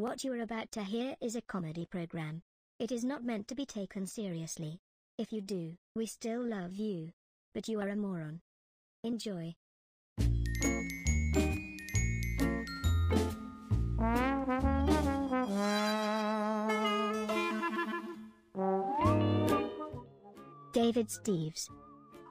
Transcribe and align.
What 0.00 0.24
you 0.24 0.32
are 0.32 0.40
about 0.40 0.72
to 0.72 0.82
hear 0.82 1.14
is 1.20 1.36
a 1.36 1.42
comedy 1.42 1.84
program. 1.84 2.40
It 2.78 2.90
is 2.90 3.04
not 3.04 3.22
meant 3.22 3.48
to 3.48 3.54
be 3.54 3.66
taken 3.66 4.06
seriously. 4.06 4.80
If 5.18 5.30
you 5.30 5.42
do, 5.42 5.76
we 5.94 6.06
still 6.06 6.42
love 6.42 6.74
you. 6.74 7.12
But 7.52 7.68
you 7.68 7.78
are 7.82 7.88
a 7.90 7.96
moron. 7.96 8.40
Enjoy. 9.04 9.56
David 20.72 21.08
Steves. 21.08 21.68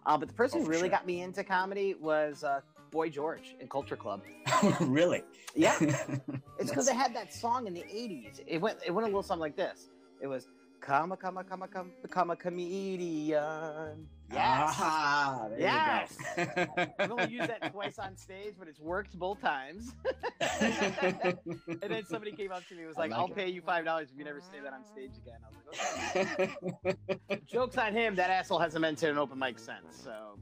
Uh, 0.05 0.17
but 0.17 0.27
the 0.27 0.33
person 0.33 0.61
Oh, 0.61 0.63
who 0.63 0.69
really 0.69 0.81
sure. 0.83 0.89
got 0.89 1.05
me 1.05 1.21
into 1.21 1.43
comedy 1.43 1.93
was 1.93 2.43
uh, 2.43 2.61
Boy 2.91 3.09
George 3.09 3.55
in 3.59 3.67
Culture 3.67 3.95
Club. 3.95 4.21
really? 4.81 5.23
Yeah. 5.55 5.77
It's 6.59 6.69
because 6.71 6.87
they 6.87 6.93
had 6.95 7.15
that 7.15 7.33
song 7.33 7.67
in 7.67 7.73
the 7.73 7.83
'80s. 7.83 8.41
It 8.45 8.59
went 8.59 8.79
it 8.85 8.91
went 8.91 9.05
a 9.05 9.07
little 9.07 9.23
something 9.23 9.39
like 9.39 9.55
this. 9.55 9.89
It 10.19 10.27
was 10.27 10.49
"Come 10.81 11.13
a 11.13 11.17
come 11.17 11.37
a 11.37 11.43
come 11.45 11.61
a 11.61 11.69
come 11.69 11.93
become 12.01 12.31
a 12.31 12.35
comedian." 12.35 14.05
Yes. 14.31 14.75
Ah, 14.77 15.47
there 15.49 15.59
Yes. 15.61 16.17
I've 16.99 17.11
only 17.11 17.29
used 17.29 17.49
that 17.49 17.71
twice 17.71 17.97
on 17.97 18.17
stage, 18.17 18.55
but 18.59 18.67
it's 18.67 18.79
worked 18.81 19.17
both 19.17 19.39
times. 19.41 19.95
and 20.41 21.89
then 21.89 22.05
somebody 22.05 22.33
came 22.33 22.51
up 22.51 22.67
to 22.67 22.75
me 22.75 22.81
and 22.81 22.89
was 22.89 22.97
like, 22.97 23.11
like 23.11 23.19
"I'll 23.19 23.27
it. 23.27 23.35
pay 23.35 23.47
you 23.49 23.61
five 23.61 23.85
dollars 23.85 24.09
if 24.11 24.17
you 24.19 24.25
never 24.25 24.41
say 24.41 24.59
that 24.61 24.73
on 24.73 24.85
stage 24.85 25.11
again." 25.17 25.39
I 25.45 25.49
was 25.49 26.27
like, 26.35 26.95
"Okay." 27.25 27.41
Jokes 27.45 27.77
on 27.77 27.93
him. 27.93 28.15
That 28.17 28.29
asshole 28.29 28.59
hasn't 28.59 28.81
been 28.81 28.97
to 28.97 29.09
an 29.09 29.17
open 29.17 29.39
mic 29.39 29.59
since. 29.59 29.95
So 30.03 30.37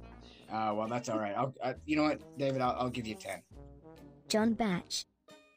Uh, 0.52 0.74
well, 0.76 0.88
that's 0.88 1.10
all 1.10 1.20
right. 1.20 1.34
I'll, 1.36 1.54
I, 1.64 1.76
you 1.86 1.96
know 1.96 2.04
what, 2.04 2.22
David? 2.38 2.62
I'll, 2.62 2.76
I'll 2.80 2.90
give 2.90 3.06
you 3.08 3.16
ten. 3.16 3.42
John 4.30 4.54
Batch. 4.54 5.06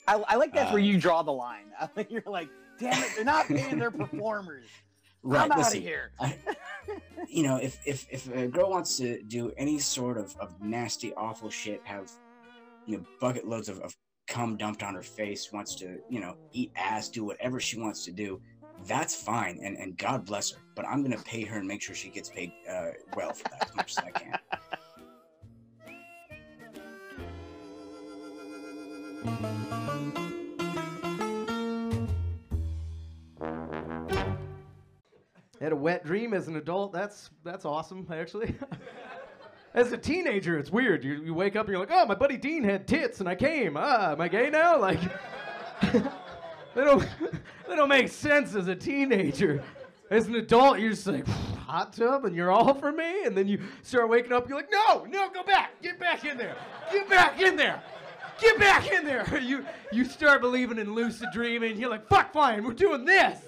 I, 0.08 0.22
I 0.28 0.36
like 0.36 0.52
that's 0.52 0.72
where 0.72 0.80
Uh, 0.80 0.84
you 0.84 0.98
draw 0.98 1.22
the 1.22 1.32
line. 1.32 1.66
You're 2.08 2.22
like, 2.26 2.48
"Damn 2.78 3.00
it, 3.02 3.10
they're 3.14 3.24
not 3.24 3.46
paying 3.46 3.78
their 3.78 3.90
performers." 3.90 4.66
I'm 5.24 5.52
out 5.52 5.74
of 5.76 5.82
here. 5.82 6.12
I, 6.18 6.36
you 7.28 7.42
know, 7.42 7.56
if, 7.56 7.78
if 7.86 8.06
if 8.10 8.34
a 8.34 8.48
girl 8.48 8.70
wants 8.70 8.96
to 8.96 9.22
do 9.22 9.52
any 9.58 9.78
sort 9.78 10.16
of, 10.16 10.34
of 10.40 10.60
nasty, 10.62 11.12
awful 11.14 11.50
shit, 11.50 11.80
have 11.84 12.10
you 12.86 12.96
know 12.96 13.04
bucket 13.20 13.46
loads 13.46 13.68
of, 13.68 13.78
of 13.80 13.94
cum 14.26 14.56
dumped 14.56 14.82
on 14.82 14.94
her 14.94 15.02
face, 15.02 15.52
wants 15.52 15.74
to 15.76 15.98
you 16.08 16.20
know 16.20 16.36
eat 16.52 16.72
ass, 16.74 17.08
do 17.08 17.22
whatever 17.24 17.60
she 17.60 17.78
wants 17.78 18.04
to 18.06 18.12
do, 18.12 18.40
that's 18.86 19.14
fine, 19.14 19.60
and 19.62 19.76
and 19.76 19.96
God 19.98 20.24
bless 20.24 20.50
her. 20.52 20.60
But 20.74 20.86
I'm 20.86 21.02
gonna 21.02 21.18
pay 21.18 21.44
her 21.44 21.58
and 21.58 21.68
make 21.68 21.82
sure 21.82 21.94
she 21.94 22.08
gets 22.08 22.30
paid 22.30 22.50
uh, 22.68 22.86
well 23.14 23.32
for 23.34 23.44
that 23.50 23.68
as 23.68 23.76
much 23.76 23.90
as 23.92 23.98
I 23.98 24.10
can. 24.10 24.38
had 35.60 35.72
a 35.72 35.76
wet 35.76 36.04
dream 36.04 36.34
as 36.34 36.48
an 36.48 36.56
adult. 36.56 36.92
That's 36.92 37.30
that's 37.44 37.64
awesome, 37.64 38.06
actually. 38.10 38.54
as 39.74 39.92
a 39.92 39.98
teenager, 39.98 40.58
it's 40.58 40.70
weird. 40.70 41.04
You, 41.04 41.22
you 41.22 41.34
wake 41.34 41.54
up 41.54 41.66
and 41.66 41.72
you're 41.72 41.80
like, 41.80 41.92
oh, 41.92 42.06
my 42.06 42.14
buddy 42.14 42.36
Dean 42.36 42.64
had 42.64 42.88
tits 42.88 43.20
and 43.20 43.28
I 43.28 43.34
came. 43.34 43.76
Ah, 43.76 44.12
am 44.12 44.20
I 44.20 44.28
gay 44.28 44.50
now? 44.50 44.80
Like, 44.80 45.00
they 45.92 46.84
don't 46.84 47.06
they 47.68 47.76
don't 47.76 47.88
make 47.88 48.08
sense 48.08 48.54
as 48.54 48.68
a 48.68 48.74
teenager. 48.74 49.62
As 50.10 50.26
an 50.26 50.34
adult, 50.34 50.80
you're 50.80 50.90
just 50.90 51.06
like 51.06 51.24
hot 51.26 51.92
tub 51.92 52.24
and 52.24 52.34
you're 52.34 52.50
all 52.50 52.74
for 52.74 52.90
me, 52.90 53.24
and 53.24 53.36
then 53.36 53.46
you 53.46 53.60
start 53.82 54.08
waking 54.08 54.32
up. 54.32 54.48
You're 54.48 54.58
like, 54.58 54.72
no, 54.72 55.04
no, 55.04 55.30
go 55.30 55.44
back, 55.44 55.80
get 55.82 56.00
back 56.00 56.24
in 56.24 56.36
there, 56.36 56.56
get 56.90 57.08
back 57.08 57.40
in 57.40 57.54
there. 57.54 57.80
Get 58.40 58.58
back 58.58 58.90
in 58.90 59.04
there! 59.04 59.26
You 59.40 59.64
you 59.92 60.04
start 60.04 60.40
believing 60.40 60.78
in 60.78 60.94
lucid 60.94 61.28
dreaming. 61.32 61.78
You're 61.78 61.90
like, 61.90 62.06
fuck, 62.08 62.32
fine, 62.32 62.64
we're 62.64 62.72
doing 62.72 63.04
this. 63.04 63.38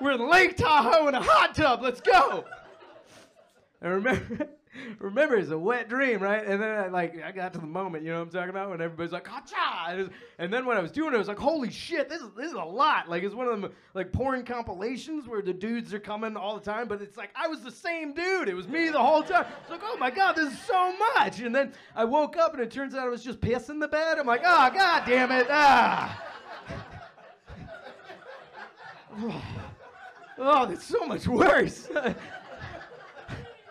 We're 0.00 0.12
in 0.12 0.28
Lake 0.28 0.56
Tahoe 0.56 1.08
in 1.08 1.14
a 1.14 1.22
hot 1.22 1.54
tub. 1.54 1.82
Let's 1.82 2.00
go. 2.00 2.44
And 3.80 3.92
remember, 3.94 4.48
remember, 4.98 5.36
it's 5.36 5.50
a 5.50 5.58
wet 5.58 5.88
dream, 5.88 6.20
right? 6.20 6.44
And 6.46 6.60
then 6.62 6.68
I, 6.78 6.88
like 6.88 7.22
I 7.22 7.32
got 7.32 7.52
to 7.54 7.58
the 7.58 7.66
moment, 7.66 8.04
you 8.04 8.10
know 8.10 8.18
what 8.18 8.24
I'm 8.26 8.30
talking 8.30 8.50
about, 8.50 8.70
when 8.70 8.80
everybody's 8.80 9.12
like, 9.12 9.26
"Hacha!" 9.26 9.90
And, 9.90 10.00
it's- 10.00 10.16
and 10.38 10.52
then 10.52 10.66
when 10.66 10.76
I 10.76 10.80
was 10.80 10.90
doing 10.92 11.12
it, 11.12 11.16
I 11.16 11.18
was 11.18 11.28
like, 11.28 11.38
"Holy 11.38 11.70
shit, 11.70 12.08
this 12.08 12.20
is 12.22 12.30
this 12.36 12.46
is 12.48 12.54
a 12.54 12.62
lot!" 12.64 13.08
Like 13.08 13.22
it's 13.22 13.34
one 13.34 13.46
of 13.48 13.60
them 13.60 13.72
like 13.94 14.12
porn 14.12 14.44
compilations 14.44 15.26
where 15.28 15.42
the 15.42 15.52
dudes 15.52 15.92
are 15.94 15.98
coming 16.00 16.36
all 16.36 16.58
the 16.58 16.64
time, 16.64 16.88
but 16.88 17.00
it's 17.02 17.16
like 17.16 17.30
I 17.36 17.48
was 17.48 17.62
the 17.62 17.70
same 17.70 18.12
dude. 18.14 18.48
It 18.48 18.54
was 18.54 18.68
me 18.68 18.88
the 18.88 19.02
whole 19.02 19.22
time. 19.22 19.46
It's 19.62 19.70
like, 19.70 19.80
oh 19.84 19.96
my 19.98 20.10
god, 20.10 20.36
this 20.36 20.52
is 20.52 20.60
so 20.62 20.94
much. 21.14 21.40
And 21.40 21.54
then 21.54 21.72
I 21.94 22.04
woke 22.04 22.36
up 22.36 22.54
and 22.54 22.62
it 22.62 22.70
turns 22.70 22.94
out 22.94 23.06
I 23.06 23.08
was 23.08 23.22
just 23.24 23.40
piss 23.40 23.68
in 23.68 23.78
the 23.78 23.88
bed. 23.88 24.18
I'm 24.18 24.26
like, 24.26 24.42
oh 24.44 24.70
god 24.74 25.04
damn 25.06 25.30
it, 25.32 25.46
ah. 25.50 26.22
Oh, 30.38 30.66
that's 30.66 30.84
so 30.84 31.06
much 31.06 31.26
worse. 31.26 31.88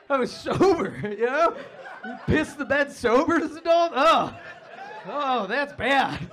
I 0.09 0.17
was 0.17 0.31
sober, 0.31 0.97
you 1.03 1.25
know? 1.25 1.55
Piss 2.27 2.53
the 2.53 2.66
bed 2.66 2.91
sober 2.91 3.35
as 3.35 3.51
an 3.51 3.57
adult? 3.59 3.91
Oh, 3.95 4.38
oh, 5.07 5.47
that's 5.47 5.73
bad. 5.73 6.29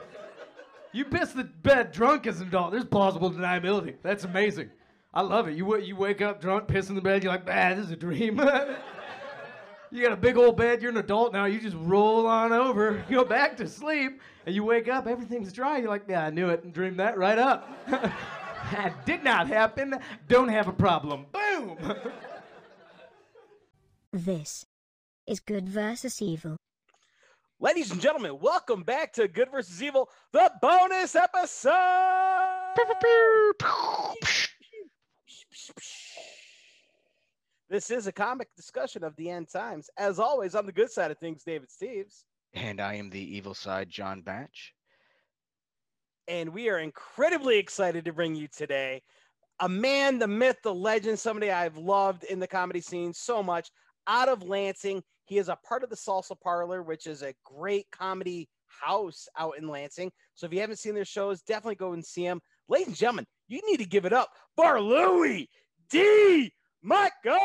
You 0.92 1.06
piss 1.06 1.32
the 1.32 1.44
bed 1.44 1.92
drunk 1.92 2.26
as 2.26 2.40
an 2.40 2.48
adult. 2.48 2.72
There's 2.72 2.84
plausible 2.84 3.30
deniability. 3.30 3.94
That's 4.02 4.24
amazing. 4.24 4.70
I 5.14 5.22
love 5.22 5.48
it. 5.48 5.54
You, 5.54 5.78
you 5.78 5.96
wake 5.96 6.20
up 6.20 6.40
drunk, 6.40 6.68
piss 6.68 6.90
in 6.90 6.94
the 6.94 7.00
bed, 7.00 7.22
you're 7.22 7.32
like, 7.32 7.44
ah, 7.48 7.74
this 7.74 7.86
is 7.86 7.90
a 7.90 7.96
dream. 7.96 8.38
you 9.90 10.02
got 10.02 10.12
a 10.12 10.16
big 10.16 10.36
old 10.36 10.56
bed, 10.56 10.82
you're 10.82 10.90
an 10.90 10.98
adult 10.98 11.32
now, 11.32 11.46
you 11.46 11.60
just 11.60 11.76
roll 11.80 12.26
on 12.26 12.52
over, 12.52 13.04
go 13.10 13.24
back 13.24 13.56
to 13.58 13.68
sleep, 13.68 14.20
and 14.44 14.54
you 14.54 14.64
wake 14.64 14.88
up, 14.88 15.06
everything's 15.06 15.52
dry. 15.52 15.78
You're 15.78 15.88
like, 15.88 16.04
yeah, 16.08 16.24
I 16.24 16.30
knew 16.30 16.48
it, 16.50 16.64
and 16.64 16.72
dreamed 16.72 16.98
that 16.98 17.16
right 17.16 17.38
up. 17.38 17.70
that 17.90 19.06
did 19.06 19.24
not 19.24 19.48
happen. 19.48 19.98
Don't 20.28 20.48
have 20.48 20.68
a 20.68 20.72
problem. 20.72 21.26
Boom! 21.32 21.78
This 24.14 24.66
is 25.26 25.40
Good 25.40 25.66
versus 25.66 26.20
Evil. 26.20 26.58
Ladies 27.58 27.90
and 27.90 27.98
gentlemen, 27.98 28.38
welcome 28.42 28.82
back 28.82 29.14
to 29.14 29.26
Good 29.26 29.50
versus 29.50 29.82
Evil, 29.82 30.06
the 30.32 30.52
bonus 30.60 31.16
episode. 31.16 31.72
This 37.70 37.90
is 37.90 38.06
a 38.06 38.12
comic 38.12 38.54
discussion 38.54 39.02
of 39.02 39.16
the 39.16 39.30
end 39.30 39.48
times. 39.48 39.88
As 39.96 40.18
always, 40.18 40.54
on 40.54 40.66
the 40.66 40.72
good 40.72 40.90
side 40.90 41.10
of 41.10 41.16
things, 41.16 41.42
David 41.42 41.70
Steves. 41.70 42.24
And 42.52 42.82
I 42.82 42.96
am 42.96 43.08
the 43.08 43.36
evil 43.36 43.54
side, 43.54 43.88
John 43.88 44.20
Batch. 44.20 44.74
And 46.28 46.50
we 46.50 46.68
are 46.68 46.80
incredibly 46.80 47.56
excited 47.56 48.04
to 48.04 48.12
bring 48.12 48.34
you 48.34 48.46
today 48.48 49.00
a 49.60 49.68
man, 49.70 50.18
the 50.18 50.28
myth, 50.28 50.58
the 50.62 50.74
legend, 50.74 51.18
somebody 51.18 51.50
I've 51.50 51.78
loved 51.78 52.24
in 52.24 52.40
the 52.40 52.46
comedy 52.46 52.82
scene 52.82 53.14
so 53.14 53.42
much. 53.42 53.70
Out 54.06 54.28
of 54.28 54.42
Lansing, 54.42 55.02
he 55.24 55.38
is 55.38 55.48
a 55.48 55.56
part 55.66 55.84
of 55.84 55.90
the 55.90 55.96
Salsa 55.96 56.38
Parlor, 56.40 56.82
which 56.82 57.06
is 57.06 57.22
a 57.22 57.34
great 57.44 57.86
comedy 57.92 58.48
house 58.66 59.28
out 59.38 59.56
in 59.58 59.68
Lansing. 59.68 60.10
So 60.34 60.46
if 60.46 60.52
you 60.52 60.60
haven't 60.60 60.78
seen 60.78 60.94
their 60.94 61.04
shows, 61.04 61.42
definitely 61.42 61.76
go 61.76 61.92
and 61.92 62.04
see 62.04 62.24
them. 62.26 62.40
Ladies 62.68 62.88
and 62.88 62.96
gentlemen, 62.96 63.26
you 63.48 63.60
need 63.66 63.78
to 63.78 63.84
give 63.84 64.04
it 64.04 64.12
up 64.12 64.28
for 64.56 64.80
Louis 64.80 65.48
D. 65.90 66.52
Michael. 66.82 67.38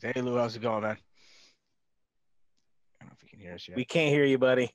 Hey, 0.00 0.20
Lou, 0.20 0.36
how's 0.36 0.54
it 0.54 0.62
going, 0.62 0.82
man? 0.82 0.98
I 3.00 3.04
don't 3.04 3.08
know 3.08 3.14
if 3.16 3.22
you 3.22 3.28
can 3.30 3.38
hear 3.40 3.54
us 3.54 3.66
yet. 3.66 3.76
We 3.76 3.84
can't 3.84 4.12
hear 4.12 4.24
you, 4.24 4.38
buddy. 4.38 4.70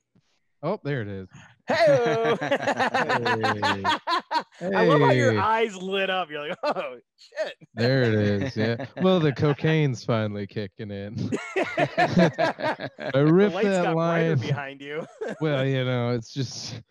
Oh, 0.64 0.80
there 0.84 1.02
it 1.02 1.08
is. 1.08 1.28
Hey. 1.70 2.26
I 4.62 4.86
love 4.86 5.02
how 5.02 5.12
your 5.12 5.40
eyes 5.40 5.76
lit 5.76 6.10
up. 6.10 6.30
You're 6.30 6.48
like, 6.50 6.58
oh 6.64 6.98
shit. 7.18 7.54
There 7.76 8.04
it 8.04 8.14
is. 8.14 8.58
Yeah. 8.58 8.86
Well, 9.02 9.20
the 9.20 9.32
cocaine's 9.32 10.04
finally 10.04 10.48
kicking 10.48 10.92
in. 10.92 11.32
I 11.58 12.90
The 13.14 13.26
ripped 13.32 13.62
that 13.64 13.96
line. 13.96 14.38
behind 14.38 14.82
you. 14.82 15.06
Well, 15.42 15.66
you 15.66 15.86
know, 15.86 16.12
it's 16.12 16.34
just 16.34 16.82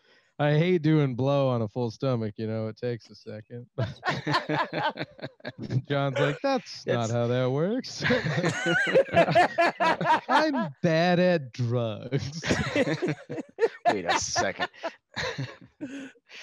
I 0.41 0.53
hate 0.53 0.83
doing 0.83 1.17
blow 1.17 1.49
on 1.49 1.63
a 1.63 1.69
full 1.69 1.91
stomach. 1.91 2.35
You 2.37 2.47
know, 2.47 2.69
it 2.69 2.77
takes 2.77 3.11
a 3.11 3.15
second. 3.17 3.67
John's 5.89 6.17
like, 6.19 6.39
that's 6.43 6.87
not 6.87 7.07
It's- 7.07 7.11
how 7.11 7.27
that 7.27 7.51
works. 7.51 8.05
I'm 10.29 10.69
bad 10.83 11.19
at 11.19 11.53
drugs. 11.53 12.41
Wait 13.93 14.05
a 14.05 14.19
second. 14.21 14.69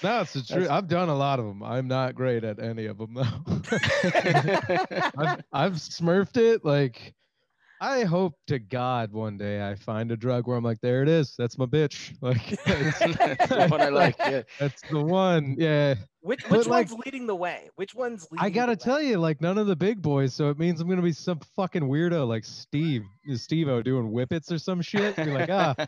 No, 0.02 0.20
it's 0.20 0.32
the 0.34 0.42
truth. 0.46 0.68
I've 0.68 0.88
done 0.88 1.08
a 1.08 1.16
lot 1.16 1.38
of 1.38 1.46
them. 1.46 1.62
I'm 1.62 1.88
not 1.88 2.14
great 2.14 2.44
at 2.44 2.58
any 2.62 2.84
of 2.86 2.98
them 2.98 3.14
though. 3.14 3.22
I've, 5.16 5.40
I've 5.52 5.72
smurfed 5.74 6.36
it 6.36 6.64
like 6.64 7.14
I 7.80 8.04
hope 8.04 8.34
to 8.46 8.58
God 8.58 9.12
one 9.12 9.36
day 9.36 9.66
I 9.68 9.74
find 9.74 10.10
a 10.10 10.16
drug 10.16 10.46
where 10.46 10.56
I'm 10.56 10.64
like, 10.64 10.80
there 10.80 11.02
it 11.02 11.08
is. 11.08 11.34
That's 11.36 11.58
my 11.58 11.66
bitch. 11.66 12.14
Like, 12.22 12.58
that's, 12.64 12.98
the 13.48 13.68
one 13.70 13.80
I 13.80 13.88
like. 13.90 14.16
Yeah. 14.18 14.42
that's 14.58 14.80
the 14.90 15.00
one. 15.00 15.56
Yeah. 15.58 15.96
Which 16.22 16.42
But, 16.48 16.58
which 16.58 16.66
like- 16.66 16.88
one's 16.90 17.02
leading 17.04 17.26
the 17.26 17.36
way? 17.36 17.68
Which 17.76 17.94
one's 17.94 18.26
leading? 18.30 18.44
I 18.44 18.50
gotta 18.50 18.72
the 18.76 18.82
tell 18.82 18.96
way? 18.96 19.08
you, 19.08 19.18
like 19.18 19.40
none 19.40 19.58
of 19.58 19.66
the 19.66 19.76
big 19.76 20.00
boys, 20.02 20.32
so 20.34 20.48
it 20.50 20.58
means 20.58 20.80
I'm 20.80 20.88
gonna 20.88 21.02
be 21.02 21.12
some 21.12 21.38
fucking 21.54 21.82
weirdo 21.82 22.26
like 22.26 22.44
Steve, 22.44 23.04
Steve 23.34 23.68
O 23.68 23.82
doing 23.82 24.10
whippets 24.10 24.50
or 24.50 24.58
some 24.58 24.80
shit. 24.82 25.14
Be 25.16 25.24
like, 25.26 25.50
ah, 25.50 25.74
I 25.78 25.86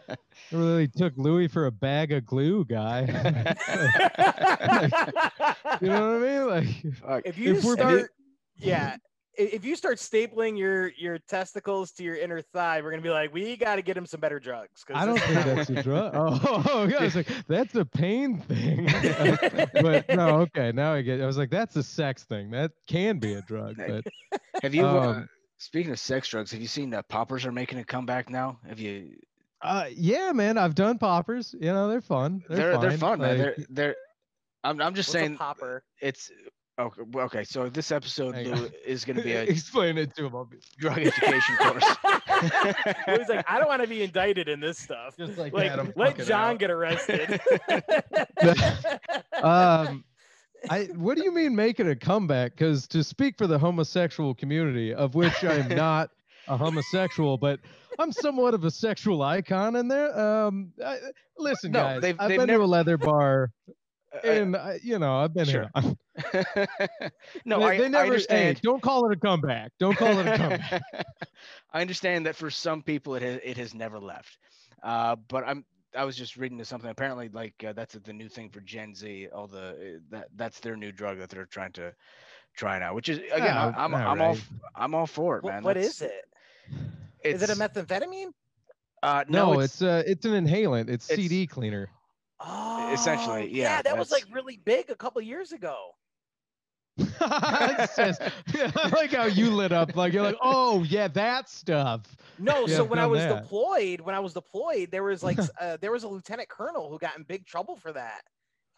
really 0.52 0.87
took 0.88 1.14
Louis 1.17 1.49
for 1.49 1.67
a 1.67 1.73
bag 1.73 2.12
of 2.12 2.25
glue, 2.26 2.64
guy. 2.67 3.00
you 5.81 5.88
know 5.88 6.12
what 6.12 6.17
I 6.17 6.19
mean? 6.19 6.46
Like, 6.46 6.67
if 7.25 7.38
you 7.38 7.55
If 7.55 7.64
we're 7.64 7.75
start, 7.75 8.11
yeah, 8.58 8.94
i- 8.96 8.99
if 9.38 9.64
you 9.64 9.76
start 9.76 9.99
stapling 9.99 10.58
your 10.58 10.88
your 10.88 11.19
testicles 11.19 11.93
to 11.93 12.02
your 12.05 12.17
inner 12.17 12.43
thigh, 12.43 12.81
we're 12.82 12.90
gonna 12.90 13.02
be 13.02 13.11
like, 13.11 13.32
we 13.32 13.56
got 13.56 13.76
to 13.76 13.82
get 13.82 13.96
him 13.96 14.05
some 14.06 14.20
better 14.20 14.40
drugs. 14.40 14.82
'cause 14.85 14.96
I 14.96 15.06
don't 15.06 15.19
think 15.20 15.44
that's 15.44 15.70
a 15.70 15.82
drug. 15.82 16.12
Oh, 16.14 16.62
oh, 16.70 16.87
yeah, 16.88 16.99
I 16.99 17.05
was 17.05 17.17
like, 17.17 17.29
that's 17.46 17.75
a 17.76 17.85
pain 17.85 18.38
thing. 18.40 18.87
but 19.82 20.08
no, 20.08 20.40
okay, 20.40 20.73
now 20.73 20.93
I 20.93 21.02
get. 21.02 21.20
I 21.20 21.26
was 21.26 21.38
like, 21.38 21.50
that's 21.50 21.76
a 21.76 21.82
sex 21.82 22.25
thing. 22.25 22.50
That 22.50 22.73
can 22.87 23.19
be 23.19 23.35
a 23.35 23.43
drug, 23.43 23.76
but 23.76 24.05
Have 24.62 24.75
you? 24.75 24.85
uh, 24.85 25.12
Um, 25.12 25.29
speaking 25.58 25.93
of 25.93 25.99
sex 25.99 26.29
drugs, 26.29 26.50
have 26.52 26.61
you 26.61 26.69
seen 26.69 26.90
that 26.90 27.08
poppers 27.08 27.46
are 27.46 27.52
making 27.52 27.79
a 27.79 27.85
comeback 27.85 28.29
now? 28.31 28.58
Have 28.69 28.81
you? 28.81 29.17
uh, 29.62 29.87
yeah, 29.93 30.32
man, 30.32 30.58
I've 30.58 30.75
done 30.75 30.99
poppers. 30.99 31.55
You 31.61 31.73
know, 31.73 31.88
they're 31.88 32.00
fun. 32.00 32.43
They're 32.49 32.58
They're 32.58 32.79
they're, 32.79 32.90
fine. 32.93 32.99
fun, 32.99 33.19
man. 33.20 33.38
They're 33.38 33.56
they're. 33.70 33.96
I'm 34.64 34.81
I'm 34.81 34.94
just 34.94 35.08
What's 35.11 35.14
a 35.17 35.19
saying 35.20 35.37
popper. 35.37 35.85
it's. 36.00 36.31
Okay, 36.78 37.02
well, 37.10 37.25
okay, 37.26 37.42
so 37.42 37.69
this 37.69 37.90
episode 37.90 38.36
Lou, 38.36 38.70
is 38.86 39.04
going 39.04 39.16
to 39.16 39.22
be 39.22 39.32
a 39.32 39.42
Explain 39.42 39.98
it 39.98 40.14
to 40.16 40.26
him. 40.26 40.36
I'll 40.36 40.44
be 40.44 40.58
drug 40.78 40.98
education 40.98 41.56
course. 41.60 41.84
He's 43.06 43.28
like, 43.28 43.44
I 43.50 43.58
don't 43.58 43.66
want 43.66 43.82
to 43.82 43.88
be 43.88 44.02
indicted 44.04 44.48
in 44.48 44.60
this 44.60 44.78
stuff. 44.78 45.16
just 45.16 45.36
like, 45.38 45.52
Like, 45.52 45.72
Adam 45.72 45.92
let 45.96 46.16
John 46.25 46.52
out. 46.52 46.58
get 46.60 46.70
arrested. 46.70 47.40
um 49.42 50.04
I 50.70 50.84
what 50.96 51.16
do 51.16 51.22
you 51.25 51.32
mean 51.32 51.54
making 51.54 51.88
a 51.88 51.96
comeback? 51.96 52.52
Because 52.52 52.86
to 52.88 53.02
speak 53.04 53.38
for 53.38 53.46
the 53.46 53.58
homosexual 53.58 54.34
community, 54.34 54.92
of 54.92 55.14
which 55.14 55.44
I'm 55.44 55.69
not 55.69 56.10
a 56.48 56.56
homosexual, 56.56 57.38
but 57.38 57.60
I'm 57.98 58.10
somewhat 58.12 58.54
of 58.54 58.64
a 58.64 58.70
sexual 58.70 59.22
icon 59.22 59.76
in 59.76 59.86
there. 59.88 60.19
Um, 60.19 60.72
I, 60.84 60.98
listen, 61.38 61.70
No, 61.72 61.80
guys, 61.80 62.00
they've- 62.02 62.16
I've 62.19 62.28
they've 62.28 62.38
been 62.38 62.46
never- 62.48 62.60
to 62.62 62.64
a 62.64 62.66
leather 62.66 62.96
bar, 62.96 63.50
and 64.25 64.56
I, 64.56 64.81
you 64.82 64.99
know 64.99 65.16
I've 65.16 65.34
been 65.34 65.44
Sure. 65.46 65.66
here. 65.81 65.94
no, 67.44 67.58
they, 67.60 67.64
I, 67.64 67.78
they 67.78 67.84
I 67.84 67.88
never. 67.88 68.05
hey, 68.05 68.10
understand. 68.10 68.60
don't 68.62 68.82
call 68.82 69.10
it 69.10 69.16
a 69.16 69.20
comeback. 69.20 69.72
Don't 69.78 69.96
call 69.96 70.19
it 70.19 70.26
a 70.26 70.37
comeback. 70.37 70.82
I 71.72 71.81
understand 71.81 72.26
that 72.26 72.34
for 72.37 72.50
some 72.50 72.82
people 72.82 73.14
it 73.14 73.22
has, 73.22 73.40
it 73.44 73.56
has 73.56 73.75
never 73.75 73.99
left. 73.99 74.38
Uh, 74.82 75.16
but 75.28 75.44
I'm 75.46 75.64
I 75.96 76.05
was 76.05 76.16
just 76.16 76.37
reading 76.37 76.58
to 76.58 76.64
something. 76.64 76.90
Apparently, 76.90 77.28
like 77.28 77.55
uh, 77.66 77.72
that's 77.72 77.94
the 77.94 78.12
new 78.12 78.28
thing 78.28 78.50
for 78.50 78.60
Gen 78.60 78.94
Z. 78.94 79.28
All 79.32 79.46
the 79.46 79.69
uh, 79.69 79.99
that 80.11 80.28
that's 80.37 80.61
their 80.61 80.76
new 80.76 80.93
drug 80.93 81.19
that 81.19 81.28
they're 81.31 81.46
trying 81.46 81.72
to 81.72 81.94
try 82.54 82.78
now. 82.78 82.94
Which 82.94 83.08
is 83.08 83.19
again, 83.19 83.56
Oh, 83.56 83.72
I, 83.76 83.84
I'm 83.84 83.94
I'm 83.94 83.94
all 83.94 84.08
alright. 84.11 84.37
f- 84.37 84.52
I'm 84.75 84.94
all 84.94 85.06
for 85.06 85.38
it, 85.38 85.44
man. 85.44 85.62
what 85.62 85.75
That's- 85.75 85.94
is 85.96 86.02
it? 86.02 86.25
Is 87.25 87.43
it 87.43 87.50
a 87.50 87.54
methamphetamine? 87.54 88.32
Uh, 89.02 89.25
No, 89.28 89.52
no, 89.54 89.61
it's, 89.61 89.81
uh, 89.82 90.02
it's 90.06 90.25
an 90.25 90.32
inhalant. 90.32 90.88
It's, 90.88 91.11
it's- 91.11 91.19
CD 91.28 91.46
cleaner. 91.46 91.88
Oh, 92.40 92.90
Essentially, 92.93 93.49
yeah, 93.52 93.76
Yeah, 93.76 93.82
that 93.82 93.99
was 93.99 94.11
like 94.11 94.25
really 94.32 94.56
big 94.56 94.90
a 94.90 94.96
couple 94.96 95.20
years 95.23 95.52
ago. 95.52 95.93
It 96.99 98.76
I 98.76 98.88
like 98.93 99.12
how 99.12 99.26
you 99.26 99.50
lit 99.50 99.73
up. 99.73 99.94
Like 99.94 100.12
you're 100.12 100.23
like, 100.23 100.37
oh 100.43 100.82
yeah, 100.85 101.08
that 101.08 101.49
stuff. 101.49 102.17
No, 102.38 102.67
Yeah, 102.67 102.76
so 102.76 102.85
when 102.85 102.99
I 102.99 103.06
was 103.06 103.20
that. 103.20 103.43
deployed, 103.43 104.00
when 104.00 104.14
I 104.14 104.20
was 104.20 104.32
deployed, 104.35 104.90
there 104.90 105.02
was 105.05 105.23
like 105.23 105.38
uh, 105.61 105.76
there 105.81 105.93
was 105.93 106.05
a 106.05 106.08
lieutenant 106.08 106.49
colonel 106.49 106.90
who 106.90 106.99
got 106.99 107.17
in 107.17 107.25
big 107.25 107.46
trouble 107.46 107.76
for 107.76 107.93
that, 107.93 108.23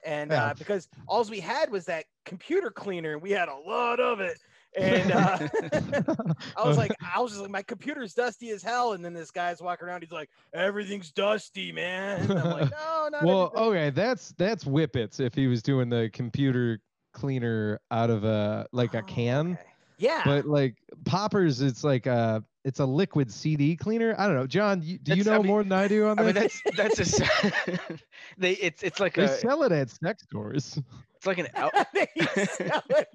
and 0.04 0.30
Yeah. 0.30 0.46
uh, 0.46 0.54
because 0.54 0.88
all 1.06 1.22
we 1.24 1.40
had 1.40 1.70
was 1.70 1.84
that 1.86 2.06
computer 2.24 2.70
cleaner, 2.70 3.12
and 3.12 3.22
we 3.22 3.30
had 3.30 3.48
a 3.48 3.56
lot 3.56 4.00
of 4.00 4.20
it, 4.20 4.38
and 4.76 5.12
uh, 5.12 5.38
I 6.56 6.66
was 6.66 6.76
like, 6.76 6.92
I 7.14 7.20
was 7.20 7.32
just 7.32 7.42
like, 7.42 7.50
my 7.50 7.62
computer's 7.62 8.14
dusty 8.14 8.50
as 8.50 8.62
hell, 8.62 8.92
and 8.92 9.04
then 9.04 9.12
this 9.12 9.30
guy's 9.30 9.60
walking 9.60 9.88
around, 9.88 10.02
he's 10.02 10.12
like, 10.12 10.30
everything's 10.52 11.10
dusty, 11.10 11.72
man. 11.72 12.30
And 12.30 12.38
I'm 12.38 12.50
like, 12.50 12.70
no, 12.86 13.08
not 13.10 13.24
well, 13.24 13.52
everything." 13.54 13.68
okay, 13.68 13.90
that's 13.90 14.32
that's 14.38 14.64
whippets 14.64 15.20
if 15.20 15.34
he 15.34 15.46
was 15.46 15.62
doing 15.62 15.88
the 15.88 16.10
computer 16.12 16.80
cleaner 17.12 17.80
out 17.90 18.10
of 18.10 18.24
a 18.24 18.66
like 18.72 18.94
a 18.94 18.98
Oh, 18.98 19.02
can. 19.02 19.52
okay. 19.52 19.69
Yeah, 20.00 20.22
But 20.24 20.46
like 20.46 20.76
poppers, 21.04 21.60
it's 21.60 21.84
like 21.84 22.06
a 22.06 22.42
it's 22.64 22.80
a 22.80 22.84
liquid 22.86 23.30
CD 23.32 23.76
cleaner. 23.76 24.14
I 24.18 24.26
don't 24.26 24.36
know, 24.36 24.46
John. 24.46 24.80
You, 24.82 24.98
do 24.98 25.14
you 25.14 25.22
That's- 25.22 25.26
I 25.28 25.36
know 25.36 25.42
mean- 25.42 25.52
more 25.52 25.62
than 25.62 25.72
I 25.72 25.88
do 25.88 26.06
on 26.06 26.18
I 26.18 26.32
this? 26.32 26.60
mean 26.64 26.74
that's 26.76 26.96
that's 26.98 27.20
a 27.20 27.24
s- 27.26 27.80
they 28.38 28.52
it's 28.52 28.82
it's 28.82 28.98
like 29.00 29.14
they 29.14 29.24
a 29.24 29.28
sell 29.28 29.62
it 29.62 29.72
at 29.72 29.90
sex 29.90 30.22
stores. 30.24 30.78
it's 31.16 31.26
like 31.26 31.38
an 31.38 31.48
al- 31.54 31.70
They 31.94 32.08
sell 32.46 32.82
it 32.90 33.08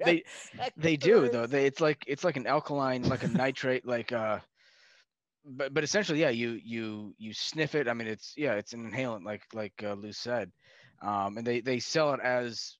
at 0.60 0.74
they 0.78 0.96
do 0.96 1.28
though 1.28 1.48
they 1.48 1.66
it's 1.66 1.82
like 1.82 2.04
it's 2.08 2.24
like 2.24 2.38
an 2.38 2.46
alkaline 2.48 3.04
like 3.10 3.24
a 3.24 3.28
nitrate 3.28 3.86
like 3.86 4.12
uh 4.12 4.40
but 5.46 5.74
but 5.74 5.84
essentially 5.84 6.20
yeah 6.22 6.30
you 6.30 6.60
you 6.64 7.14
you 7.18 7.34
sniff 7.34 7.76
it 7.76 7.88
i 7.88 7.94
mean 7.94 8.08
it's 8.08 8.34
yeah 8.38 8.54
it's 8.54 8.74
an 8.74 8.90
inhalant 8.92 9.24
like 9.26 9.44
like 9.54 9.74
uh, 9.84 9.94
lou 9.94 10.12
said 10.12 10.52
um 11.02 11.38
and 11.38 11.46
they 11.46 11.62
they 11.62 11.80
sell 11.80 12.14
it 12.14 12.20
as 12.22 12.78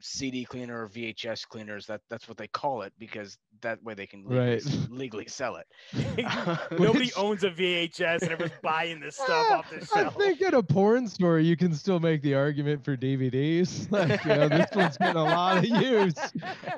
cd 0.00 0.44
cleaner 0.44 0.84
or 0.84 0.88
vhs 0.88 1.46
cleaners 1.48 1.86
that 1.86 2.00
that's 2.08 2.28
what 2.28 2.36
they 2.38 2.46
call 2.48 2.82
it 2.82 2.92
because 2.98 3.36
that 3.62 3.82
way 3.82 3.94
they 3.94 4.06
can 4.06 4.22
legally, 4.24 4.48
Right. 4.50 4.64
s- 4.64 4.86
legally 4.90 5.26
sell 5.26 5.56
it 5.56 5.66
Nobody 6.78 7.06
Which- 7.06 7.12
owns 7.18 7.42
a 7.44 7.50
VHS 7.50 8.22
and 8.22 8.30
everyone's 8.32 8.52
buying 8.62 9.00
this 9.00 9.16
stuff 9.16 9.28
Ah, 9.50 9.58
off 9.58 9.70
the 9.70 9.84
shelf. 9.94 10.14
I 10.16 10.18
think 10.18 10.40
in 10.40 10.54
a 10.54 10.62
porn 10.62 11.08
store 11.08 11.38
you 11.40 11.56
can 11.56 11.74
still 11.74 11.98
make 12.00 12.22
the 12.22 12.34
argument 12.34 12.84
for 12.84 12.96
DVDs. 12.96 13.90
Like, 13.90 14.22
you 14.24 14.30
know, 14.30 14.48
this 14.48 14.68
one's 14.74 14.96
getting 14.96 15.16
a 15.16 15.24
lot 15.24 15.58
of 15.58 15.64
use. 15.64 16.14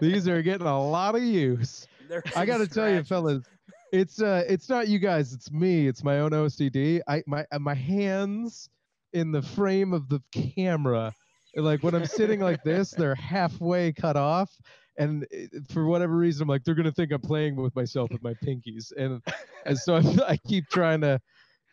These 0.01 0.27
are 0.29 0.41
getting 0.43 0.67
a 0.67 0.83
lot 0.83 1.15
of 1.15 1.23
use. 1.23 1.87
I 2.35 2.47
got 2.47 2.59
to 2.59 2.67
tell 2.67 2.89
you, 2.91 3.05
fellas, 3.05 3.45
it's 3.93 4.21
uh, 4.23 4.45
it's 4.49 4.69
not 4.69 4.89
you 4.89 4.99
guys, 4.99 5.33
it's 5.33 5.51
me. 5.53 5.87
It's 5.87 6.03
my 6.03 6.21
own 6.21 6.31
OCD. 6.31 7.01
I 7.07 7.23
my 7.27 7.45
uh, 7.53 7.59
my 7.59 7.75
hands 7.75 8.69
in 9.13 9.33
the 9.33 9.43
frame 9.43 9.93
of 9.93 10.09
the 10.09 10.21
camera, 10.33 11.13
like 11.55 11.82
when 11.82 11.94
I'm 11.94 12.06
sitting 12.06 12.41
like 12.41 12.62
this, 12.62 12.91
they're 12.91 13.14
halfway 13.14 13.93
cut 13.93 14.17
off. 14.17 14.50
And 14.99 15.25
uh, 15.25 15.58
for 15.70 15.87
whatever 15.87 16.17
reason, 16.17 16.43
I'm 16.43 16.49
like, 16.49 16.64
they're 16.64 16.75
gonna 16.75 16.93
think 16.93 17.12
I'm 17.12 17.20
playing 17.20 17.56
with 17.56 17.75
myself 17.75 18.11
with 18.11 18.23
my 18.23 18.35
pinkies, 18.35 18.93
and 18.97 19.23
and 19.67 19.79
so 19.79 19.97
I, 19.97 20.32
I 20.32 20.37
keep 20.37 20.69
trying 20.69 21.00
to 21.02 21.20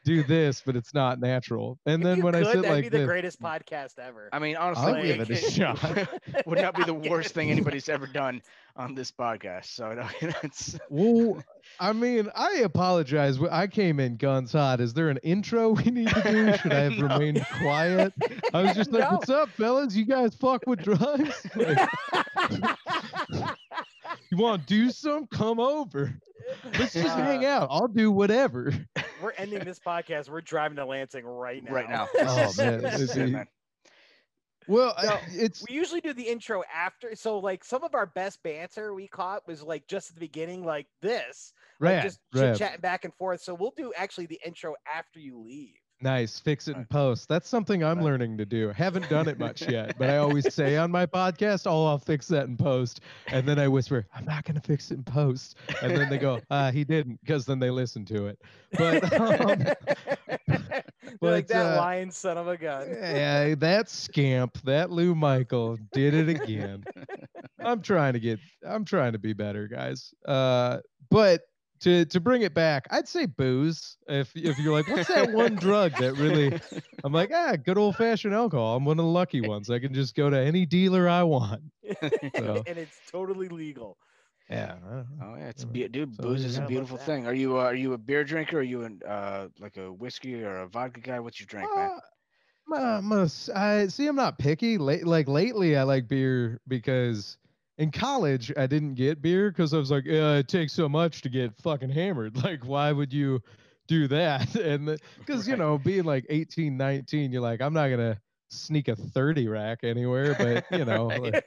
do 0.07 0.23
this, 0.23 0.61
but 0.65 0.75
it's 0.75 0.93
not 0.93 1.19
natural. 1.19 1.77
And 1.85 2.01
If 2.01 2.05
then 2.05 2.17
you 2.17 2.23
when 2.23 2.33
I 2.35 2.39
could, 2.39 2.47
sit 2.53 2.61
that'd 2.63 2.69
like 2.71 2.83
be 2.83 2.89
the 2.89 2.97
this, 2.99 3.07
greatest 3.07 3.41
podcast 3.41 3.99
ever. 3.99 4.29
i 4.31 4.39
mean 4.39 4.55
honestly 4.55 4.85
I'll 4.93 5.03
give 5.03 5.19
it 5.19 5.29
a 5.29 5.35
shot. 5.51 6.07
would 6.47 6.59
not 6.61 6.75
be 6.75 6.83
the 6.83 6.93
worst 7.11 7.33
thing 7.33 7.51
anybody's 7.51 7.89
ever 7.89 8.07
done 8.07 8.41
on 8.75 8.95
this 8.95 9.11
podcast 9.11 9.65
so 9.65 9.93
no, 9.93 10.07
that's 10.41 10.79
Well, 10.89 11.43
I 11.79 11.93
mean, 11.93 12.29
I 12.35 12.61
apologize. 12.63 13.37
I 13.51 13.67
came 13.67 13.99
in 13.99 14.15
guns 14.17 14.53
hot. 14.53 14.79
Is 14.79 14.93
there 14.93 15.09
an 15.09 15.17
intro 15.23 15.69
we 15.71 15.83
need 15.91 16.07
to 16.09 16.21
do? 16.23 16.57
Should 16.57 16.71
I 16.73 16.79
have 16.89 16.93
No. 16.97 17.07
remained 17.07 17.45
quiet? 17.61 18.13
I 18.53 18.61
was 18.63 18.75
just 18.75 18.91
like, 18.91 19.03
No. 19.03 19.17
"What's 19.17 19.29
up, 19.29 19.49
fellas? 19.49 19.95
You 19.95 20.05
guys 20.05 20.33
fuck 20.35 20.63
with 20.65 20.81
drugs? 20.83 21.45
Like, 21.55 21.89
you 24.29 24.37
want 24.37 24.61
to 24.61 24.67
do 24.67 24.89
some? 24.91 25.27
Come 25.27 25.59
over. 25.59 26.17
Let's 26.79 26.93
just 26.93 27.15
hang 27.15 27.45
Uh, 27.45 27.49
out. 27.49 27.67
I'll 27.71 27.87
do 27.87 28.11
whatever." 28.11 28.71
We're 29.21 29.31
ending 29.31 29.63
this 29.63 29.79
podcast. 29.79 30.29
We're 30.29 30.41
driving 30.41 30.77
to 30.77 30.85
Lansing 30.85 31.25
right 31.25 31.63
now. 31.63 31.71
right 31.71 31.89
now 31.89 32.07
Oh, 32.19 32.53
man, 32.57 32.81
this 32.81 32.93
is 32.95 32.99
this 33.07 33.15
it, 33.17 33.21
is- 33.23 33.31
man. 33.31 33.47
Well, 34.69 34.93
I- 34.97 35.05
No, 35.05 35.19
it's 35.29 35.63
We 35.67 35.73
usually 35.75 36.01
do 36.01 36.13
the 36.13 36.27
intro 36.27 36.61
after. 36.73 37.15
So, 37.15 37.39
like, 37.39 37.63
some 37.63 37.83
of 37.85 37.95
our 37.95 38.05
best 38.05 38.43
banter 38.43 38.93
we 38.93 39.07
caught 39.07 39.47
was 39.47 39.63
like 39.63 39.87
just 39.87 40.09
at 40.09 40.15
the 40.15 40.19
beginning, 40.19 40.65
like 40.65 40.87
this, 41.01 41.53
like 41.79 42.03
just 42.03 42.19
rad. 42.33 42.57
chatting 42.57 42.81
back 42.81 43.05
and 43.05 43.13
forth. 43.15 43.41
So, 43.41 43.53
we'll 43.53 43.73
do 43.77 43.93
actually 43.95 44.25
the 44.25 44.39
intro 44.45 44.75
after 44.93 45.19
you 45.19 45.37
leave. 45.39 45.79
Nice. 46.01 46.39
Fix 46.39 46.67
it 46.67 46.75
in 46.75 46.85
post. 46.85 47.27
That's 47.27 47.49
something 47.49 47.83
I'm 47.83 48.03
learning 48.03 48.37
to 48.37 48.45
do. 48.45 48.69
Haven't 48.69 49.09
done 49.09 49.27
it 49.27 49.39
much 49.39 49.61
yet, 49.69 49.97
but 49.97 50.09
I 50.09 50.17
always 50.17 50.53
say 50.53 50.77
on 50.77 50.91
my 50.91 51.07
podcast, 51.07 51.65
"Oh, 51.65 51.87
I'll 51.87 51.97
fix 51.97 52.27
that 52.27 52.45
in 52.47 52.55
post," 52.55 53.01
and 53.27 53.47
then 53.47 53.57
I 53.57 53.67
whisper, 53.67 54.05
"I'm 54.13 54.25
not 54.25 54.43
gonna 54.45 54.61
fix 54.61 54.91
it 54.91 54.95
in 54.95 55.03
post," 55.03 55.57
and 55.81 55.95
then 55.95 56.07
they 56.09 56.19
go, 56.19 56.39
"Ah, 56.51 56.69
he 56.73 56.83
didn't," 56.83 57.19
because 57.21 57.45
then 57.45 57.57
they 57.57 57.71
listen 57.71 58.05
to 58.05 58.27
it. 58.27 58.39
But 58.77 59.11
um, 59.19 59.65
They're 61.21 61.31
like 61.31 61.47
but, 61.47 61.53
that 61.53 61.73
uh, 61.73 61.77
lying 61.77 62.11
son 62.11 62.37
of 62.37 62.47
a 62.47 62.57
gun. 62.57 62.89
yeah, 62.89 63.55
that 63.55 63.89
scamp, 63.89 64.61
that 64.63 64.91
Lou 64.91 65.15
Michael, 65.15 65.77
did 65.91 66.13
it 66.13 66.29
again. 66.29 66.83
I'm 67.59 67.81
trying 67.81 68.13
to 68.13 68.19
get, 68.19 68.39
I'm 68.67 68.85
trying 68.85 69.13
to 69.13 69.19
be 69.19 69.33
better, 69.33 69.67
guys. 69.67 70.13
Uh, 70.27 70.79
but 71.09 71.41
to 71.81 72.05
to 72.05 72.19
bring 72.19 72.41
it 72.41 72.53
back, 72.53 72.87
I'd 72.91 73.07
say 73.07 73.25
booze. 73.25 73.97
If 74.07 74.35
if 74.35 74.57
you're 74.59 74.73
like, 74.73 74.87
what's 74.87 75.07
that 75.07 75.29
one 75.29 75.55
drug 75.59 75.97
that 75.97 76.15
really? 76.15 76.53
I'm 77.03 77.13
like, 77.13 77.31
ah, 77.33 77.55
good 77.55 77.77
old 77.77 77.95
fashioned 77.95 78.33
alcohol. 78.33 78.75
I'm 78.75 78.85
one 78.85 78.99
of 78.99 79.05
the 79.05 79.11
lucky 79.11 79.41
ones. 79.41 79.69
I 79.69 79.79
can 79.79 79.93
just 79.93 80.15
go 80.15 80.29
to 80.29 80.37
any 80.37 80.65
dealer 80.65 81.07
I 81.07 81.23
want. 81.23 81.61
So- 82.35 82.65
and 82.65 82.77
it's 82.77 83.01
totally 83.11 83.47
legal. 83.49 83.97
Yeah. 84.49 84.75
I 84.85 84.89
don't 84.95 85.17
know. 85.17 85.25
Oh 85.25 85.35
yeah, 85.35 85.49
it's 85.49 85.63
a 85.63 85.67
be- 85.67 85.87
dude. 85.87 86.15
so 86.15 86.23
Booze 86.23 86.43
there 86.43 86.45
is 86.45 86.57
you 86.57 86.61
a 86.61 86.61
beautiful 86.61 86.97
thing. 86.97 87.25
Are 87.27 87.33
you 87.33 87.57
uh, 87.57 87.63
are 87.63 87.75
you 87.75 87.93
a 87.93 87.97
beer 87.97 88.23
drinker? 88.23 88.59
Are 88.59 88.61
you 88.63 88.83
an 88.83 88.99
uh 89.07 89.47
like 89.59 89.77
a 89.77 89.91
whiskey 89.91 90.43
or 90.43 90.57
a 90.61 90.67
vodka 90.67 90.99
guy? 91.01 91.19
What's 91.19 91.39
your 91.39 91.47
drink, 91.47 91.75
man? 91.75 91.91
Uh, 92.71 92.75
I'm 92.75 93.11
a 93.11 93.23
s- 93.23 93.49
I 93.49 93.87
see. 93.87 94.07
I'm 94.07 94.15
not 94.15 94.37
picky. 94.39 94.77
Late, 94.77 95.05
like 95.05 95.27
lately, 95.27 95.75
I 95.77 95.83
like 95.83 96.07
beer 96.07 96.59
because 96.67 97.37
in 97.77 97.91
college 97.91 98.51
I 98.57 98.67
didn't 98.67 98.95
get 98.95 99.21
beer 99.21 99.51
because 99.51 99.73
I 99.73 99.77
was 99.77 99.91
like, 99.91 100.05
yeah, 100.05 100.35
it 100.35 100.47
takes 100.47 100.73
so 100.73 100.89
much 100.89 101.21
to 101.21 101.29
get 101.29 101.55
fucking 101.61 101.89
hammered. 101.89 102.35
Like, 102.43 102.65
why 102.65 102.91
would 102.91 103.13
you 103.13 103.41
do 103.87 104.07
that? 104.07 104.55
And 104.55 104.99
because 105.19 105.47
you 105.47 105.55
know, 105.55 105.77
being 105.77 106.03
like 106.03 106.25
18, 106.29 106.77
19, 106.77 107.31
you're 107.31 107.41
like, 107.41 107.61
I'm 107.61 107.73
not 107.73 107.89
gonna 107.89 108.19
sneak 108.49 108.87
a 108.87 108.95
30 108.95 109.47
rack 109.47 109.79
anywhere. 109.83 110.35
But 110.37 110.65
you 110.71 110.85
know, 110.85 111.07
like, 111.07 111.43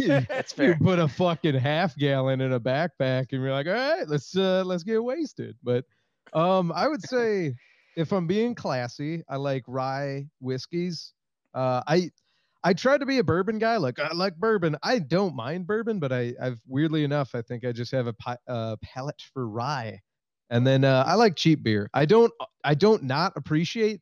you, 0.00 0.20
you 0.58 0.74
put 0.76 0.98
a 0.98 1.08
fucking 1.08 1.54
half 1.54 1.96
gallon 1.96 2.40
in 2.40 2.52
a 2.52 2.60
backpack 2.60 3.32
and 3.32 3.42
you're 3.42 3.52
like, 3.52 3.66
all 3.66 3.72
right, 3.72 4.08
let's 4.08 4.36
uh 4.36 4.62
let's 4.64 4.82
get 4.84 5.02
wasted. 5.02 5.56
But 5.62 5.84
um 6.32 6.72
I 6.74 6.88
would 6.88 7.02
say 7.02 7.54
if 7.96 8.12
I'm 8.12 8.26
being 8.26 8.54
classy, 8.54 9.22
I 9.28 9.36
like 9.36 9.64
rye 9.66 10.26
whiskeys. 10.40 11.12
Uh 11.54 11.82
I 11.86 12.10
I 12.64 12.74
try 12.74 12.96
to 12.96 13.06
be 13.06 13.18
a 13.18 13.24
bourbon 13.24 13.58
guy. 13.58 13.76
Like 13.76 13.98
I 13.98 14.12
like 14.12 14.36
bourbon. 14.36 14.76
I 14.82 15.00
don't 15.00 15.34
mind 15.34 15.66
bourbon, 15.66 15.98
but 15.98 16.12
I 16.12 16.34
I've 16.40 16.60
weirdly 16.66 17.04
enough, 17.04 17.34
I 17.34 17.42
think 17.42 17.64
I 17.64 17.72
just 17.72 17.92
have 17.92 18.06
a 18.06 18.14
uh, 18.48 18.76
palate 18.82 19.22
for 19.32 19.48
rye. 19.48 20.00
And 20.50 20.66
then 20.66 20.84
uh, 20.84 21.04
I 21.06 21.14
like 21.14 21.34
cheap 21.34 21.62
beer. 21.62 21.88
I 21.94 22.04
don't 22.04 22.32
I 22.62 22.74
don't 22.74 23.02
not 23.04 23.32
appreciate 23.36 24.00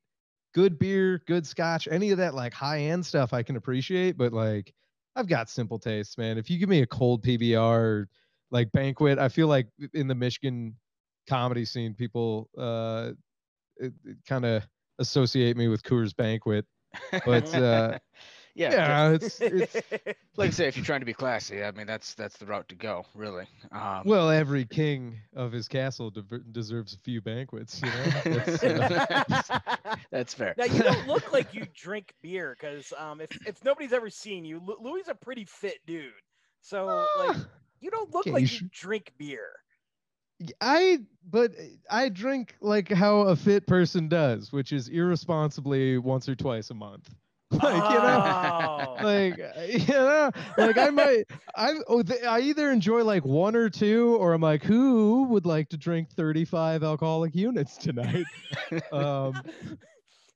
good 0.53 0.79
beer, 0.79 1.23
good 1.27 1.47
scotch, 1.47 1.89
any 1.91 2.11
of 2.11 2.19
that 2.19 2.35
like 2.35 2.53
high 2.53 2.81
end 2.81 3.07
stuff 3.07 3.33
I 3.33 3.43
can 3.43 3.57
appreciate, 3.57 4.19
but 4.19 4.33
like 4.33 4.75
I've 5.17 5.29
got 5.29 5.49
simple 5.49 5.79
tastes, 5.79 6.19
man. 6.19 6.39
If 6.39 6.51
you 6.51 6.59
give 6.59 6.69
me 6.69 6.83
a 6.83 6.87
cold 6.87 7.25
PBR 7.25 7.57
or 7.59 8.09
like 8.51 8.71
banquet, 8.73 9.19
I 9.19 9.29
feel 9.29 9.49
like 9.49 9.69
in 9.95 10.09
the 10.09 10.15
Michigan 10.15 10.77
comedy 11.29 11.65
scene, 11.65 11.95
people 11.95 12.51
uh 12.59 13.13
kind 14.29 14.45
of 14.45 14.67
associate 14.99 15.57
me 15.57 15.69
with 15.69 15.83
Coors 15.83 16.15
Banquet. 16.15 16.67
But 17.25 17.55
uh 17.55 17.99
yeah, 18.55 18.77
yeah, 18.77 19.11
it's 19.11 19.43
it's 19.49 19.83
like 20.37 20.49
I 20.49 20.51
say, 20.51 20.69
if 20.69 20.77
you're 20.77 20.85
trying 20.85 21.01
to 21.01 21.07
be 21.07 21.15
classy, 21.15 21.63
I 21.63 21.71
mean 21.73 21.87
that's 21.87 22.15
that's 22.15 22.37
the 22.39 22.47
route 22.47 22.69
to 22.69 22.75
go, 22.75 23.05
really. 23.15 23.47
Um, 23.73 24.05
well, 24.05 24.31
every 24.31 24.65
king 24.65 25.19
of 25.35 25.53
his 25.53 25.69
castle 25.69 26.11
de- 26.11 26.23
deserves 26.53 26.95
a 26.95 26.99
few 26.99 27.21
banquets, 27.21 27.83
you 27.83 27.93
know. 27.93 28.15
That's, 28.29 28.65
uh, 28.65 28.85
that's 30.11 30.35
fair. 30.35 30.57
now 30.57 30.65
you 30.65 30.83
don't 30.83 31.07
look 31.07 31.33
like 31.33 31.55
you 31.55 31.67
drink 31.75 32.15
beer 32.23 32.57
because 32.59 32.93
um, 32.97 33.21
if 33.21 33.31
if 33.45 33.63
nobody's 33.65 33.93
ever 33.93 34.11
seen 34.11 34.45
you, 34.45 34.61
Lu- 34.61 34.79
Louis 34.81 35.01
is 35.01 35.09
a 35.09 35.15
pretty 35.15 35.45
fit 35.45 35.79
dude. 35.87 36.13
So 36.61 37.09
like 37.15 37.37
you 37.81 37.91
don't 37.91 38.13
look 38.13 38.27
Okay, 38.27 38.33
like 38.33 38.51
you 38.51 38.61
you 38.61 38.61
drink 38.73 39.13
beer. 39.19 39.51
I 40.61 41.01
but 41.29 41.55
I 41.91 42.09
drink 42.09 42.57
like 42.61 42.89
how 42.91 43.21
a 43.23 43.37
fit 43.37 43.67
person 43.67 44.09
does, 44.09 44.53
which 44.53 44.73
is 44.73 44.89
irresponsibly 44.89 45.99
once 45.99 46.29
or 46.29 46.35
twice 46.35 46.71
a 46.71 46.75
month. 46.75 47.15
Like 47.63 47.91
you 47.91 47.99
know, 47.99 48.23
Oh. 48.23 48.97
like 49.03 49.41
uh, 49.41 49.61
you 49.69 49.87
know, 49.89 50.31
like 50.57 50.79
I 50.79 50.91
might 50.91 51.25
I 51.57 51.75
oh 51.89 52.03
I 52.27 52.41
either 52.41 52.71
enjoy 52.71 53.03
like 53.03 53.25
one 53.25 53.57
or 53.57 53.69
two, 53.69 54.17
or 54.17 54.33
I'm 54.35 54.41
like, 54.41 54.63
who 54.63 55.25
would 55.25 55.47
like 55.47 55.69
to 55.71 55.77
drink 55.77 56.11
35 56.11 56.85
alcoholic 56.85 57.35
units 57.35 57.77
tonight? 57.77 58.27
um, 58.93 59.35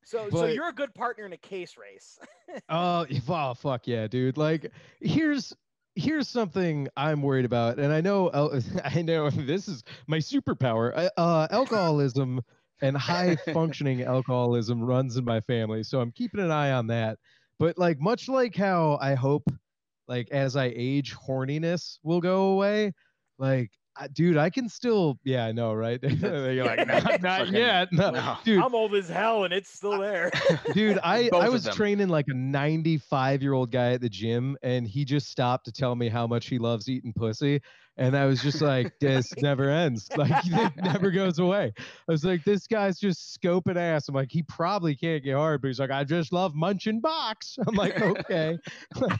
so 0.03 0.29
so 0.29 0.45
you're 0.45 0.67
a 0.67 0.73
good 0.73 0.93
partner 0.93 1.25
in 1.25 1.33
a 1.33 1.37
case 1.37 1.77
race. 1.77 2.19
Oh, 2.69 3.05
oh, 3.29 3.53
fuck 3.53 3.87
yeah, 3.87 4.07
dude. 4.07 4.37
Like, 4.37 4.71
here's 4.99 5.55
here's 5.95 6.27
something 6.27 6.89
I'm 6.97 7.21
worried 7.21 7.45
about, 7.45 7.79
and 7.79 7.93
I 7.93 8.01
know 8.01 8.29
I 8.83 9.01
know 9.01 9.29
this 9.29 9.67
is 9.69 9.83
my 10.07 10.17
superpower. 10.17 11.09
Uh, 11.17 11.47
alcoholism 11.49 12.41
and 12.81 12.97
high 12.97 13.35
functioning 13.53 14.03
alcoholism 14.03 14.81
runs 14.81 15.17
in 15.17 15.25
my 15.25 15.41
family, 15.41 15.83
so 15.83 15.99
I'm 15.99 16.11
keeping 16.11 16.39
an 16.39 16.51
eye 16.51 16.71
on 16.71 16.87
that. 16.87 17.17
But 17.59 17.77
like, 17.77 17.99
much 17.99 18.27
like 18.27 18.55
how 18.55 18.97
I 19.01 19.13
hope, 19.13 19.49
like 20.07 20.29
as 20.31 20.55
I 20.55 20.73
age, 20.75 21.15
horniness 21.15 21.99
will 22.03 22.21
go 22.21 22.51
away. 22.51 22.93
Like, 23.37 23.71
dude, 24.13 24.37
I 24.37 24.49
can 24.49 24.67
still, 24.67 25.19
yeah, 25.23 25.45
I 25.45 25.51
know, 25.51 25.73
right? 25.73 25.99
You're 26.03 26.65
like, 26.65 26.79
no, 26.87 26.99
not, 26.99 27.21
not 27.21 27.39
fucking- 27.39 27.55
yet, 27.55 27.91
no. 27.91 28.11
no. 28.11 28.37
dude. 28.43 28.61
I'm 28.61 28.75
old 28.75 28.93
as 28.95 29.07
hell 29.07 29.43
and 29.43 29.53
it's 29.53 29.73
still 29.73 29.99
there. 29.99 30.31
Dude, 30.73 30.99
I, 31.03 31.29
Both 31.29 31.43
I 31.43 31.49
was 31.49 31.65
training 31.69 32.09
like 32.09 32.25
a 32.27 32.33
95 32.33 33.41
year 33.41 33.53
old 33.53 33.71
guy 33.71 33.93
at 33.93 34.01
the 34.01 34.09
gym, 34.09 34.57
and 34.63 34.87
he 34.87 35.05
just 35.05 35.29
stopped 35.29 35.65
to 35.65 35.71
tell 35.71 35.95
me 35.95 36.09
how 36.09 36.27
much 36.27 36.47
he 36.47 36.57
loves 36.57 36.89
eating 36.89 37.13
pussy. 37.13 37.61
And 37.97 38.17
I 38.17 38.25
was 38.25 38.41
just 38.41 38.61
like, 38.61 38.91
this 38.99 39.33
never 39.37 39.69
ends. 39.69 40.09
Like, 40.17 40.45
it 40.45 40.73
never 40.83 41.11
goes 41.11 41.39
away. 41.39 41.71
I 41.77 42.11
was 42.11 42.25
like, 42.25 42.43
this 42.43 42.67
guy's 42.67 42.99
just 42.99 43.39
scoping 43.39 43.77
ass. 43.77 44.09
I'm 44.09 44.15
like, 44.15 44.31
he 44.31 44.43
probably 44.43 44.95
can't 44.95 45.23
get 45.23 45.35
hard, 45.35 45.61
but 45.61 45.67
he's 45.67 45.79
like, 45.79 45.91
I 45.91 46.03
just 46.03 46.33
love 46.33 46.53
munching 46.53 46.99
box. 46.99 47.55
I'm 47.65 47.75
like, 47.75 48.01
okay. 48.01 48.57
Like, 48.95 49.19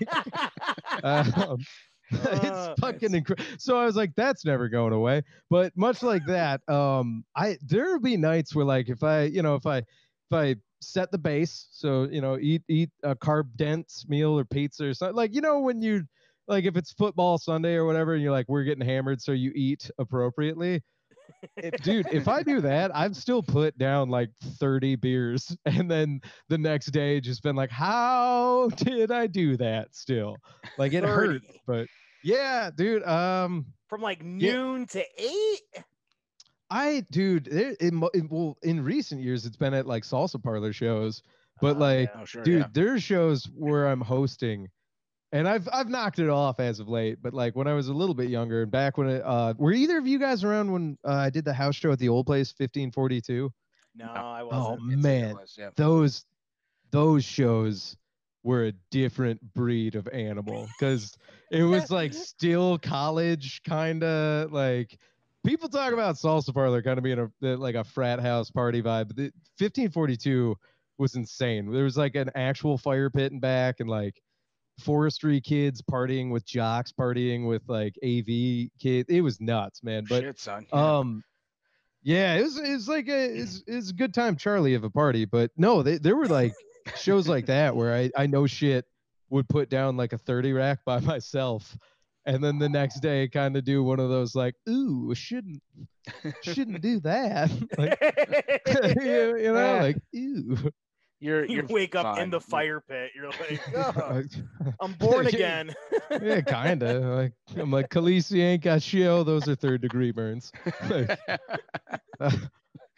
um, 1.03 1.58
Uh, 2.26 2.40
it's 2.72 2.82
fucking 2.82 3.14
incredible. 3.14 3.50
So 3.58 3.78
I 3.78 3.86
was 3.86 3.96
like, 3.96 4.12
that's 4.16 4.46
never 4.46 4.70
going 4.70 4.94
away. 4.94 5.24
But 5.50 5.76
much 5.76 6.04
like 6.04 6.26
that, 6.28 6.62
um, 6.70 7.26
I 7.36 7.58
there'll 7.62 8.00
be 8.00 8.18
nights 8.18 8.54
where 8.56 8.66
like 8.66 8.90
if 8.90 9.04
I, 9.04 9.24
you 9.24 9.42
know, 9.42 9.56
if 9.56 9.66
I 9.66 9.78
if 9.80 9.86
I 10.32 10.56
set 10.82 11.12
the 11.12 11.18
base, 11.18 11.68
so 11.72 12.04
you 12.04 12.22
know, 12.22 12.38
eat 12.40 12.64
eat 12.68 12.92
a 13.04 13.16
carb 13.16 13.46
dense 13.56 14.06
meal 14.08 14.38
or 14.38 14.46
pizza 14.46 14.86
or 14.86 14.94
something, 14.94 15.16
like 15.16 15.34
you 15.34 15.42
know, 15.42 15.60
when 15.60 15.82
you 15.82 16.04
like 16.48 16.66
if 16.66 16.78
it's 16.78 16.94
football 16.94 17.38
Sunday 17.38 17.74
or 17.74 17.86
whatever, 17.86 18.14
and 18.14 18.22
you're 18.22 18.32
like, 18.32 18.48
we're 18.48 18.64
getting 18.64 18.86
hammered, 18.86 19.22
so 19.22 19.32
you 19.32 19.52
eat 19.56 19.90
appropriately. 19.98 20.82
It- 21.58 21.82
dude, 21.84 22.08
if 22.12 22.27
I 22.27 22.44
do 22.44 22.62
that, 22.62 22.96
I've 22.96 23.15
still 23.15 23.41
put 23.44 23.77
down 23.77 24.10
like 24.10 24.29
30 24.41 24.96
beers 24.98 25.55
and 25.65 25.89
then 25.89 26.22
the 26.50 26.58
next 26.58 26.88
day 26.88 27.20
just 27.20 27.44
been 27.44 27.55
like, 27.55 27.72
how 27.72 28.70
did 28.75 29.12
I 29.12 29.27
do 29.27 29.58
that 29.58 29.96
still? 29.96 30.38
Like 30.77 30.94
it 30.94 31.03
hurt, 31.03 31.41
but 31.65 31.88
yeah, 32.24 32.72
dude. 32.75 33.03
Um, 33.03 33.65
From 33.88 34.01
like 34.01 34.24
noon 34.24 34.88
to 34.88 35.03
eight. 35.17 35.84
I, 36.72 37.05
dude, 37.12 37.48
it, 37.48 37.77
it, 37.79 37.94
it, 38.13 38.32
well, 38.32 38.58
in 38.63 38.84
recent 38.84 39.22
years, 39.22 39.46
it's 39.46 39.55
been 39.55 39.74
at 39.75 39.86
like 39.86 40.03
salsa 40.03 40.41
parlor 40.41 40.74
shows, 40.74 41.22
but 41.62 41.75
Oh, 41.75 41.79
like, 41.79 42.10
yeah. 42.13 42.22
Oh 42.22 42.25
sure, 42.25 42.44
dude, 42.44 42.60
yeah. 42.62 42.67
there's 42.74 43.03
shows 43.03 43.46
where 43.55 43.86
I'm 43.88 44.01
hosting, 44.01 44.70
and 45.36 45.50
I've 45.50 45.68
I've 45.74 45.89
knocked 45.89 46.20
it 46.20 46.30
off 46.30 46.62
as 46.62 46.80
of 46.80 46.88
late. 46.88 47.18
But 47.22 47.34
like 47.34 47.56
when 47.56 47.68
I 47.68 47.74
was 47.74 47.89
a 47.89 47.94
little 47.94 48.15
bit 48.15 48.30
younger, 48.30 48.62
and 48.63 48.72
back 48.72 48.98
when 48.98 49.10
it, 49.10 49.22
uh, 49.24 49.54
were 49.58 49.74
either 49.74 49.98
of 49.98 50.08
you 50.08 50.18
guys 50.18 50.44
around 50.46 50.72
when 50.72 50.98
uh, 51.04 51.12
I 51.12 51.30
did 51.30 51.44
the 51.44 51.54
house 51.54 51.75
show 51.75 51.92
at 51.92 52.00
the 52.00 52.08
old 52.08 52.25
place, 52.25 52.54
1542? 52.58 53.51
No, 53.96 54.06
No. 54.06 54.12
I 54.13 54.42
Oh 54.42 54.46
wasn't. 54.48 54.92
It's- 54.94 55.04
man, 55.04 55.36
was, 55.36 55.56
yeah. 55.58 55.70
those 55.75 56.24
those 56.92 57.25
shows 57.25 57.98
were 58.44 58.65
a 58.68 58.72
different 58.92 59.42
breed 59.54 59.96
of 59.96 60.08
animal 60.08 60.70
because 60.80 61.18
it 61.51 61.63
was 61.75 61.92
like 61.92 62.13
still 62.13 62.77
college 62.77 63.62
kind 63.68 64.04
of 64.04 64.54
like 64.54 64.98
people 65.46 65.68
talk 65.68 65.92
about 65.92 66.15
salsa 66.15 66.54
parlor 66.54 66.82
kind 66.84 67.00
of 67.00 67.04
being 67.04 67.20
a 67.20 67.58
like 67.58 67.74
a 67.74 67.84
frat 67.84 68.20
house 68.20 68.51
party 68.51 68.84
vibe 68.84 69.08
but 69.08 69.15
the 69.15 69.24
1542 69.58 70.56
was 71.00 71.15
insane 71.15 71.72
there 71.72 71.84
was 71.84 71.98
like 71.98 72.13
an 72.15 72.30
actual 72.36 72.77
fire 72.77 73.10
pit 73.10 73.32
in 73.32 73.39
back 73.39 73.80
and 73.80 73.89
like 73.89 74.22
forestry 74.79 75.39
kids 75.39 75.82
partying 75.82 76.32
with 76.32 76.46
jocks 76.46 76.91
partying 76.91 77.48
with 77.48 77.62
like 77.67 77.96
av 78.03 78.25
kids 78.79 79.10
it 79.10 79.22
was 79.22 79.39
nuts 79.39 79.84
man 79.84 80.05
but 80.10 80.22
Shit, 80.22 80.39
son. 80.39 80.65
yeah. 80.72 80.98
um, 80.98 81.24
yeah, 82.03 82.36
it 82.36 82.44
was 82.44 82.60
it 82.60 82.72
was 82.72 82.88
like 82.88 83.08
a 83.08 83.36
it's 83.36 83.63
it's 83.65 83.89
a 83.89 83.94
good 83.94 84.13
time 84.13 84.36
Charlie 84.36 84.75
of 84.75 84.84
a 84.84 84.91
party, 84.91 85.25
but 85.25 85.50
no, 85.58 85.82
they 85.82 85.98
there 85.98 86.15
were 86.15 86.27
like 86.27 86.53
shows 86.96 87.27
like 87.27 87.48
that 87.48 87.75
where 87.75 87.96
I 87.96 88.12
I 88.15 88.27
know 88.27 88.46
shit 88.46 88.86
would 89.32 89.50
put 89.50 89.72
down 89.72 89.98
like 89.98 90.13
a 90.13 90.17
30 90.20 90.53
rack 90.53 90.79
by 90.86 91.00
myself 91.00 91.75
and 92.27 92.44
then 92.44 92.60
the 92.60 92.70
next 92.70 93.00
day 93.00 93.27
kind 93.27 93.58
of 93.58 93.63
do 93.65 93.84
one 93.84 94.00
of 94.00 94.10
those 94.10 94.36
like 94.36 94.53
ooh 94.70 95.15
shouldn't 95.15 95.63
shouldn't 96.44 96.82
do 96.82 97.00
that 97.00 97.50
like 97.77 97.98
you, 99.03 99.38
you 99.38 99.53
know 99.53 99.77
like 99.82 99.98
ooh 100.15 100.58
you're 101.19 101.45
you 101.45 101.57
you're 101.57 101.65
wake 101.67 101.95
up 101.95 102.17
in 102.19 102.29
the 102.29 102.41
fire 102.41 102.81
pit. 102.81 103.12
You're 103.15 103.29
like, 103.29 103.62
oh, 103.75 104.24
I'm 104.79 104.93
born 104.93 105.27
again. 105.27 105.74
yeah 106.22 106.41
kind 106.41 106.84
of 106.84 107.03
like 107.03 107.34
I'm 107.55 107.72
like 107.72 107.89
Khaleesi 107.89 108.41
ain't 108.41 108.63
got 108.63 108.81
shit 108.81 109.05
those 109.25 109.48
are 109.48 109.55
third 109.55 109.81
degree 109.81 110.12
burns 110.12 110.51
Like, 110.89 111.19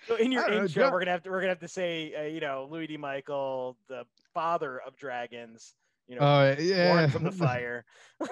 So 0.07 0.15
in 0.15 0.31
your 0.31 0.43
I 0.43 0.47
don't 0.47 0.55
know, 0.57 0.63
intro, 0.63 0.91
we're 0.91 0.99
gonna 0.99 1.11
have 1.11 1.23
to 1.23 1.29
we're 1.29 1.39
gonna 1.41 1.49
have 1.49 1.59
to 1.59 1.67
say, 1.67 2.13
uh, 2.15 2.21
you 2.23 2.39
know, 2.39 2.67
Louis 2.71 2.87
D. 2.87 2.95
Michael, 2.97 3.75
the 3.89 4.05
father 4.33 4.79
of 4.79 4.95
dragons. 4.95 5.73
You 6.07 6.15
know, 6.15 6.21
born 6.21 6.65
yeah 6.65 7.07
from 7.07 7.23
the 7.25 7.31
fire. 7.33 7.83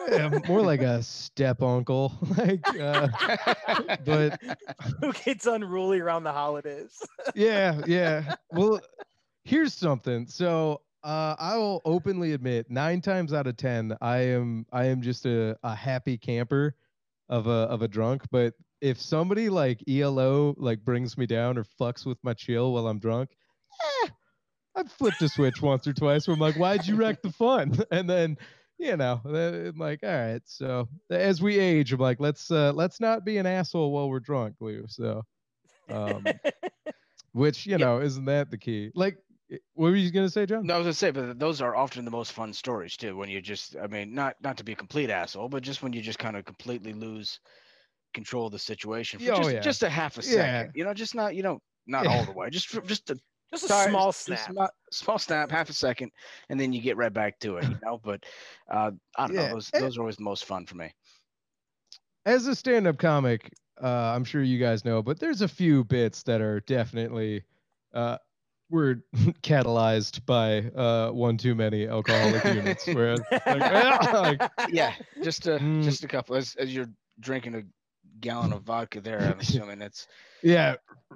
Yeah, 0.10 0.30
more 0.48 0.62
like 0.62 0.80
a 0.80 1.04
step 1.04 1.62
uncle 1.62 2.14
like 2.38 2.62
uh, 2.80 3.10
but 4.06 4.40
Who 5.02 5.12
gets 5.12 5.46
unruly 5.46 6.00
around 6.00 6.24
the 6.24 6.32
holidays? 6.32 6.98
yeah, 7.36 7.82
yeah. 7.86 8.36
Well, 8.52 8.80
here's 9.46 9.74
something. 9.74 10.28
So 10.28 10.84
uh, 11.04 11.36
I 11.40 11.58
will 11.58 11.82
openly 11.86 12.34
admit, 12.34 12.70
nine 12.72 13.02
times 13.02 13.34
out 13.34 13.48
of 13.48 13.58
ten, 13.58 13.98
I 14.02 14.20
am 14.20 14.68
I 14.74 14.86
am 14.86 15.02
just 15.02 15.26
a, 15.26 15.58
a 15.64 15.76
happy 15.76 16.18
camper. 16.18 16.76
of 17.30 17.48
a 17.48 17.68
of 17.74 17.84
a 17.84 17.90
drunk, 17.90 18.24
but 18.32 18.56
if 18.82 19.00
somebody 19.02 19.50
like 19.50 19.84
ELO 19.90 20.56
like 20.58 20.86
brings 20.86 21.18
me 21.18 21.28
down 21.28 21.58
or 21.58 21.66
fucks 21.66 22.06
with 22.06 22.20
my 22.24 22.34
chill 22.34 22.74
while 22.74 22.88
I'm 22.88 23.00
drunk, 23.00 23.38
eh, 24.06 24.10
I've 24.76 24.92
flipped 24.92 25.22
a 25.24 25.30
switch 25.30 25.62
once 25.62 25.88
or 25.88 25.94
twice 25.94 26.28
where 26.28 26.34
I'm 26.34 26.40
like, 26.40 26.56
why'd 26.56 26.86
you 26.86 26.96
wreck 26.98 27.22
the 27.22 27.32
fun? 27.32 27.74
And 27.92 28.10
then 28.10 28.38
you 28.80 28.98
know, 28.98 29.22
then 29.26 29.68
I'm 29.68 29.78
like, 29.78 30.02
all 30.04 30.10
right. 30.10 30.42
So 30.46 30.90
as 31.10 31.42
we 31.42 31.60
age, 31.60 31.94
I'm 31.94 32.00
like, 32.00 32.20
let's 32.20 32.52
uh 32.52 32.74
let's 32.74 33.00
not 33.00 33.26
be 33.26 33.38
an 33.38 33.46
asshole 33.48 33.92
while 33.92 34.10
we're 34.10 34.20
drunk, 34.20 34.58
Lou. 34.62 34.86
So 34.88 35.24
um 35.90 36.40
which, 37.34 37.66
you 37.66 37.78
Yeah. 37.78 37.86
know, 37.86 38.02
isn't 38.02 38.26
that 38.26 38.52
the 38.52 38.58
key? 38.58 38.92
Like 38.96 39.18
what 39.74 39.90
were 39.92 39.96
you 39.96 40.12
gonna 40.12 40.30
say, 40.30 40.46
John? 40.46 40.68
No, 40.68 40.76
I 40.76 40.78
was 40.78 40.86
gonna 40.86 40.94
say, 40.94 41.12
but 41.12 41.40
those 41.40 41.62
are 41.62 41.76
often 41.76 42.06
the 42.06 42.12
most 42.12 42.32
fun 42.34 42.54
stories 42.54 42.98
too. 42.98 43.16
When 43.16 43.30
you 43.30 43.42
just, 43.42 43.76
I 43.78 43.88
mean, 43.88 44.14
not 44.14 44.36
not 44.42 44.58
to 44.58 44.64
be 44.64 44.74
a 44.74 44.76
complete 44.76 45.10
asshole, 45.10 45.50
but 45.50 45.64
just 45.64 45.84
when 45.84 45.94
you 45.94 46.02
just 46.02 46.20
kind 46.20 46.36
of 46.36 46.46
completely 46.46 46.94
lose 46.94 47.40
control 48.14 48.48
of 48.48 48.52
the 48.54 48.60
situation 48.60 49.20
for 49.20 49.32
oh, 49.32 49.32
just, 49.32 49.50
yeah. 49.50 49.62
just 49.62 49.84
a 49.84 49.90
half 49.90 50.18
a 50.18 50.22
Yeah. 50.24 50.68
second. 50.68 50.72
You 50.76 50.86
know, 50.86 50.94
just 50.94 51.16
not, 51.16 51.36
you 51.36 51.44
know, 51.44 51.60
not 51.88 52.08
all 52.08 52.26
the 52.26 52.34
way, 52.34 52.50
just 52.50 52.68
for, 52.70 52.82
just 52.82 53.10
a 53.12 53.20
Just 53.52 53.66
a 53.66 53.70
Sorry, 53.70 53.92
small 53.92 54.12
snap. 54.12 54.40
sma- 54.40 54.70
small 54.92 55.20
snap, 55.20 55.52
half 55.52 55.70
a 55.70 55.74
second, 55.74 56.12
and 56.50 56.60
then 56.60 56.74
you 56.74 56.82
get 56.82 56.98
right 56.98 57.14
back 57.14 57.40
to 57.42 57.58
it. 57.58 57.70
You 57.70 57.78
know, 57.84 58.00
but 58.00 58.24
uh, 58.70 58.92
I 59.18 59.28
don't 59.28 59.36
Yeah, 59.36 59.42
know. 59.48 59.48
Those 59.50 59.72
eh. 59.74 59.80
those 59.80 59.98
are 59.98 60.02
always 60.02 60.18
the 60.18 60.24
most 60.24 60.46
fun 60.46 60.66
for 60.66 60.76
me. 60.76 60.92
as 62.26 62.48
a 62.48 62.56
stand-up 62.56 62.98
comic, 62.98 63.54
uh, 63.82 63.88
I'm 64.16 64.24
sure 64.24 64.42
you 64.42 64.60
guys 64.60 64.86
know, 64.86 65.02
but 65.02 65.20
there's 65.20 65.42
a 65.42 65.48
few 65.48 65.84
bits 65.84 66.24
that 66.24 66.42
are 66.42 66.60
definitely 66.62 67.44
uh, 67.94 68.18
were 68.70 68.96
catalyzed 69.44 70.26
by 70.26 70.60
uh, 70.80 71.12
one 71.12 71.38
too 71.38 71.56
many 71.56 71.88
alcoholic 71.88 72.44
units. 72.46 72.86
Where 72.92 73.16
it's 73.16 73.32
like, 73.46 73.64
like, 74.14 74.42
Yeah, 74.70 74.94
just 75.22 75.48
a 75.48 75.60
Mm. 75.60 75.84
just 75.84 76.04
a 76.04 76.08
couple. 76.08 76.36
As 76.36 76.56
as 76.56 76.74
you're 76.74 76.90
drinking 77.20 77.56
a 77.56 77.64
gallon 78.20 78.54
of 78.54 78.64
vodka, 78.64 79.02
there, 79.02 79.28
I'm 79.28 79.40
assuming 79.40 79.82
it's 79.82 80.08
yeah, 80.42 80.76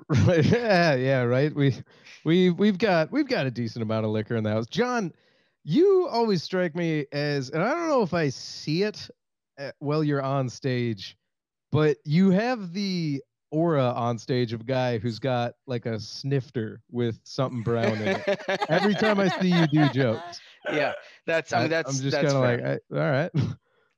right, 0.09 0.45
yeah, 0.45 0.95
yeah, 0.95 1.21
right. 1.23 1.53
We 1.53 1.75
we 2.23 2.49
we've 2.49 2.77
got 2.77 3.11
we've 3.11 3.27
got 3.27 3.45
a 3.45 3.51
decent 3.51 3.83
amount 3.83 4.05
of 4.05 4.11
liquor 4.11 4.35
in 4.35 4.43
the 4.43 4.51
house. 4.51 4.67
John, 4.67 5.13
you 5.63 6.07
always 6.09 6.43
strike 6.43 6.75
me 6.75 7.05
as, 7.11 7.49
and 7.49 7.61
I 7.61 7.69
don't 7.69 7.87
know 7.89 8.01
if 8.01 8.13
I 8.13 8.29
see 8.29 8.83
it 8.83 9.09
uh, 9.59 9.71
while 9.79 10.03
you're 10.03 10.21
on 10.21 10.49
stage, 10.49 11.17
but 11.71 11.97
you 12.05 12.31
have 12.31 12.73
the 12.73 13.21
aura 13.51 13.85
on 13.95 14.17
stage 14.17 14.53
of 14.53 14.61
a 14.61 14.63
guy 14.63 14.97
who's 14.97 15.19
got 15.19 15.53
like 15.67 15.85
a 15.85 15.99
snifter 15.99 16.81
with 16.91 17.19
something 17.23 17.61
brown 17.63 17.97
in 18.01 18.07
it. 18.27 18.41
Every 18.69 18.93
time 18.93 19.19
I 19.19 19.27
see 19.39 19.49
you 19.49 19.67
do 19.67 19.89
jokes, 19.89 20.39
yeah, 20.71 20.93
that's. 21.25 21.51
I 21.53 21.61
mean, 21.61 21.69
that's. 21.69 21.95
I'm 21.97 22.01
just 22.03 22.15
kind 22.15 22.27
of 22.27 22.33
like, 22.35 22.61
I, 22.61 22.73
all 22.95 23.11
right. 23.11 23.31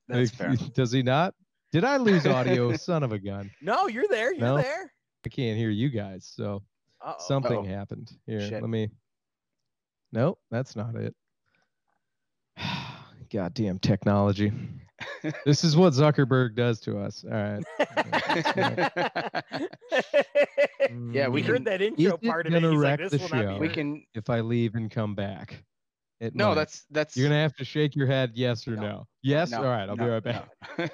That's 0.07 0.37
Like, 0.39 0.57
fair. 0.59 0.67
Does 0.73 0.91
he 0.91 1.03
not? 1.03 1.33
Did 1.71 1.85
I 1.85 1.95
lose 1.97 2.25
audio? 2.25 2.75
Son 2.75 3.01
of 3.03 3.13
a 3.13 3.19
gun! 3.19 3.49
no, 3.61 3.87
you're 3.87 4.07
there. 4.09 4.33
You're 4.33 4.41
No? 4.41 4.57
there. 4.57 4.91
I 5.25 5.29
can't 5.29 5.57
hear 5.57 5.69
you 5.69 5.89
guys. 5.89 6.29
So 6.35 6.63
Uh-oh. 7.05 7.15
something 7.19 7.59
Uh-oh. 7.59 7.63
happened 7.65 8.11
here. 8.25 8.41
Shit. 8.41 8.61
Let 8.61 8.69
me. 8.69 8.89
Nope, 10.11 10.39
that's 10.49 10.75
not 10.75 10.95
it. 10.95 11.15
Goddamn 13.31 13.79
technology. 13.79 14.51
This 15.47 15.63
is 15.63 15.75
what 15.75 15.93
Zuckerberg 15.93 16.55
does 16.55 16.79
to 16.81 16.99
us. 16.99 17.25
All 17.25 17.31
right. 17.31 17.63
Yeah, 21.11 21.27
we 21.27 21.41
we 21.41 21.43
Mm, 21.43 21.47
heard 21.47 21.65
that 21.65 21.81
intro 21.81 22.17
part 22.17 22.45
of 22.45 22.53
it. 22.53 22.61
gonna 22.61 22.71
He's 22.73 22.83
like, 22.83 22.99
this 22.99 23.11
the 23.11 23.17
will 23.17 23.29
not 23.29 23.41
show? 23.41 23.53
be 23.55 23.59
we 23.59 23.69
can. 23.69 24.03
If 24.13 24.29
I 24.29 24.41
leave 24.41 24.75
and 24.75 24.91
come 24.91 25.15
back, 25.15 25.63
it 26.19 26.35
No, 26.35 26.49
might. 26.49 26.55
that's 26.55 26.85
that's. 26.91 27.15
You're 27.17 27.29
gonna 27.29 27.41
have 27.41 27.55
to 27.55 27.65
shake 27.65 27.95
your 27.95 28.05
head, 28.07 28.31
yes 28.35 28.67
or 28.67 28.75
no. 28.75 28.81
No. 28.81 29.07
Yes. 29.23 29.49
no, 29.51 29.57
All 29.59 29.63
right, 29.63 29.89
I'll 29.89 29.95
be 29.95 30.05
right 30.05 30.21
back. 30.23 30.49
no. 30.77 30.85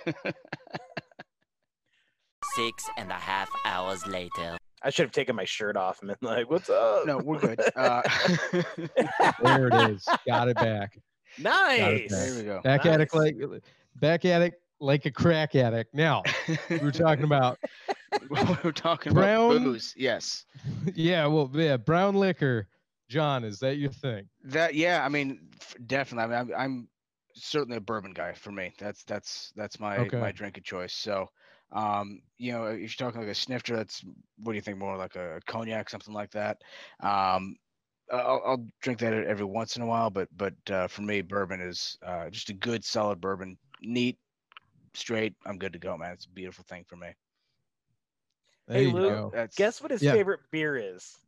Six 2.56 2.90
and 2.98 3.12
a 3.12 3.16
half 3.16 3.50
hours 3.66 4.06
later. 4.08 4.58
I 4.84 4.90
should 4.90 5.04
have 5.06 5.12
taken 5.12 5.36
my 5.36 5.46
shirt 5.46 5.76
off 5.76 6.00
and 6.02 6.08
been 6.10 6.18
like, 6.22 6.50
"What's 6.50 6.70
up?" 6.70 7.06
no, 7.06 7.18
we're 7.18 7.40
good. 7.40 7.60
Uh, 7.76 8.02
There 9.44 9.68
it 9.68 9.76
is. 9.92 10.08
Got 10.28 10.48
it 10.50 10.56
back. 10.56 10.98
Nice. 11.40 12.10
there 12.10 12.36
we 12.36 12.44
go. 12.44 12.62
Back 12.64 12.86
at 12.86 13.02
it 13.02 13.10
Nice. 13.14 13.34
like 13.52 13.64
back 13.96 14.26
attic 14.26 14.56
like 14.80 15.06
a 15.06 15.12
crack 15.12 15.56
addict. 15.56 15.94
Now 15.94 16.24
we 16.70 16.78
were 16.78 16.92
talking 16.92 17.24
about 17.24 17.58
we're 18.64 18.72
talking 18.72 19.14
Brown- 19.14 19.52
about 19.52 19.64
booze. 19.64 19.94
Yes. 19.98 20.46
yeah, 20.96 21.26
well, 21.26 21.50
yeah, 21.54 21.78
brown 21.78 22.16
liquor. 22.16 22.68
John, 23.10 23.44
is 23.46 23.60
that 23.60 23.78
your 23.78 23.92
thing? 23.92 24.28
That 24.44 24.76
yeah, 24.76 25.04
I 25.06 25.10
mean, 25.10 25.48
definitely. 25.88 26.36
I 26.36 26.44
mean, 26.44 26.54
I'm, 26.54 26.60
I'm 26.62 26.88
certainly 27.34 27.78
a 27.78 27.82
bourbon 27.82 28.12
guy 28.12 28.34
for 28.34 28.52
me. 28.52 28.74
That's 28.78 29.04
that's 29.04 29.54
that's 29.56 29.80
my 29.80 29.98
Okay. 30.00 30.20
my 30.20 30.32
drink 30.32 30.58
of 30.58 30.64
choice. 30.66 30.94
So, 30.94 31.30
um, 31.72 32.22
you 32.38 32.52
know, 32.52 32.66
if 32.66 32.80
you're 32.80 33.08
talking 33.08 33.22
like 33.22 33.30
a 33.30 33.36
snifter, 33.36 33.78
that's 33.78 34.04
what 34.44 34.52
do 34.52 34.56
you 34.58 34.62
think 34.62 34.78
more 34.78 34.98
like 34.98 35.16
a 35.16 35.40
cognac, 35.48 35.90
something 35.90 36.14
like 36.14 36.32
that. 36.32 36.58
Um, 37.02 37.56
I'll, 38.12 38.42
I'll 38.46 38.68
drink 38.82 39.00
that 39.00 39.14
every 39.14 39.46
once 39.46 39.76
in 39.76 39.82
a 39.82 39.86
while, 39.86 40.10
but 40.10 40.30
but 40.36 40.54
uh, 40.70 40.88
for 40.88 41.02
me, 41.02 41.22
bourbon 41.22 41.62
is 41.62 41.98
uh, 42.04 42.30
just 42.30 42.50
a 42.50 42.54
good 42.54 42.84
solid 42.84 43.20
bourbon, 43.22 43.58
neat, 43.82 44.18
straight. 44.94 45.36
I'm 45.46 45.58
good 45.58 45.74
to 45.74 45.80
go, 45.80 45.98
man. 45.98 46.14
It's 46.14 46.26
a 46.26 46.30
beautiful 46.30 46.64
thing 46.68 46.86
for 46.88 46.96
me. 46.98 47.14
There 48.68 48.80
Hey, 48.80 48.84
you 48.84 48.94
Lou. 48.94 49.32
That's 49.32 49.56
Guess 49.56 49.82
what 49.82 49.92
his 49.92 50.06
Yeah. 50.06 50.08
favorite 50.08 50.42
beer 50.52 50.76
is? 50.76 51.20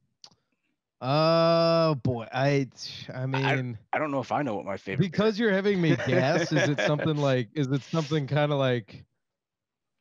Oh 1.01 1.95
boy, 1.95 2.27
I 2.31 2.67
I 3.13 3.25
mean 3.25 3.77
I 3.93 3.99
don't 3.99 4.11
know 4.11 4.19
if 4.19 4.31
I 4.31 4.41
know 4.43 4.55
what 4.55 4.65
my 4.65 4.77
favorite. 4.77 5.11
beer 5.11 5.27
because 5.27 5.39
you're 5.39 5.51
having 5.51 5.81
me 5.81 5.95
guess, 5.95 6.51
is 6.51 6.67
it 6.67 6.79
something 6.79 7.15
like 7.17 7.49
is 7.53 7.71
it 7.71 7.83
something 7.83 8.27
kind 8.27 8.51
of 8.51 8.59
like 8.59 9.05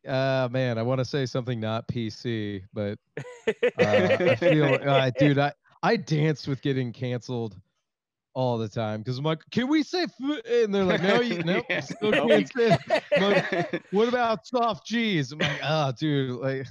uh 0.07 0.49
man, 0.51 0.79
I 0.79 0.83
want 0.83 0.99
to 1.01 1.05
say 1.05 1.27
something 1.27 1.61
not 1.61 1.89
PC, 1.89 2.65
but 2.73 2.99
uh, 3.79 4.19
I 4.27 4.35
feel 4.37 4.79
uh, 4.85 5.11
dude, 5.17 5.39
I 5.39 5.53
I 5.83 5.97
dance 5.97 6.47
with 6.47 6.63
getting 6.63 6.93
canceled 6.93 7.57
all 8.35 8.57
the 8.57 8.69
time 8.69 9.01
because 9.01 9.19
I'm 9.19 9.25
like, 9.25 9.41
can 9.51 9.67
we 9.69 9.83
say 9.83 10.03
f-? 10.05 10.43
and 10.49 10.73
they're 10.73 10.85
like, 10.85 11.03
no, 11.03 11.21
you 11.21 11.43
no, 11.45 11.61
Yeah, 11.69 11.81
still 11.81 12.13
can't 12.13 12.49
say. 12.53 12.79
it." 13.11 13.83
What 13.91 14.07
about 14.07 14.47
soft 14.47 14.87
G's? 14.87 15.33
I'm 15.33 15.39
like, 15.41 15.59
oh, 15.65 15.93
dude, 15.99 16.37
like, 16.39 16.67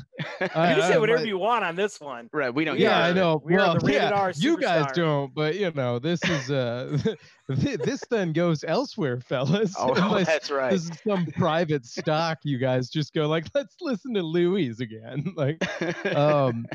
I, 0.56 0.70
you 0.70 0.76
can 0.82 0.92
say 0.94 0.98
whatever 0.98 1.20
my- 1.24 1.26
you 1.26 1.38
want 1.38 1.66
on 1.66 1.76
this 1.76 2.00
one. 2.00 2.30
right, 2.32 2.54
we 2.54 2.64
don't. 2.64 2.80
yeah, 2.80 3.00
I 3.00 3.12
know. 3.12 3.42
we 3.44 3.56
are 3.58 3.78
the 3.78 3.86
rated 3.86 4.02
yeah, 4.04 4.10
R 4.12 4.32
you 4.36 4.58
guys 4.58 4.86
don't, 4.94 5.34
but 5.34 5.56
you 5.56 5.72
know, 5.72 6.00
this 6.00 6.24
is 6.24 6.50
uh, 6.52 6.98
this 7.50 8.02
then 8.10 8.32
goes 8.34 8.64
elsewhere, 8.64 9.20
fellas. 9.20 9.74
Oh, 9.78 9.94
Unless 9.94 10.28
that's 10.28 10.52
right. 10.52 10.72
this 10.72 10.84
is 10.90 10.92
some 11.06 11.26
private 11.36 11.86
stock. 11.86 12.38
You 12.44 12.60
guys 12.60 12.90
just 12.90 13.14
go 13.14 13.28
like, 13.28 13.48
let's 13.54 13.76
listen 13.82 14.14
to 14.14 14.22
Louis 14.22 14.80
again. 14.80 15.34
Like, 15.36 15.58
um, 16.16 16.66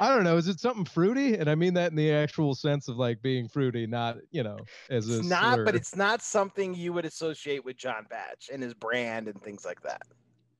I 0.00 0.08
don't 0.14 0.24
know. 0.24 0.36
Is 0.36 0.48
it 0.48 0.60
something 0.60 0.84
fruity? 0.84 1.34
And 1.34 1.48
I 1.48 1.54
mean 1.54 1.74
that 1.74 1.90
in 1.90 1.96
the 1.96 2.12
actual 2.12 2.54
sense 2.54 2.88
of 2.88 2.96
like 2.96 3.22
being 3.22 3.48
fruity, 3.48 3.86
not 3.86 4.16
you 4.30 4.42
know 4.42 4.58
as 4.90 5.08
a 5.10 5.18
It's 5.18 5.26
not, 5.28 5.60
but 5.64 5.74
it's 5.74 5.94
not 5.96 6.20
something 6.22 6.74
you 6.74 6.92
would 6.92 7.04
associate 7.04 7.64
with 7.64 7.76
John 7.76 8.06
Batch 8.10 8.50
and 8.52 8.62
his 8.62 8.74
brand 8.74 9.28
and 9.28 9.40
things 9.42 9.64
like 9.64 9.80
that. 9.82 10.02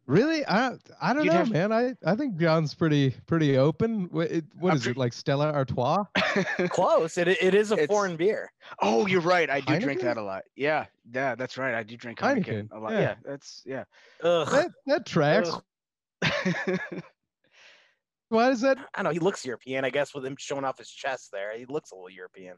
really. 0.06 0.46
I 0.46 0.76
I 1.00 1.12
don't 1.14 1.24
You'd 1.24 1.32
know, 1.32 1.38
have- 1.38 1.50
man. 1.50 1.72
I 1.72 1.94
I 2.06 2.14
think 2.14 2.36
John's 2.36 2.74
pretty 2.74 3.10
pretty 3.26 3.56
open. 3.58 4.04
What, 4.10 4.30
it, 4.30 4.44
what 4.58 4.72
I'm 4.74 4.80
pre- 4.80 4.90
it 4.92 4.96
like 4.96 5.12
Stella 5.12 5.50
Artois? 5.52 6.04
Close. 6.68 7.16
It, 7.18 7.26
it 7.28 7.54
is 7.54 7.70
a 7.72 7.74
It's- 7.74 7.86
foreign 7.88 8.16
beer. 8.16 8.52
oh, 8.82 9.06
you're 9.06 9.20
right. 9.20 9.48
I 9.50 9.60
do 9.60 9.80
drink 9.80 10.00
that 10.02 10.16
a 10.16 10.22
lot. 10.22 10.42
Yeah, 10.56 10.86
yeah, 11.12 11.34
that's 11.34 11.56
right. 11.58 11.74
I 11.74 11.82
do 11.82 11.96
drink 11.96 12.18
Heineken, 12.20 12.68
Heineken 12.68 12.72
a 12.72 12.78
lot. 12.78 12.92
yeah. 12.92 13.00
Yeah, 13.00 13.14
that's 13.24 13.62
yeah. 13.66 13.84
Ugh. 14.22 14.48
That 14.50 14.70
that 14.86 15.06
tracks. 15.06 15.50
Ugh. 18.34 18.40
Why 18.40 18.50
is 18.50 18.60
that? 18.62 18.78
I 18.94 19.02
don't 19.02 19.04
know. 19.04 19.10
He 19.10 19.18
looks 19.18 19.44
European, 19.44 19.84
I 19.84 19.90
guess, 19.90 20.14
with 20.14 20.24
him 20.26 20.36
showing 20.38 20.64
off 20.64 20.78
his 20.78 20.90
chest 20.90 21.30
there. 21.32 21.56
He 21.56 21.66
looks 21.66 21.90
a 21.92 21.94
little 21.94 22.10
European. 22.10 22.56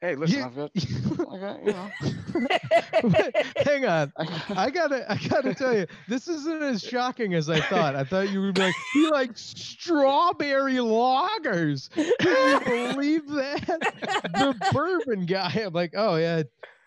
hey, 0.00 0.14
listen, 0.14 0.38
You- 0.38 0.44
I've 0.44 0.54
got, 0.56 0.70
I 1.32 1.38
got, 1.38 1.64
you 1.64 1.72
know, 1.72 1.90
Wait, 3.04 3.36
Hang 3.66 3.86
on. 3.86 4.12
I 4.16 4.24
got- 4.26 4.56
I 4.58 4.70
gotta, 4.70 5.12
I 5.12 5.16
gotta 5.28 5.54
tell 5.54 5.74
you, 5.76 5.86
this 6.08 6.28
isn't 6.28 6.62
as 6.62 6.82
shocking 6.82 7.34
as 7.34 7.48
I 7.48 7.60
thought. 7.60 7.96
I 7.96 8.04
thought 8.04 8.30
you 8.30 8.40
would 8.42 8.54
be 8.54 8.60
like, 8.62 8.74
he 8.92 9.10
likes 9.10 9.40
strawberry 9.56 10.74
lagers. 10.74 11.90
Can 12.20 12.50
you 12.50 12.92
believe 12.92 13.28
that? 13.28 13.66
The 14.34 14.54
bourbon 14.72 15.26
guy. 15.26 15.50
I'm 15.64 15.72
like, 15.72 15.94
oh 15.96 16.16
yeah. 16.16 16.42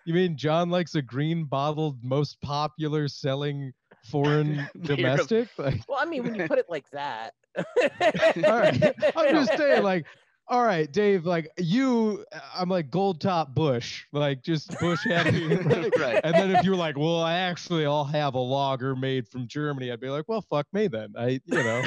You 0.06 0.14
mean 0.14 0.38
John 0.38 0.70
likes 0.70 0.96
a 0.96 1.02
green 1.02 1.44
bottled, 1.46 2.04
most 2.04 2.42
popular 2.42 3.08
selling 3.08 3.74
foreign 4.10 4.68
domestic? 4.82 5.50
Like, 5.58 5.82
well, 5.88 6.00
I 6.00 6.06
mean, 6.06 6.24
when 6.24 6.36
you 6.36 6.48
put 6.48 6.60
it 6.60 6.70
like 6.70 6.90
that. 6.92 7.34
all 7.58 8.60
right. 8.60 8.96
I'm 9.16 9.36
just 9.36 9.58
saying, 9.58 9.84
like, 9.84 10.06
all 10.50 10.64
right, 10.64 10.92
Dave, 10.92 11.28
like 11.28 11.48
you, 11.58 12.26
I'm 12.56 12.70
like 12.70 12.90
gold 12.90 13.22
top 13.22 13.54
Busch, 13.54 14.06
like 14.12 14.42
just 14.42 14.80
Busch 14.80 15.06
heavy. 15.06 15.48
like, 15.48 15.96
Right. 15.98 16.20
And 16.24 16.34
then 16.34 16.56
if 16.56 16.66
you're 16.66 16.76
like, 16.76 16.98
well, 16.98 17.22
I 17.22 17.36
actually, 17.36 17.86
I'll 17.86 18.04
have 18.04 18.34
a 18.34 18.40
lager 18.40 18.96
made 18.96 19.28
from 19.28 19.48
Germany, 19.48 19.92
I'd 19.92 20.00
be 20.00 20.10
like, 20.10 20.26
well, 20.28 20.42
fuck 20.42 20.66
me 20.74 20.88
then. 20.88 21.14
I, 21.16 21.40
you 21.46 21.64
know, 21.64 21.84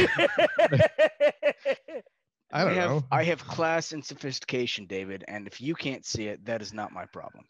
I 2.53 2.65
don't 2.65 2.75
have, 2.75 2.91
know. 2.91 3.05
I 3.11 3.25
have 3.25 3.45
class 3.47 3.91
and 3.93 4.05
sophistication, 4.05 4.87
David, 4.87 5.25
and 5.27 5.49
if 5.49 5.61
you 5.61 5.75
can't 5.75 6.07
see 6.07 6.29
it, 6.29 6.45
that 6.45 6.63
is 6.63 6.73
not 6.73 6.93
my 6.93 7.07
problem. 7.07 7.45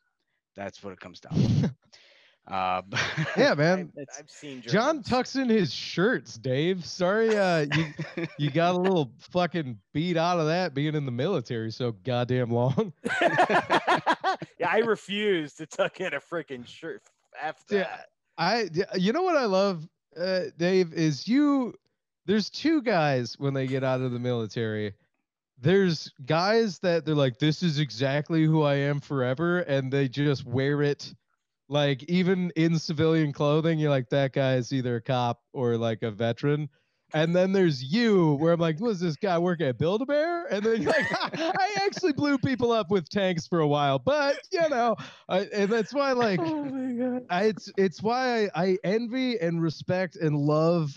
That's 0.57 0.83
what 0.83 0.95
it 0.95 1.01
comes 1.01 1.21
down 1.21 1.35
to. 1.35 1.75
Uh, 2.49 2.83
Yeah, 3.37 3.55
man. 3.57 3.93
it's- 3.97 4.19
I've 4.19 4.29
seen 4.31 4.63
John 4.63 5.03
tucks 5.03 5.37
in 5.37 5.49
his 5.49 5.73
shirts, 5.73 6.37
Dave. 6.39 6.85
Sorry, 6.85 7.37
uh, 7.37 7.67
you 7.75 8.27
you 8.39 8.51
got 8.51 8.75
a 8.75 8.79
little 8.79 9.13
fucking 9.31 9.79
beat 9.95 10.17
out 10.17 10.41
of 10.41 10.47
that 10.47 10.75
being 10.75 10.95
in 10.95 11.07
the 11.07 11.13
military 11.13 11.71
so 11.71 11.93
goddamn 12.05 12.51
long. 12.51 12.93
yeah, 13.21 14.69
I 14.69 14.79
refuse 14.79 15.55
to 15.55 15.67
tuck 15.67 16.01
in 16.01 16.15
a 16.15 16.21
freaking 16.21 16.67
shirt. 16.67 17.03
After 17.41 17.77
Yeah. 17.77 17.83
that. 17.85 18.07
I 18.39 18.69
you 18.97 19.13
know 19.13 19.23
what 19.23 19.37
I 19.37 19.45
love, 19.45 19.87
uh, 20.17 20.45
Dave, 20.57 20.93
is 20.95 21.29
you. 21.29 21.75
There's 22.27 22.51
two 22.51 22.83
guys 22.83 23.37
when 23.39 23.53
they 23.55 23.67
get 23.67 23.83
out 23.85 24.01
of 24.01 24.13
the 24.13 24.19
military. 24.19 24.95
There's 25.61 26.11
guys 26.27 26.79
that 26.81 27.05
they're 27.05 27.15
like, 27.15 27.39
this 27.39 27.63
is 27.63 27.79
exactly 27.79 28.45
who 28.45 28.63
I 28.63 28.75
am 28.75 29.01
forever, 29.01 29.61
and 29.61 29.93
they 29.93 30.09
just 30.09 30.45
wear 30.47 30.83
it, 30.83 31.13
like 31.73 32.05
even 32.05 32.53
in 32.55 32.79
civilian 32.79 33.33
clothing. 33.33 33.79
You're 33.79 33.91
like, 33.91 34.11
that 34.11 34.33
guy 34.33 34.57
is 34.57 34.73
either 34.73 34.97
a 34.97 35.01
cop 35.01 35.41
or 35.53 35.77
like 35.77 36.03
a 36.03 36.11
veteran. 36.11 36.69
And 37.15 37.35
then 37.35 37.53
there's 37.53 37.83
you, 37.83 38.35
where 38.35 38.53
I'm 38.53 38.61
like, 38.61 38.81
was 38.81 39.01
this 39.01 39.17
guy 39.17 39.39
working 39.39 39.67
at 39.67 39.79
Build 39.79 40.01
a 40.01 40.07
Bear? 40.07 40.47
And 40.47 40.65
then 40.65 40.81
you're 40.81 40.93
like, 40.93 41.07
I 41.13 41.77
actually 41.85 42.13
blew 42.13 42.39
people 42.39 42.73
up 42.73 42.91
with 42.91 43.09
tanks 43.09 43.47
for 43.47 43.61
a 43.61 43.67
while, 43.67 43.99
but 43.99 44.39
you 44.51 44.67
know, 44.69 44.97
I, 45.29 45.41
and 45.53 45.71
that's 45.71 45.93
why 45.93 46.13
like 46.13 46.41
oh 46.43 47.21
I, 47.29 47.45
it's 47.45 47.71
it's 47.77 48.03
why 48.03 48.45
I, 48.55 48.63
I 48.63 48.79
envy 48.85 49.39
and 49.39 49.61
respect 49.63 50.17
and 50.17 50.37
love 50.37 50.91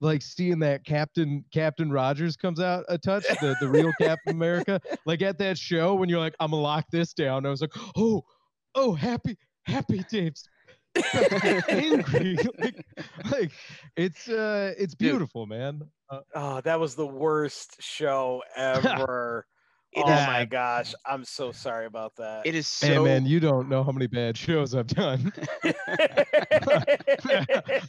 like 0.00 0.22
seeing 0.22 0.60
that 0.60 0.84
Captain 0.84 1.44
Captain 1.52 1.90
Rogers 1.90 2.36
comes 2.36 2.60
out 2.60 2.84
a 2.88 2.98
touch, 2.98 3.26
the, 3.40 3.56
the 3.60 3.68
real 3.68 3.92
Captain 4.00 4.32
America. 4.32 4.80
Like 5.06 5.22
at 5.22 5.38
that 5.38 5.58
show 5.58 5.94
when 5.94 6.08
you're 6.08 6.20
like, 6.20 6.34
I'm 6.38 6.50
gonna 6.50 6.62
lock 6.62 6.86
this 6.92 7.12
down. 7.14 7.46
I 7.46 7.50
was 7.50 7.60
like, 7.60 7.72
oh, 7.96 8.24
oh, 8.76 8.92
happy, 8.92 9.36
happy 9.66 10.04
Dave's 10.08 10.48
angry. 11.68 12.36
like, 12.58 12.84
like 13.30 13.50
it's 13.96 14.28
uh 14.28 14.72
it's 14.78 14.94
beautiful, 14.94 15.46
man. 15.46 15.82
Uh, 16.08 16.20
Oh, 16.34 16.60
that 16.62 16.78
was 16.78 16.94
the 16.94 17.06
worst 17.06 17.76
show 17.82 18.42
ever. 18.56 19.46
Oh 19.98 20.12
is- 20.12 20.26
my 20.26 20.44
gosh, 20.44 20.92
I'm 21.06 21.24
so 21.24 21.52
sorry 21.52 21.86
about 21.86 22.16
that. 22.16 22.46
it 22.46 22.54
is 22.54 22.66
so. 22.66 22.86
hey 22.86 22.98
man, 22.98 23.24
you 23.24 23.40
don't 23.40 23.66
know 23.66 23.82
how 23.82 23.92
many 23.92 24.06
bad 24.06 24.36
shows 24.36 24.74
I've 24.74 24.88
done. 24.88 25.32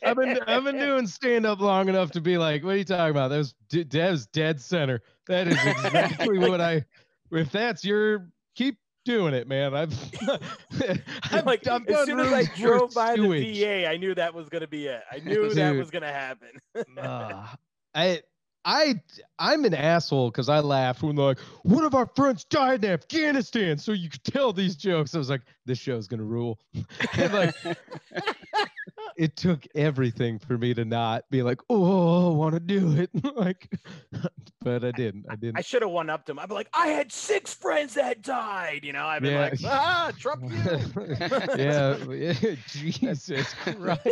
I've 0.04 0.16
been 0.16 0.40
I've 0.48 0.64
been 0.64 0.80
doing 0.80 1.06
stand 1.08 1.46
up 1.46 1.60
long 1.60 1.90
enough 1.90 2.12
to 2.12 2.22
be 2.22 2.38
like, 2.38 2.64
what 2.64 2.76
are 2.76 2.78
you 2.78 2.86
talking 2.86 3.12
about? 3.12 3.30
That 3.30 3.38
was 3.40 3.54
d- 3.70 3.84
that 3.84 4.12
was 4.12 4.26
dead 4.28 4.62
center. 4.62 5.02
That 5.28 5.48
is 5.50 5.58
exactly 5.66 6.38
what 6.38 6.62
I. 6.62 6.86
If 7.32 7.52
that's 7.52 7.84
your, 7.84 8.30
keep 8.56 8.78
doing 9.08 9.34
it, 9.34 9.48
man. 9.48 9.74
I've, 9.74 9.94
I'm 11.32 11.46
like, 11.46 11.66
I've 11.66 11.88
as 11.88 11.96
done 11.96 12.06
soon 12.06 12.20
as 12.20 12.34
I 12.34 12.44
drove 12.56 12.82
worth 12.82 12.94
by 12.94 13.12
the 13.16 13.24
sewage. 13.24 13.60
VA, 13.60 13.88
I 13.88 13.96
knew 13.96 14.14
that 14.14 14.34
was 14.34 14.50
gonna 14.50 14.68
be 14.68 14.88
it. 14.88 15.02
I 15.10 15.20
knew 15.20 15.50
that 15.54 15.76
was 15.76 15.90
gonna 15.90 16.12
happen. 16.12 16.50
Ah, 17.02 17.56
I 17.96 18.22
I 18.66 18.96
I'm 19.40 19.64
an 19.64 19.74
asshole 19.74 20.30
because 20.30 20.50
I 20.50 20.60
laughed 20.60 21.02
when 21.02 21.16
they're 21.16 21.26
like, 21.26 21.40
one 21.64 21.86
of 21.86 21.96
our 21.96 22.06
friends 22.18 22.44
died 22.44 22.84
in 22.84 22.92
Afghanistan, 22.92 23.78
so 23.78 23.94
you 23.94 24.10
could 24.10 24.26
tell 24.26 24.52
these 24.52 24.76
jokes. 24.76 25.16
I 25.16 25.18
was 25.18 25.30
like, 25.30 25.42
this 25.66 25.80
show's 25.80 26.08
gonna 26.08 26.24
rule. 26.24 26.60
like, 27.18 27.56
it 29.18 29.36
took 29.36 29.66
everything 29.76 30.40
for 30.40 30.58
me 30.58 30.74
to 30.74 30.86
not 30.86 31.30
be 31.30 31.42
like, 31.44 31.60
oh, 31.70 32.32
I 32.32 32.36
want 32.36 32.54
to 32.54 32.60
do 32.60 32.92
it. 32.98 33.10
like, 33.36 33.70
but 34.62 34.84
I 34.84 34.92
didn't. 34.92 35.26
I 35.30 35.36
didn't. 35.36 35.58
I 35.58 35.62
should 35.62 35.82
have 35.82 35.92
one 35.92 36.10
upped 36.10 36.30
him. 36.30 36.40
I'd 36.40 36.50
be 36.50 36.56
like, 36.56 36.70
I 36.74 36.88
had 36.88 37.12
six 37.12 37.54
friends 37.54 37.94
that 37.96 38.22
died. 38.22 38.82
You 38.84 38.94
know, 38.94 39.06
I'd 39.06 39.22
be 39.24 39.30
Yeah. 39.30 39.42
like, 39.50 39.60
ah, 39.66 40.12
Trump 40.18 40.44
you. 40.52 40.58
yeah, 41.58 41.98
yeah, 42.10 42.56
Jesus 42.68 43.54
Christ. 43.64 44.06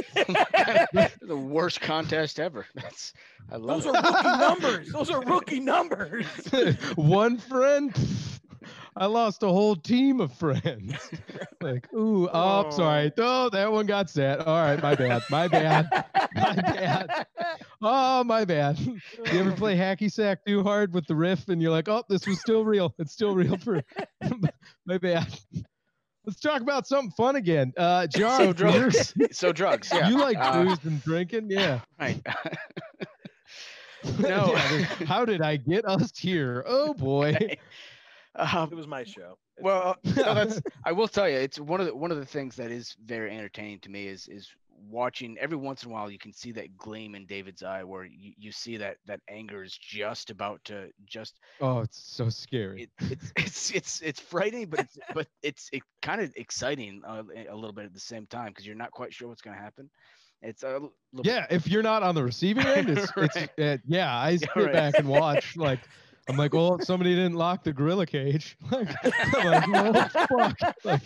the 1.21 1.37
worst 1.37 1.81
contest 1.81 2.39
ever. 2.39 2.65
That's 2.75 3.13
I 3.51 3.57
love 3.57 3.83
Those 3.83 3.93
it. 3.93 3.95
are 3.95 4.11
rookie 4.13 4.37
numbers. 4.39 4.91
Those 4.91 5.09
are 5.11 5.21
rookie 5.21 5.59
numbers. 5.59 6.25
One 6.95 7.37
friend, 7.37 7.93
pff, 7.93 8.39
I 8.95 9.05
lost 9.05 9.43
a 9.43 9.47
whole 9.47 9.75
team 9.75 10.19
of 10.21 10.33
friends. 10.33 10.95
like, 11.61 11.91
ooh, 11.93 12.29
oh, 12.31 12.65
I'm 12.65 12.71
sorry. 12.71 13.11
Oh, 13.17 13.49
that 13.49 13.71
one 13.71 13.85
got 13.85 14.09
set. 14.09 14.39
All 14.41 14.57
right, 14.57 14.81
my 14.81 14.95
bad. 14.95 15.23
My 15.29 15.47
bad. 15.47 15.89
My 16.35 16.53
bad. 16.55 17.27
Oh, 17.81 18.23
my 18.23 18.43
bad. 18.43 18.77
You 18.79 18.99
ever 19.31 19.51
play 19.53 19.77
hacky 19.77 20.11
sack 20.11 20.43
too 20.45 20.63
hard 20.63 20.93
with 20.93 21.07
the 21.07 21.15
riff 21.15 21.47
and 21.47 21.61
you're 21.61 21.71
like, 21.71 21.87
oh, 21.87 22.03
this 22.09 22.27
was 22.27 22.41
still 22.41 22.65
real. 22.65 22.93
It's 22.99 23.13
still 23.13 23.33
real 23.33 23.57
for 23.57 23.81
my 24.85 24.97
bad. 24.97 25.27
Let's 26.25 26.39
talk 26.41 26.61
about 26.61 26.87
something 26.87 27.11
fun 27.11 27.37
again. 27.37 27.71
Uh, 27.77 28.07
John, 28.07 28.39
so 28.39 28.53
drugs. 28.53 29.13
so 29.31 29.53
drugs. 29.53 29.89
Yeah. 29.93 30.09
you 30.09 30.19
like 30.19 30.37
Uh, 30.37 30.63
booze 30.63 30.83
and 30.83 31.01
drinking? 31.03 31.51
Yeah. 31.51 31.79
right. 31.99 32.21
No. 34.19 34.55
How 35.07 35.25
did 35.25 35.41
I 35.41 35.57
get 35.57 35.85
us 35.85 36.11
here? 36.17 36.63
Oh 36.67 36.93
boy. 36.93 37.57
Um, 38.35 38.69
It 38.71 38.75
was 38.75 38.87
my 38.87 39.03
show. 39.03 39.37
It's 39.57 39.63
well, 39.63 39.95
no, 40.03 40.11
that's 40.35 40.61
I 40.83 40.91
will 40.91 41.07
tell 41.07 41.29
you, 41.29 41.37
it's 41.37 41.59
one 41.59 41.79
of 41.79 41.87
the 41.87 41.95
one 41.95 42.11
of 42.11 42.17
the 42.17 42.25
things 42.25 42.55
that 42.57 42.71
is 42.71 42.95
very 43.05 43.31
entertaining 43.31 43.79
to 43.81 43.89
me 43.89 44.07
is 44.07 44.27
is 44.27 44.49
watching 44.89 45.37
every 45.39 45.55
once 45.57 45.83
in 45.83 45.89
a 45.89 45.93
while 45.93 46.11
you 46.11 46.17
can 46.19 46.33
see 46.33 46.51
that 46.51 46.75
gleam 46.77 47.15
in 47.15 47.25
David's 47.25 47.63
eye 47.63 47.81
where 47.83 48.03
you, 48.03 48.33
you 48.37 48.51
see 48.51 48.75
that 48.77 48.97
that 49.05 49.21
anger 49.29 49.63
is 49.63 49.75
just 49.81 50.29
about 50.29 50.61
to 50.65 50.89
just 51.05 51.39
Oh, 51.61 51.79
it's 51.79 51.97
so 51.97 52.27
scary. 52.29 52.83
it, 52.83 52.89
it's 53.09 53.31
it's 53.37 53.71
it's 53.71 54.01
it's 54.01 54.19
frightening 54.19 54.67
but 54.69 54.81
it's 54.81 54.97
but 55.13 55.27
it's 55.41 55.69
it 55.71 55.81
kind 56.01 56.19
of 56.19 56.33
exciting 56.35 57.01
uh, 57.07 57.23
a 57.49 57.55
little 57.55 57.71
bit 57.71 57.85
at 57.85 57.93
the 57.93 57.99
same 58.01 58.25
time 58.27 58.47
because 58.49 58.65
you're 58.67 58.75
not 58.75 58.91
quite 58.91 59.13
sure 59.13 59.29
what's 59.29 59.41
going 59.41 59.55
to 59.55 59.63
happen. 59.63 59.89
It's 60.41 60.63
a 60.63 60.73
little 60.73 60.91
bit- 61.13 61.25
yeah, 61.25 61.47
if 61.49 61.67
you're 61.67 61.81
not 61.81 62.03
on 62.03 62.13
the 62.13 62.23
receiving 62.23 62.67
end, 62.67 62.89
it's, 62.89 63.09
it's 63.17 63.35
Right. 63.37 63.49
uh, 63.57 63.77
yeah. 63.87 64.15
I 64.15 64.35
sit 64.35 64.49
right. 64.57 64.73
back 64.73 64.99
and 64.99 65.07
watch. 65.07 65.55
Like, 65.55 65.79
I'm 66.27 66.37
like, 66.37 66.53
well, 66.53 66.79
somebody 66.79 67.13
didn't 67.15 67.35
lock 67.35 67.63
the 67.63 67.73
gorilla 67.73 68.05
cage. 68.05 68.57
Like, 68.71 68.89
I'm 69.03 69.71
like, 69.71 70.07
well, 70.07 70.09
fuck. 70.53 70.75
Like, 70.83 71.01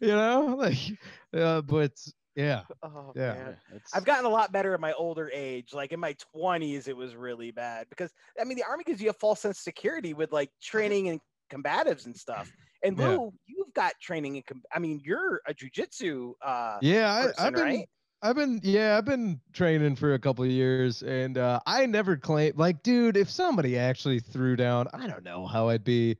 you 0.00 0.08
know, 0.08 0.56
like, 0.58 0.78
uh, 1.34 1.62
but 1.62 1.92
yeah, 2.34 2.62
Oh, 2.82 3.12
Yeah. 3.16 3.34
man. 3.34 3.56
I've 3.94 4.04
gotten 4.04 4.24
a 4.24 4.28
lot 4.28 4.52
better 4.52 4.74
at 4.74 4.80
my 4.80 4.92
older 4.92 5.30
age. 5.32 5.72
Like 5.72 5.92
in 5.92 6.00
my 6.00 6.14
20s, 6.34 6.88
it 6.88 6.96
was 6.96 7.14
really 7.16 7.50
bad 7.50 7.88
because 7.90 8.12
I 8.40 8.44
mean, 8.44 8.56
the 8.56 8.64
army 8.64 8.84
gives 8.84 9.00
you 9.00 9.10
a 9.10 9.14
false 9.14 9.40
sense 9.40 9.58
of 9.58 9.62
security 9.62 10.14
with 10.14 10.32
like 10.32 10.50
training 10.62 11.08
and 11.08 11.20
combatives 11.50 12.06
and 12.06 12.16
stuff. 12.16 12.50
And 12.84 12.96
Yeah. 12.98 13.08
Lou, 13.08 13.32
you've 13.46 13.72
got 13.74 13.94
training 14.00 14.36
and 14.36 14.46
com- 14.46 14.62
I 14.72 14.78
mean, 14.78 15.00
you're 15.04 15.40
a 15.46 15.54
jujitsu 15.54 16.32
uh, 16.44 16.78
yeah. 16.82 17.22
person, 17.22 17.34
I, 17.38 17.46
I've 17.46 17.54
been, 17.54 17.62
right? 17.62 17.88
I've 18.20 18.34
been, 18.34 18.60
yeah, 18.64 18.98
I've 18.98 19.04
been 19.04 19.40
training 19.52 19.94
for 19.96 20.14
a 20.14 20.18
couple 20.18 20.44
of 20.44 20.50
years, 20.50 21.02
and 21.02 21.38
uh, 21.38 21.60
I 21.66 21.86
never 21.86 22.16
claim 22.16 22.54
like, 22.56 22.82
dude, 22.82 23.16
if 23.16 23.30
somebody 23.30 23.78
actually 23.78 24.18
threw 24.18 24.56
down, 24.56 24.88
I 24.92 25.06
don't 25.06 25.22
know 25.22 25.46
how 25.46 25.68
I'd 25.68 25.84
be 25.84 26.16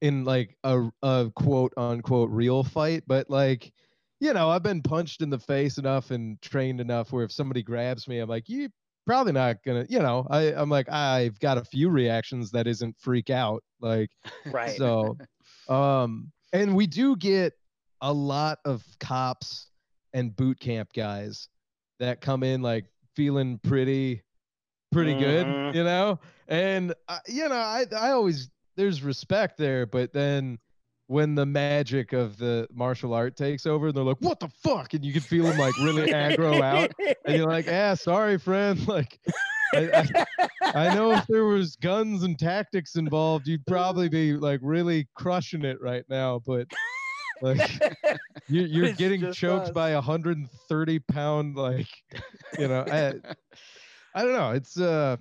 in 0.00 0.24
like 0.24 0.56
a 0.64 0.88
a 1.02 1.32
quote 1.34 1.72
unquote 1.76 2.30
real 2.30 2.62
fight, 2.62 3.04
but 3.08 3.28
like, 3.28 3.72
you 4.20 4.32
know, 4.32 4.50
I've 4.50 4.62
been 4.62 4.82
punched 4.82 5.20
in 5.20 5.30
the 5.30 5.38
face 5.38 5.78
enough 5.78 6.12
and 6.12 6.40
trained 6.42 6.80
enough 6.80 7.12
where 7.12 7.24
if 7.24 7.32
somebody 7.32 7.62
grabs 7.64 8.06
me, 8.06 8.20
I'm 8.20 8.28
like, 8.28 8.48
you 8.48 8.68
probably 9.04 9.32
not 9.32 9.64
gonna, 9.64 9.84
you 9.88 9.98
know, 9.98 10.26
I 10.30 10.54
I'm 10.54 10.70
like, 10.70 10.88
I've 10.90 11.40
got 11.40 11.58
a 11.58 11.64
few 11.64 11.90
reactions 11.90 12.52
that 12.52 12.68
isn't 12.68 12.96
freak 13.00 13.30
out, 13.30 13.64
like, 13.80 14.10
Right. 14.52 14.76
so, 14.76 15.18
um, 15.68 16.30
and 16.52 16.76
we 16.76 16.86
do 16.86 17.16
get 17.16 17.54
a 18.00 18.12
lot 18.12 18.60
of 18.64 18.84
cops 19.00 19.71
and 20.12 20.34
boot 20.36 20.60
camp 20.60 20.92
guys 20.94 21.48
that 21.98 22.20
come 22.20 22.42
in 22.42 22.62
like 22.62 22.86
feeling 23.14 23.58
pretty, 23.58 24.22
pretty 24.90 25.14
Mhm. 25.14 25.18
good, 25.18 25.74
you 25.76 25.84
know. 25.84 26.18
And 26.48 26.94
uh, 27.08 27.18
you 27.26 27.48
know, 27.48 27.54
I 27.54 27.86
I 27.96 28.10
always 28.10 28.50
there's 28.76 29.02
respect 29.02 29.58
there, 29.58 29.86
but 29.86 30.12
then 30.12 30.58
when 31.08 31.34
the 31.34 31.44
magic 31.44 32.12
of 32.12 32.38
the 32.38 32.66
martial 32.72 33.12
art 33.12 33.36
takes 33.36 33.66
over, 33.66 33.92
they're 33.92 34.02
like, 34.04 34.16
"What 34.20 34.40
the 34.40 34.48
fuck?" 34.48 34.94
and 34.94 35.04
you 35.04 35.12
can 35.12 35.20
feel 35.22 35.44
them 35.46 35.58
like 35.58 35.74
really 35.78 36.06
aggro 36.08 36.62
out, 36.62 36.92
and 37.26 37.36
you're 37.36 37.48
like, 37.50 37.68
"Ah, 37.70 37.94
sorry, 37.94 38.38
friend." 38.38 38.78
Like, 38.88 39.18
I, 39.74 40.06
I, 40.34 40.46
I 40.74 40.94
know 40.94 41.12
if 41.12 41.26
there 41.28 41.44
was 41.44 41.76
guns 41.76 42.22
and 42.24 42.38
tactics 42.38 42.96
involved, 42.96 43.46
you'd 43.46 43.66
probably 43.66 44.08
be 44.08 44.34
like 44.34 44.60
really 44.62 45.08
crushing 45.14 45.64
it 45.64 45.80
right 45.80 46.04
now. 46.08 46.40
But 46.44 46.66
like 47.42 47.70
you, 48.48 48.62
you're 48.62 48.92
getting 48.92 49.32
choked 49.32 49.66
us. 49.66 49.70
by 49.72 49.90
a 49.90 49.96
130 49.96 50.98
pound 51.00 51.56
like 51.56 51.88
you 52.58 52.68
know 52.68 52.84
I, 52.90 53.14
I 54.14 54.22
don't 54.22 54.32
know 54.32 54.52
it's 54.52 54.78
uh 54.78 55.16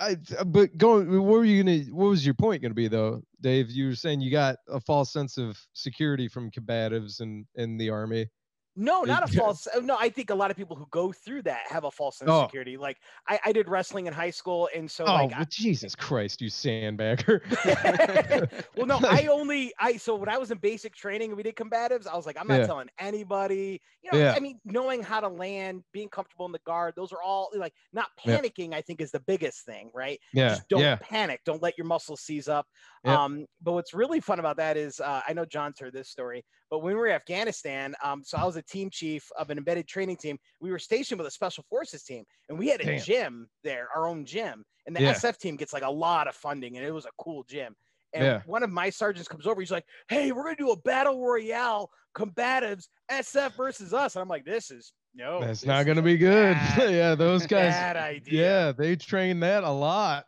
I, 0.00 0.16
but 0.46 0.76
going 0.78 1.10
what 1.10 1.24
were 1.24 1.44
you 1.44 1.64
gonna 1.64 1.78
what 1.92 2.08
was 2.08 2.24
your 2.24 2.34
point 2.34 2.62
gonna 2.62 2.74
be 2.74 2.86
though 2.86 3.22
dave 3.40 3.70
you 3.70 3.88
were 3.88 3.96
saying 3.96 4.20
you 4.20 4.30
got 4.30 4.58
a 4.68 4.78
false 4.80 5.12
sense 5.12 5.38
of 5.38 5.58
security 5.72 6.28
from 6.28 6.52
combatives 6.52 7.20
and 7.20 7.46
in 7.56 7.76
the 7.76 7.90
army 7.90 8.28
No, 8.76 9.04
not 9.04 9.22
a 9.22 9.28
false. 9.28 9.66
uh, 9.68 9.80
No, 9.80 9.96
I 9.98 10.08
think 10.08 10.30
a 10.30 10.34
lot 10.34 10.50
of 10.50 10.56
people 10.56 10.76
who 10.76 10.86
go 10.90 11.12
through 11.12 11.42
that 11.42 11.66
have 11.68 11.84
a 11.84 11.90
false 11.90 12.18
sense 12.18 12.34
Oh. 12.34 12.36
security. 12.36 12.76
Like 12.76 12.98
I, 13.28 13.38
I 13.46 13.52
did 13.52 13.68
wrestling 13.68 14.06
in 14.06 14.12
high 14.12 14.30
school, 14.30 14.68
and 14.74 14.90
so 14.90 15.06
oh, 15.06 15.10
like, 15.10 15.32
well, 15.36 15.46
Jesus 15.48 15.94
Christ, 15.94 16.40
you 16.40 16.48
sandbagger. 16.50 17.40
Well, 18.74 18.86
no, 18.86 19.00
I 19.08 19.26
only 19.28 19.72
I. 19.78 19.96
So 19.96 20.16
when 20.16 20.28
I 20.28 20.38
was 20.38 20.50
in 20.50 20.58
basic 20.58 20.94
training 20.94 21.30
and 21.30 21.36
we 21.36 21.42
did 21.42 21.54
combatives, 21.56 22.06
I 22.06 22.16
was 22.16 22.26
like, 22.26 22.36
I'm 22.38 22.48
not 22.48 22.62
Yeah. 22.62 22.64
telling 22.64 22.88
anybody. 22.98 23.80
You 24.02 24.10
know, 24.10 24.18
Yeah. 24.18 24.34
I 24.34 24.40
mean, 24.40 24.60
knowing 24.64 25.02
how 25.02 25.20
to 25.20 25.28
land, 25.28 25.84
being 25.92 26.08
comfortable 26.08 26.46
in 26.46 26.52
the 26.52 26.58
guard, 26.66 26.94
those 26.96 27.12
are 27.12 27.22
all 27.22 27.50
like 27.54 27.74
not 27.92 28.10
Yeah. 28.24 28.40
panicking. 28.40 28.72
I 28.74 28.80
think 28.82 29.00
is 29.00 29.10
the 29.12 29.20
biggest 29.20 29.64
thing, 29.64 29.90
right? 29.94 30.18
yeah, 30.32 30.48
Just 30.48 30.68
don't 30.68 30.90
yeah, 30.90 30.98
panic. 31.00 31.40
Don't 31.44 31.62
let 31.62 31.78
your 31.78 31.86
muscles 31.86 32.22
seize 32.22 32.48
up. 32.48 32.66
Um, 33.06 33.46
but 33.60 33.72
what's 33.72 33.94
really 33.94 34.20
fun 34.20 34.38
about 34.40 34.56
that 34.56 34.76
is 34.76 34.98
uh, 35.00 35.22
I 35.26 35.32
know 35.32 35.44
John's 35.44 35.78
heard 35.78 35.92
this 35.92 36.08
story, 36.08 36.44
but 36.70 36.80
when 36.80 36.94
we 36.94 36.98
were 36.98 37.06
in 37.06 37.12
Afghanistan, 37.14 37.94
um, 38.02 38.22
so 38.24 38.38
I 38.38 38.44
was 38.44 38.56
a 38.56 38.62
team 38.62 38.90
chief 38.90 39.28
of 39.38 39.50
an 39.50 39.58
embedded 39.58 39.86
training 39.86 40.16
team. 40.16 40.38
We 40.60 40.70
were 40.70 40.78
stationed 40.78 41.18
with 41.18 41.26
a 41.28 41.30
special 41.30 41.64
forces 41.68 42.02
team, 42.04 42.24
and 42.48 42.58
we 42.58 42.68
had 42.68 42.80
a 42.80 42.86
Damn. 42.86 42.98
gym 42.98 43.48
there, 43.62 43.88
our 43.94 44.06
own 44.06 44.24
gym. 44.24 44.64
And 44.86 44.94
the 44.96 45.00
Yeah. 45.00 45.12
SF 45.12 45.38
team 45.38 45.56
gets 45.56 45.72
like 45.72 45.82
a 45.82 45.90
lot 45.90 46.28
of 46.28 46.34
funding, 46.34 46.76
and 46.76 46.84
it 46.86 46.90
was 46.92 47.06
a 47.06 47.10
cool 47.18 47.44
gym. 47.44 47.74
And 48.12 48.24
Yeah. 48.24 48.42
one 48.46 48.62
of 48.62 48.70
my 48.70 48.90
sergeants 48.90 49.28
comes 49.28 49.46
over. 49.46 49.60
He's 49.60 49.70
like, 49.72 49.86
"Hey, 50.08 50.30
we're 50.32 50.44
gonna 50.44 50.56
do 50.56 50.70
a 50.70 50.76
battle 50.80 51.20
royale, 51.24 51.90
combatives, 52.14 52.88
SF 53.10 53.56
versus 53.56 53.92
us." 53.92 54.14
And 54.14 54.22
I'm 54.22 54.28
like, 54.28 54.44
"This 54.44 54.70
is 54.70 54.92
no, 55.14 55.40
that's 55.40 55.64
not 55.64 55.84
gonna 55.86 56.02
be 56.02 56.16
good. 56.16 56.54
bad, 56.54 56.90
yeah, 56.92 57.14
those 57.14 57.46
guys. 57.46 57.72
bad 57.72 57.96
idea." 57.96 58.66
Yeah, 58.66 58.72
they 58.72 58.94
train 58.96 59.40
that 59.40 59.64
a 59.64 59.70
lot. 59.70 60.24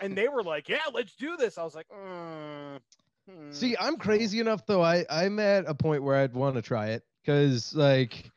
and 0.00 0.16
they 0.16 0.28
were 0.28 0.42
like, 0.42 0.68
"Yeah, 0.68 0.82
let's 0.92 1.16
do 1.16 1.36
this." 1.36 1.58
I 1.58 1.64
was 1.64 1.74
like, 1.74 1.88
mm, 1.88 2.80
hmm, 3.28 3.50
See, 3.50 3.76
I'm 3.78 3.96
crazy 3.96 4.40
enough 4.40 4.66
though. 4.66 4.82
I 4.82 5.04
I'm 5.10 5.38
at 5.38 5.64
a 5.66 5.74
point 5.74 6.02
where 6.02 6.16
I'd 6.16 6.34
want 6.34 6.56
to 6.56 6.62
try 6.62 6.88
it 6.88 7.02
because 7.22 7.74
like 7.74 8.30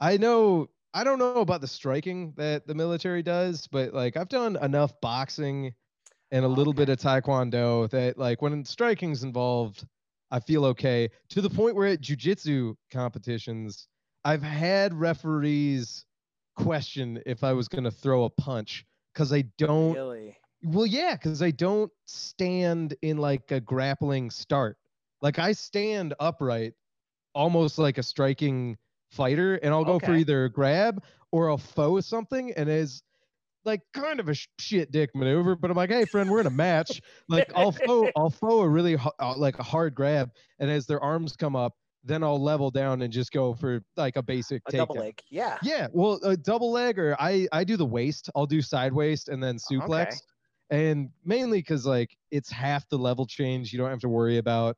I 0.00 0.16
know 0.16 0.68
I 0.94 1.04
don't 1.04 1.18
know 1.18 1.40
about 1.40 1.60
the 1.60 1.66
striking 1.66 2.32
that 2.36 2.66
the 2.66 2.74
military 2.74 3.22
does, 3.22 3.66
but 3.66 3.92
like 3.92 4.16
I've 4.16 4.28
done 4.28 4.56
enough 4.62 4.98
boxing 5.00 5.74
and 6.30 6.44
a 6.44 6.48
little 6.48 6.72
bit 6.72 6.88
of 6.88 6.98
taekwondo 6.98 7.88
that 7.90 8.18
like 8.18 8.42
when 8.42 8.64
striking's 8.64 9.22
involved, 9.22 9.86
I 10.30 10.40
feel 10.40 10.64
okay 10.66 11.10
to 11.30 11.40
the 11.40 11.50
point 11.50 11.76
where 11.76 11.86
at 11.88 12.00
jujitsu 12.00 12.76
competitions, 12.90 13.88
I've 14.24 14.42
had 14.42 14.92
referees 14.94 16.04
question 16.56 17.22
if 17.26 17.44
I 17.44 17.52
was 17.52 17.68
gonna 17.68 17.90
throw 17.90 18.24
a 18.24 18.30
punch 18.30 18.84
because 19.12 19.32
I 19.32 19.44
don't 19.58 19.94
really. 19.94 20.36
Well, 20.62 20.86
yeah, 20.86 21.14
because 21.14 21.42
I 21.42 21.50
don't 21.50 21.92
stand 22.06 22.96
in 23.02 23.18
like 23.18 23.50
a 23.50 23.60
grappling 23.60 24.30
start. 24.30 24.78
Like 25.22 25.38
I 25.38 25.52
stand 25.52 26.14
upright, 26.20 26.74
almost 27.34 27.78
like 27.78 27.98
a 27.98 28.02
striking 28.02 28.78
fighter, 29.10 29.56
and 29.56 29.74
I'll 29.74 29.84
go 29.84 30.00
for 30.00 30.14
either 30.16 30.44
a 30.46 30.50
grab 30.50 31.04
or 31.32 31.50
a 31.50 31.58
foe 31.58 32.00
something, 32.00 32.52
and 32.52 32.68
is 32.68 33.02
like 33.64 33.82
kind 33.94 34.20
of 34.20 34.28
a 34.28 34.34
shit 34.60 34.92
dick 34.92 35.10
maneuver. 35.14 35.56
But 35.56 35.70
I'm 35.70 35.76
like, 35.76 35.90
hey, 35.90 36.04
friend, 36.06 36.30
we're 36.30 36.40
in 36.40 36.46
a 36.46 36.50
match. 36.50 37.00
Like 37.28 37.50
I'll 37.54 37.72
foe, 37.72 38.10
I'll 38.16 38.30
foe 38.30 38.60
a 38.62 38.68
really 38.68 38.96
uh, 38.96 39.36
like 39.36 39.58
a 39.58 39.62
hard 39.64 39.94
grab, 39.94 40.30
and 40.58 40.70
as 40.70 40.86
their 40.86 41.00
arms 41.00 41.36
come 41.36 41.56
up, 41.56 41.74
then 42.04 42.22
I'll 42.22 42.42
level 42.42 42.70
down 42.70 43.02
and 43.02 43.12
just 43.12 43.32
go 43.32 43.54
for 43.54 43.82
like 43.96 44.16
a 44.16 44.22
basic 44.22 44.62
A 44.68 44.72
double 44.72 44.96
leg, 44.96 45.20
yeah. 45.30 45.58
Yeah, 45.62 45.88
well, 45.92 46.20
a 46.22 46.36
double 46.36 46.70
leg 46.70 46.98
or 46.98 47.16
I 47.20 47.48
I 47.52 47.64
do 47.64 47.76
the 47.76 47.86
waist. 47.86 48.30
I'll 48.34 48.46
do 48.46 48.62
side 48.62 48.92
waist 48.92 49.28
and 49.28 49.42
then 49.42 49.56
suplex, 49.56 49.90
Okay. 49.90 50.18
And 50.70 51.10
mainly 51.24 51.58
because 51.58 51.86
like 51.86 52.16
it's 52.30 52.50
half 52.50 52.88
the 52.88 52.98
level 52.98 53.26
change. 53.26 53.72
You 53.72 53.78
don't 53.78 53.90
have 53.90 54.00
to 54.00 54.08
worry 54.08 54.38
about 54.38 54.76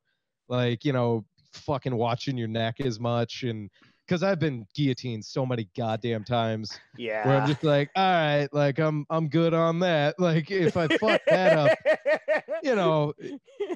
like 0.48 0.84
you 0.84 0.92
know 0.92 1.24
fucking 1.52 1.96
watching 1.96 2.36
your 2.36 2.48
neck 2.48 2.80
as 2.80 3.00
much, 3.00 3.42
and 3.42 3.70
because 4.06 4.22
I've 4.22 4.38
been 4.38 4.66
guillotined 4.74 5.22
so 5.24 5.44
many 5.44 5.68
goddamn 5.76 6.24
times 6.24 6.80
Yeah. 6.96 7.26
where 7.28 7.36
I'm 7.38 7.46
just 7.46 7.62
like, 7.62 7.90
all 7.94 8.02
right, 8.02 8.48
like 8.52 8.78
I'm 8.78 9.04
I'm 9.10 9.28
good 9.28 9.52
on 9.54 9.80
that. 9.80 10.14
Like 10.18 10.50
if 10.50 10.76
I 10.76 10.88
fuck 10.96 11.20
that 11.26 11.58
up, 11.58 11.78
you 12.62 12.74
know, 12.74 13.12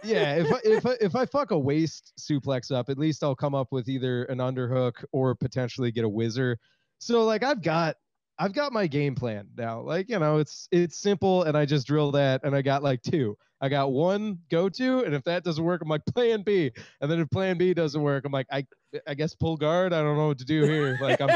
yeah, 0.03 0.37
if 0.37 0.53
I, 0.53 0.61
if 0.65 0.87
I, 0.87 0.97
if 1.01 1.17
I 1.17 1.27
fuck 1.27 1.51
a 1.51 1.59
waist 1.59 2.13
suplex 2.19 2.71
up, 2.75 2.89
at 2.89 2.99
least 2.99 3.23
I'll 3.23 3.37
come 3.37 3.55
up 3.55 3.73
with 3.73 3.89
either 3.89 4.25
an 4.25 4.39
underhook 4.39 5.05
or 5.13 5.35
potentially 5.35 5.93
get 5.93 6.05
a 6.05 6.09
whizzer. 6.09 6.59
So 6.99 7.25
like 7.25 7.43
I've 7.43 7.63
got 7.63 7.97
I've 8.39 8.53
got 8.53 8.73
my 8.73 8.87
game 8.87 9.15
plan 9.15 9.49
now. 9.57 9.81
Like 9.81 10.09
you 10.09 10.19
know, 10.19 10.39
it's 10.39 10.69
it's 10.71 10.97
simple, 10.99 11.45
and 11.45 11.57
I 11.57 11.65
just 11.65 11.87
drill 11.87 12.11
that, 12.13 12.43
and 12.45 12.55
I 12.55 12.63
got 12.63 12.83
like 12.83 13.03
two. 13.03 13.37
I 13.61 13.69
got 13.69 13.93
one 13.93 14.39
go 14.51 14.69
to, 14.69 15.05
and 15.05 15.15
if 15.15 15.23
that 15.25 15.45
doesn't 15.45 15.63
work, 15.63 15.83
I'm 15.83 15.89
like 15.89 16.05
Plan 16.07 16.43
B, 16.43 16.73
and 17.01 17.11
then 17.11 17.21
if 17.21 17.31
Plan 17.31 17.57
B 17.59 17.73
doesn't 17.75 18.03
work, 18.03 18.25
I'm 18.25 18.33
like 18.33 18.47
I 18.51 18.67
I 19.07 19.15
guess 19.15 19.35
pull 19.35 19.57
guard. 19.57 19.93
I 19.93 20.03
don't 20.03 20.17
know 20.17 20.29
what 20.29 20.39
to 20.39 20.45
do 20.45 20.65
here. 20.65 20.97
Like 21.01 21.21
I'm 21.21 21.31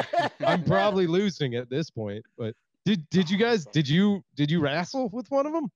I'm 0.44 0.64
probably 0.64 1.06
losing 1.18 1.54
at 1.54 1.70
this 1.70 1.90
point. 1.90 2.24
But 2.36 2.54
did 2.84 3.08
did 3.10 3.30
you 3.30 3.36
guys 3.36 3.66
did 3.66 3.88
you 3.88 4.24
did 4.34 4.50
you 4.50 4.60
wrestle 4.60 5.08
with 5.12 5.30
one 5.30 5.46
of 5.46 5.52
them? 5.52 5.70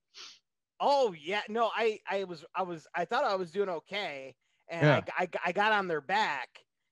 Oh 0.79 1.13
yeah, 1.17 1.41
no, 1.47 1.69
I 1.75 1.99
I 2.09 2.23
was 2.23 2.43
I 2.55 2.63
was 2.63 2.87
I 2.95 3.05
thought 3.05 3.23
I 3.23 3.35
was 3.35 3.51
doing 3.51 3.69
okay, 3.69 4.35
and 4.69 4.85
Yeah. 4.85 5.01
I, 5.17 5.23
I 5.23 5.29
I 5.45 5.51
got 5.51 5.71
on 5.71 5.87
their 5.87 6.01
back, 6.01 6.49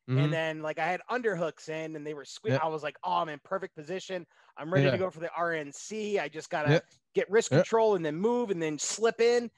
Mhm. 0.09 0.23
and 0.23 0.33
then 0.33 0.61
like 0.61 0.79
I 0.79 0.87
had 0.87 1.01
underhooks 1.09 1.69
in, 1.69 1.95
and 1.95 2.05
they 2.05 2.13
were 2.13 2.23
sque- 2.23 2.49
Yeah. 2.49 2.59
I 2.63 2.67
was 2.67 2.81
like, 2.83 2.97
oh, 3.03 3.13
I'm 3.17 3.29
in 3.29 3.39
perfect 3.43 3.75
position. 3.75 4.25
I'm 4.57 4.73
ready 4.73 4.85
Yeah. 4.85 4.91
to 4.91 4.97
go 4.97 5.09
for 5.09 5.19
the 5.19 5.29
RNC. 5.37 6.19
I 6.19 6.27
just 6.29 6.49
gotta 6.49 6.71
Yeah. 6.73 6.79
get 7.13 7.29
wrist 7.29 7.51
Yeah. 7.51 7.59
control 7.59 7.95
and 7.95 8.03
then 8.03 8.15
move 8.15 8.49
and 8.49 8.61
then 8.61 8.79
slip 8.79 9.21
in. 9.21 9.51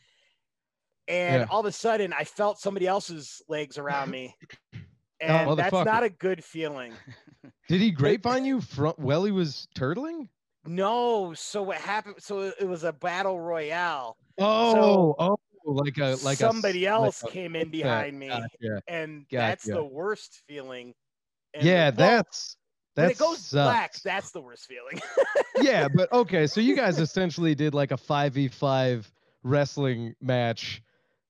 And 1.07 1.41
Yeah. 1.41 1.47
all 1.49 1.61
of 1.61 1.65
a 1.65 1.71
sudden, 1.71 2.13
I 2.13 2.23
felt 2.25 2.59
somebody 2.59 2.85
else's 2.87 3.41
legs 3.47 3.77
around 3.77 4.09
me, 4.11 4.35
and 5.19 5.57
that's 5.57 5.71
not 5.73 6.03
a 6.03 6.09
good 6.09 6.43
feeling. 6.43 6.93
Did 7.69 7.79
he 7.81 7.91
grapevine 7.91 8.43
you 8.45 8.59
from 8.61 8.93
while 8.97 9.23
he 9.23 9.31
was 9.31 9.67
turtling? 9.75 10.27
No, 10.65 11.33
so 11.33 11.63
what 11.63 11.77
happened? 11.77 12.15
So 12.19 12.41
it- 12.41 12.55
it 12.59 12.65
was 12.65 12.83
a 12.83 12.91
battle 12.93 13.39
royale. 13.39 14.17
Oh, 14.37 15.15
oh, 15.17 15.37
like 15.65 15.97
a 15.97 16.17
like 16.23 16.37
somebody 16.37 16.85
like 16.85 16.91
else 16.91 17.23
a- 17.23 17.27
came 17.27 17.55
in 17.55 17.69
behind 17.69 18.17
me, 18.17 18.27
gotcha. 18.29 18.81
and 18.87 19.25
that's 19.31 19.65
the 19.65 19.83
worst 19.83 20.41
feeling. 20.47 20.93
And 21.53 21.65
Yeah, 21.65 21.89
well, 21.89 21.93
that's 21.95 22.57
when 22.95 23.05
that 23.07 23.11
it 23.11 23.17
goes 23.17 23.51
black. 23.51 23.93
That's 24.03 24.31
the 24.31 24.41
worst 24.41 24.65
feeling. 24.65 24.99
yeah, 25.61 25.87
but 25.87 26.11
okay, 26.11 26.47
so 26.47 26.61
you 26.61 26.75
guys 26.75 26.99
essentially 26.99 27.55
did 27.55 27.73
like 27.73 27.91
a 27.91 27.97
five 27.97 28.33
v 28.33 28.47
five 28.47 29.11
wrestling 29.43 30.15
match. 30.21 30.81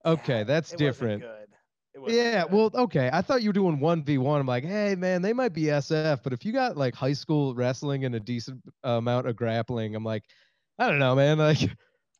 Okay, 0.05 0.39
Yeah, 0.39 0.43
that's 0.43 0.73
different. 0.73 1.21
good. 1.21 1.47
It 1.93 1.99
wasn't 1.99 2.21
Yeah, 2.23 2.43
good. 2.43 2.51
well, 2.53 2.71
okay. 2.85 3.09
I 3.11 3.21
thought 3.21 3.41
you 3.43 3.49
were 3.49 3.53
doing 3.53 3.79
one 3.79 4.03
v 4.03 4.17
one. 4.17 4.39
I'm 4.39 4.47
like, 4.47 4.63
hey 4.63 4.95
man, 4.95 5.21
they 5.21 5.33
might 5.33 5.53
be 5.53 5.63
SF, 5.63 6.23
but 6.23 6.33
if 6.33 6.45
you 6.45 6.53
got 6.53 6.77
like 6.77 6.95
high 6.95 7.13
school 7.13 7.53
wrestling 7.53 8.05
and 8.05 8.15
a 8.15 8.19
decent 8.19 8.61
amount 8.83 9.27
of 9.27 9.35
grappling, 9.35 9.95
I'm 9.95 10.03
like, 10.03 10.23
I 10.79 10.87
don't 10.87 10.99
know, 10.99 11.15
man. 11.15 11.37
Like, 11.37 11.59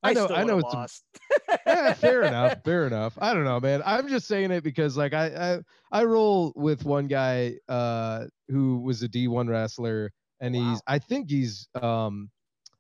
I 0.04 0.14
know, 0.14 0.26
still 0.26 0.36
I 0.36 0.44
know 0.44 0.58
it's 0.58 0.74
lost. 0.74 1.04
yeah, 1.76 1.94
fair 1.94 2.24
enough. 2.24 2.64
Fair 2.64 2.88
enough. 2.88 3.18
I 3.20 3.34
don't 3.34 3.44
know, 3.44 3.60
man. 3.60 3.82
I'm 3.86 4.08
just 4.08 4.28
saying 4.28 4.52
it 4.52 4.64
because 4.64 4.98
like 4.98 5.14
I 5.14 5.54
I, 5.56 5.60
I 5.92 6.04
roll 6.04 6.54
with 6.56 6.86
one 6.86 7.08
guy 7.08 7.56
uh 7.70 8.26
who 8.50 8.80
was 8.82 9.04
a 9.04 9.10
D1 9.10 9.50
wrestler 9.50 10.12
and 10.40 10.56
Wow. 10.56 10.70
he's 10.72 10.82
I 10.88 11.00
think 11.00 11.30
he's 11.30 11.68
um 11.82 12.30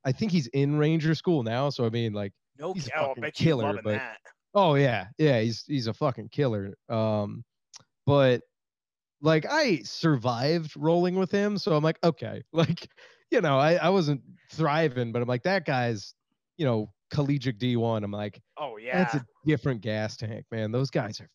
I 0.05 0.11
think 0.11 0.31
he's 0.31 0.47
in 0.47 0.77
Ranger 0.77 1.15
school 1.15 1.43
now. 1.43 1.69
So 1.69 1.85
I 1.85 1.89
mean 1.89 2.13
like 2.13 2.33
No, 2.57 2.73
he's 2.73 2.87
a 2.87 3.13
bet 3.19 3.39
you 3.39 3.45
killer, 3.45 3.73
but- 3.83 3.91
that. 3.91 4.17
oh 4.53 4.75
yeah, 4.75 5.07
yeah, 5.17 5.39
he's 5.41 5.63
he's 5.65 5.87
a 5.87 5.93
fucking 5.93 6.29
killer. 6.29 6.75
Um 6.89 7.43
but 8.05 8.41
like 9.21 9.45
I 9.49 9.81
survived 9.83 10.73
rolling 10.75 11.15
with 11.15 11.29
him, 11.31 11.57
so 11.57 11.75
I'm 11.75 11.83
like, 11.83 11.99
okay, 12.03 12.41
like, 12.53 12.87
you 13.29 13.39
know, 13.41 13.57
I, 13.59 13.75
I 13.75 13.89
wasn't 13.89 14.21
thriving, 14.51 15.11
but 15.11 15.21
I'm 15.21 15.27
like, 15.27 15.43
that 15.43 15.65
guy's, 15.65 16.13
you 16.57 16.65
know, 16.65 16.91
collegiate 17.11 17.59
D1. 17.59 18.03
I'm 18.03 18.11
like, 18.11 18.41
Oh 18.57 18.77
yeah, 18.77 18.97
that's 19.03 19.15
a 19.15 19.25
different 19.45 19.81
gas 19.81 20.17
tank, 20.17 20.45
man. 20.51 20.71
Those 20.71 20.89
guys 20.89 21.21
are 21.21 21.29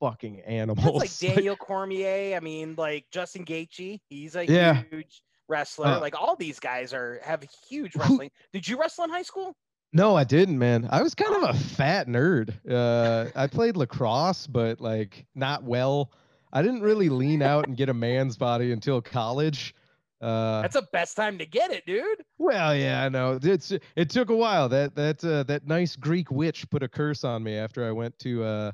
fucking 0.00 0.36
That's 0.36 0.48
animals. 0.48 0.94
like 1.22 1.34
Daniel 1.34 1.56
Cormier. 1.56 2.36
I 2.36 2.40
mean, 2.40 2.74
like 2.76 3.06
Justin 3.10 3.44
Gaethje. 3.44 4.00
He's 4.08 4.36
a 4.36 4.44
Yeah. 4.46 4.82
huge 4.90 5.22
wrestler. 5.48 5.86
Uh, 5.86 6.00
like 6.00 6.14
all 6.20 6.36
these 6.36 6.60
guys 6.60 6.92
are 6.92 7.20
have 7.22 7.42
huge 7.68 7.94
Who- 7.94 8.00
wrestling. 8.00 8.30
Did 8.52 8.68
you 8.68 8.78
wrestle 8.78 9.04
in 9.04 9.10
high 9.10 9.22
school? 9.22 9.54
no, 9.92 10.14
I 10.16 10.22
didn't, 10.22 10.56
man. 10.58 10.86
I 10.90 11.02
was 11.02 11.16
kind 11.16 11.34
of 11.34 11.50
a 11.50 11.52
fat 11.58 12.06
nerd. 12.06 12.54
Uh, 12.70 13.28
I 13.34 13.48
played 13.48 13.76
lacrosse, 13.76 14.46
but 14.46 14.80
like 14.80 15.26
not 15.34 15.64
well. 15.64 16.12
I 16.52 16.62
didn't 16.62 16.82
really 16.82 17.08
lean 17.08 17.42
out 17.42 17.66
and 17.66 17.76
get 17.76 17.88
a 17.88 17.94
man's 17.94 18.36
body 18.36 18.70
until 18.72 19.00
college. 19.00 19.74
Uh, 20.20 20.60
That's 20.62 20.74
the 20.74 20.86
best 20.92 21.16
time 21.16 21.38
to 21.38 21.46
get 21.46 21.70
it, 21.70 21.86
dude. 21.86 22.22
well, 22.38 22.76
yeah, 22.76 23.04
I 23.04 23.08
know. 23.08 23.38
It's 23.42 23.72
it 23.72 24.10
took 24.10 24.28
a 24.30 24.36
while. 24.36 24.68
That 24.68 24.94
that 24.94 25.24
uh, 25.24 25.44
that 25.44 25.66
nice 25.66 25.96
Greek 25.96 26.30
witch 26.30 26.68
put 26.70 26.82
a 26.82 26.88
curse 26.88 27.24
on 27.24 27.42
me 27.42 27.56
after 27.56 27.86
I 27.86 27.92
went 27.92 28.18
to 28.20 28.44
uh, 28.44 28.72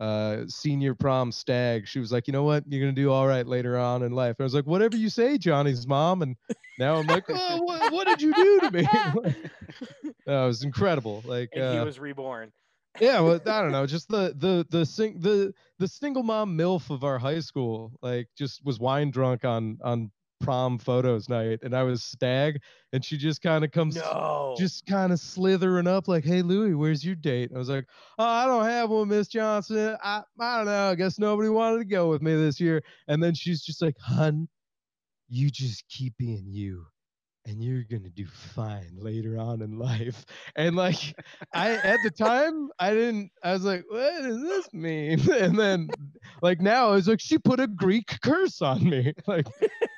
uh, 0.00 0.44
senior 0.48 0.94
prom 0.94 1.30
stag. 1.30 1.86
She 1.86 2.00
was 2.00 2.10
like, 2.10 2.26
you 2.26 2.32
know 2.32 2.42
what, 2.42 2.64
you're 2.66 2.80
gonna 2.80 2.92
do 2.92 3.12
all 3.12 3.26
right 3.26 3.46
later 3.46 3.78
on 3.78 4.02
in 4.02 4.12
life. 4.12 4.36
I 4.40 4.42
was 4.42 4.54
like, 4.54 4.66
whatever 4.66 4.96
you 4.96 5.10
say, 5.10 5.38
Johnny's 5.38 5.86
mom. 5.86 6.22
And 6.22 6.36
now 6.78 6.96
I'm 6.96 7.06
like, 7.06 7.24
oh, 7.28 7.58
what, 7.62 7.92
what 7.92 8.06
did 8.06 8.22
you 8.22 8.34
do 8.34 8.60
to 8.60 8.70
me? 8.70 8.82
that 10.26 10.44
was 10.44 10.64
incredible. 10.64 11.22
Like, 11.24 11.50
And 11.52 11.74
he 11.74 11.78
uh, 11.78 11.84
was 11.84 12.00
reborn. 12.00 12.50
yeah, 12.98 13.20
well, 13.20 13.40
I 13.46 13.60
don't 13.62 13.72
know, 13.72 13.86
just 13.86 14.08
the 14.08 14.34
the 14.36 14.66
the 14.70 14.84
sing 14.84 15.20
the 15.20 15.52
the 15.78 15.86
single 15.86 16.22
mom 16.22 16.56
milf 16.58 16.90
of 16.90 17.04
our 17.04 17.18
high 17.18 17.40
school, 17.40 17.92
like 18.02 18.26
just 18.36 18.64
was 18.64 18.80
wine 18.80 19.10
drunk 19.10 19.44
on 19.44 19.78
on 19.84 20.10
prom 20.40 20.78
photos 20.78 21.28
night, 21.28 21.60
and 21.62 21.74
I 21.76 21.82
was 21.84 22.02
stag, 22.04 22.62
and 22.92 23.04
she 23.04 23.16
just 23.18 23.42
kind 23.42 23.64
of 23.64 23.70
comes 23.72 24.02
No. 24.02 24.56
just 24.56 24.84
kind 24.86 25.12
of 25.12 25.20
slithering 25.20 25.86
up 25.86 26.08
like, 26.08 26.24
"Hey 26.24 26.42
Louie, 26.42 26.74
where's 26.74 27.04
your 27.04 27.14
date?" 27.14 27.50
And 27.50 27.56
I 27.56 27.60
was 27.60 27.68
like, 27.70 27.86
"Oh, 28.18 28.24
I 28.24 28.46
don't 28.46 28.64
have 28.64 28.90
one, 28.90 29.08
Miss 29.08 29.28
Johnson. 29.28 29.96
I 30.02 30.24
I 30.40 30.56
don't 30.58 30.66
know. 30.66 30.90
I 30.90 30.94
guess 30.96 31.18
nobody 31.18 31.48
wanted 31.48 31.78
to 31.78 31.84
go 31.84 32.10
with 32.10 32.22
me 32.22 32.34
this 32.34 32.60
year." 32.60 32.82
And 33.08 33.22
then 33.22 33.34
she's 33.34 33.62
just 33.62 33.82
like, 33.82 33.96
"Hun, 33.98 34.48
you 35.28 35.50
just 35.50 35.88
keep 35.88 36.16
being 36.16 36.46
you." 36.48 36.86
And 37.46 37.62
you're 37.64 37.84
gonna 37.84 38.10
do 38.10 38.26
fine 38.26 38.96
later 38.96 39.38
on 39.38 39.62
in 39.62 39.78
life. 39.78 40.24
And 40.56 40.76
like 40.76 41.14
I 41.54 41.76
at 41.78 42.02
the 42.02 42.10
time 42.10 42.70
I 42.78 42.94
didn't 42.94 43.32
I 43.42 43.52
was 43.54 43.64
like, 43.64 43.84
what 43.88 44.22
does 44.22 44.40
this 44.42 44.72
mean? 44.74 45.20
And 45.32 45.58
then 45.58 45.94
like 46.42 46.60
now 46.60 46.88
I 46.88 46.92
was 46.96 47.08
like, 47.08 47.20
she 47.20 47.38
put 47.38 47.60
a 47.60 47.68
Greek 47.68 48.18
curse 48.22 48.62
on 48.62 48.88
me. 48.88 49.14
Like, 49.26 49.48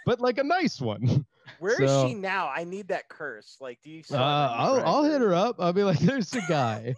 but 0.06 0.20
like 0.20 0.38
a 0.38 0.44
nice 0.44 0.80
one. 0.80 1.24
Where 1.58 1.80
is 1.82 1.90
so- 1.90 2.06
she 2.06 2.14
now? 2.14 2.50
I 2.54 2.64
need 2.64 2.88
that 2.88 3.08
curse. 3.08 3.56
Like, 3.60 3.80
do 3.82 3.90
you? 3.90 4.00
Uh, 4.00 4.02
still 4.04 4.18
have 4.18 4.26
that 4.26 4.60
I'll. 4.60 4.86
I'll 4.86 5.04
hit 5.04 5.20
her 5.20 5.34
up. 5.34 5.56
I'll 5.60 5.72
be 5.72 5.82
like, 5.82 5.98
"There's 5.98 6.32
a 6.34 6.40
guy." 6.48 6.94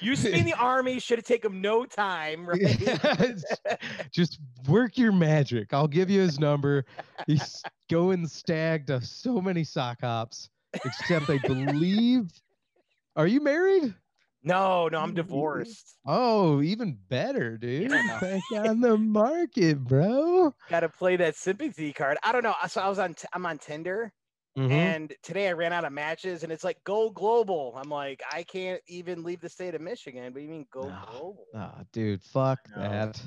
Used 0.00 0.22
to 0.24 0.32
be 0.32 0.38
in 0.38 0.44
the 0.44 0.54
army. 0.58 0.98
Should 0.98 1.18
have 1.18 1.24
taken 1.24 1.52
him 1.52 1.60
no 1.60 1.84
time, 1.86 2.46
right? 2.48 2.60
Yes. 2.60 3.44
Just 4.10 4.38
work 4.68 4.98
your 4.98 5.12
magic. 5.12 5.72
I'll 5.72 5.88
give 5.88 6.10
you 6.10 6.20
his 6.20 6.38
number. 6.38 6.84
He's 7.26 7.62
going 7.90 8.26
stag 8.26 8.86
to 8.88 9.00
so 9.00 9.40
many 9.40 9.64
sock 9.64 10.00
hops, 10.00 10.50
except 10.84 11.30
I 11.30 11.38
believe. 11.38 12.30
Are 13.16 13.28
you 13.28 13.40
married? 13.40 13.94
No, 14.44 14.88
no, 14.88 14.98
I'm 14.98 15.14
divorced. 15.14 15.96
Oh, 16.06 16.60
even 16.60 16.98
better, 17.08 17.56
dude. 17.56 17.90
Yeah. 17.90 18.18
Back 18.20 18.42
on 18.68 18.80
the 18.80 18.98
market, 18.98 19.82
bro. 19.82 20.54
Got 20.68 20.80
to 20.80 20.90
play 20.90 21.16
that 21.16 21.34
sympathy 21.34 21.92
card. 21.94 22.18
I 22.22 22.30
don't 22.32 22.42
know. 22.44 22.54
So 22.68 22.82
I 22.82 22.88
was 22.88 22.98
on. 22.98 23.14
T- 23.14 23.26
I'm 23.32 23.46
on 23.46 23.56
Tinder, 23.58 24.12
Mhm. 24.58 24.70
and 24.70 25.12
today 25.22 25.48
I 25.48 25.52
ran 25.52 25.72
out 25.72 25.84
of 25.86 25.92
matches, 25.92 26.42
and 26.42 26.52
it's 26.52 26.62
like 26.62 26.76
go 26.84 27.08
global. 27.10 27.74
I'm 27.76 27.88
like, 27.88 28.22
I 28.30 28.42
can't 28.42 28.82
even 28.86 29.22
leave 29.22 29.40
the 29.40 29.48
state 29.48 29.74
of 29.74 29.80
Michigan. 29.80 30.32
But 30.34 30.42
you 30.42 30.48
mean 30.50 30.66
go 30.70 30.88
No. 30.88 30.98
global? 31.10 31.46
Ah, 31.54 31.80
dude, 31.92 32.22
fuck 32.22 32.58
No. 32.76 32.82
that. 32.82 33.22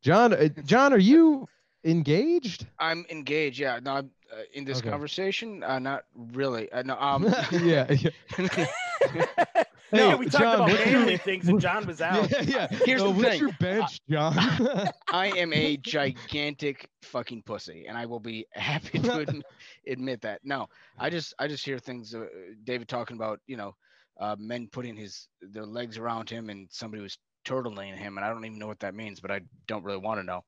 John, 0.00 0.32
uh, 0.32 0.48
John, 0.64 0.94
are 0.94 0.98
you 0.98 1.46
engaged? 1.84 2.66
I'm 2.78 3.04
engaged. 3.10 3.60
Yeah. 3.60 3.78
No, 3.82 3.92
I'm 3.92 4.10
uh, 4.32 4.42
in 4.54 4.64
this 4.64 4.78
Okay. 4.78 4.88
conversation. 4.88 5.62
Uh, 5.62 5.78
not 5.78 6.04
really. 6.16 6.72
Uh, 6.72 6.82
no. 6.82 6.96
Um. 6.98 7.24
yeah, 7.52 7.92
yeah. 7.92 9.64
No, 9.92 10.10
Hey, 10.10 10.14
we 10.16 10.24
talked 10.26 10.42
John, 10.42 10.54
about 10.56 10.68
what's 10.70 10.86
your- 10.86 10.98
manly 11.00 11.16
things, 11.18 11.48
and 11.48 11.60
John 11.60 11.86
was 11.86 12.00
out. 12.00 12.30
Yeah, 12.30 12.42
yeah. 12.42 12.66
Here's 12.84 13.02
Uh, 13.02 13.06
the 13.06 13.10
what's 13.10 13.28
thing. 13.30 13.40
your 13.40 13.52
bench, 13.60 14.00
John? 14.10 14.34
I 15.12 15.26
am 15.36 15.52
a 15.52 15.76
gigantic 15.78 16.88
fucking 17.02 17.42
pussy, 17.42 17.86
and 17.88 17.96
I 17.98 18.06
will 18.06 18.20
be 18.20 18.46
happy 18.52 18.98
to 18.98 19.08
adm- 19.08 19.42
admit 19.86 20.20
that. 20.22 20.40
No, 20.44 20.68
I 20.98 21.10
just 21.10 21.34
I 21.38 21.46
just 21.48 21.64
hear 21.64 21.78
things. 21.78 22.14
Uh, 22.14 22.26
David 22.64 22.88
talking 22.88 23.16
about 23.16 23.40
you 23.46 23.56
know 23.56 23.74
uh, 24.20 24.36
men 24.38 24.68
putting 24.72 24.96
his 24.96 25.28
their 25.40 25.66
legs 25.66 25.98
around 25.98 26.28
him, 26.30 26.50
and 26.50 26.68
somebody 26.70 27.02
was 27.02 27.18
turtling 27.46 27.96
him, 27.96 28.16
and 28.18 28.24
I 28.24 28.28
don't 28.30 28.44
even 28.44 28.58
know 28.58 28.66
what 28.68 28.80
that 28.80 28.94
means, 28.94 29.20
but 29.20 29.30
I 29.30 29.40
don't 29.66 29.84
really 29.84 29.98
want 29.98 30.20
to 30.20 30.24
know. 30.24 30.44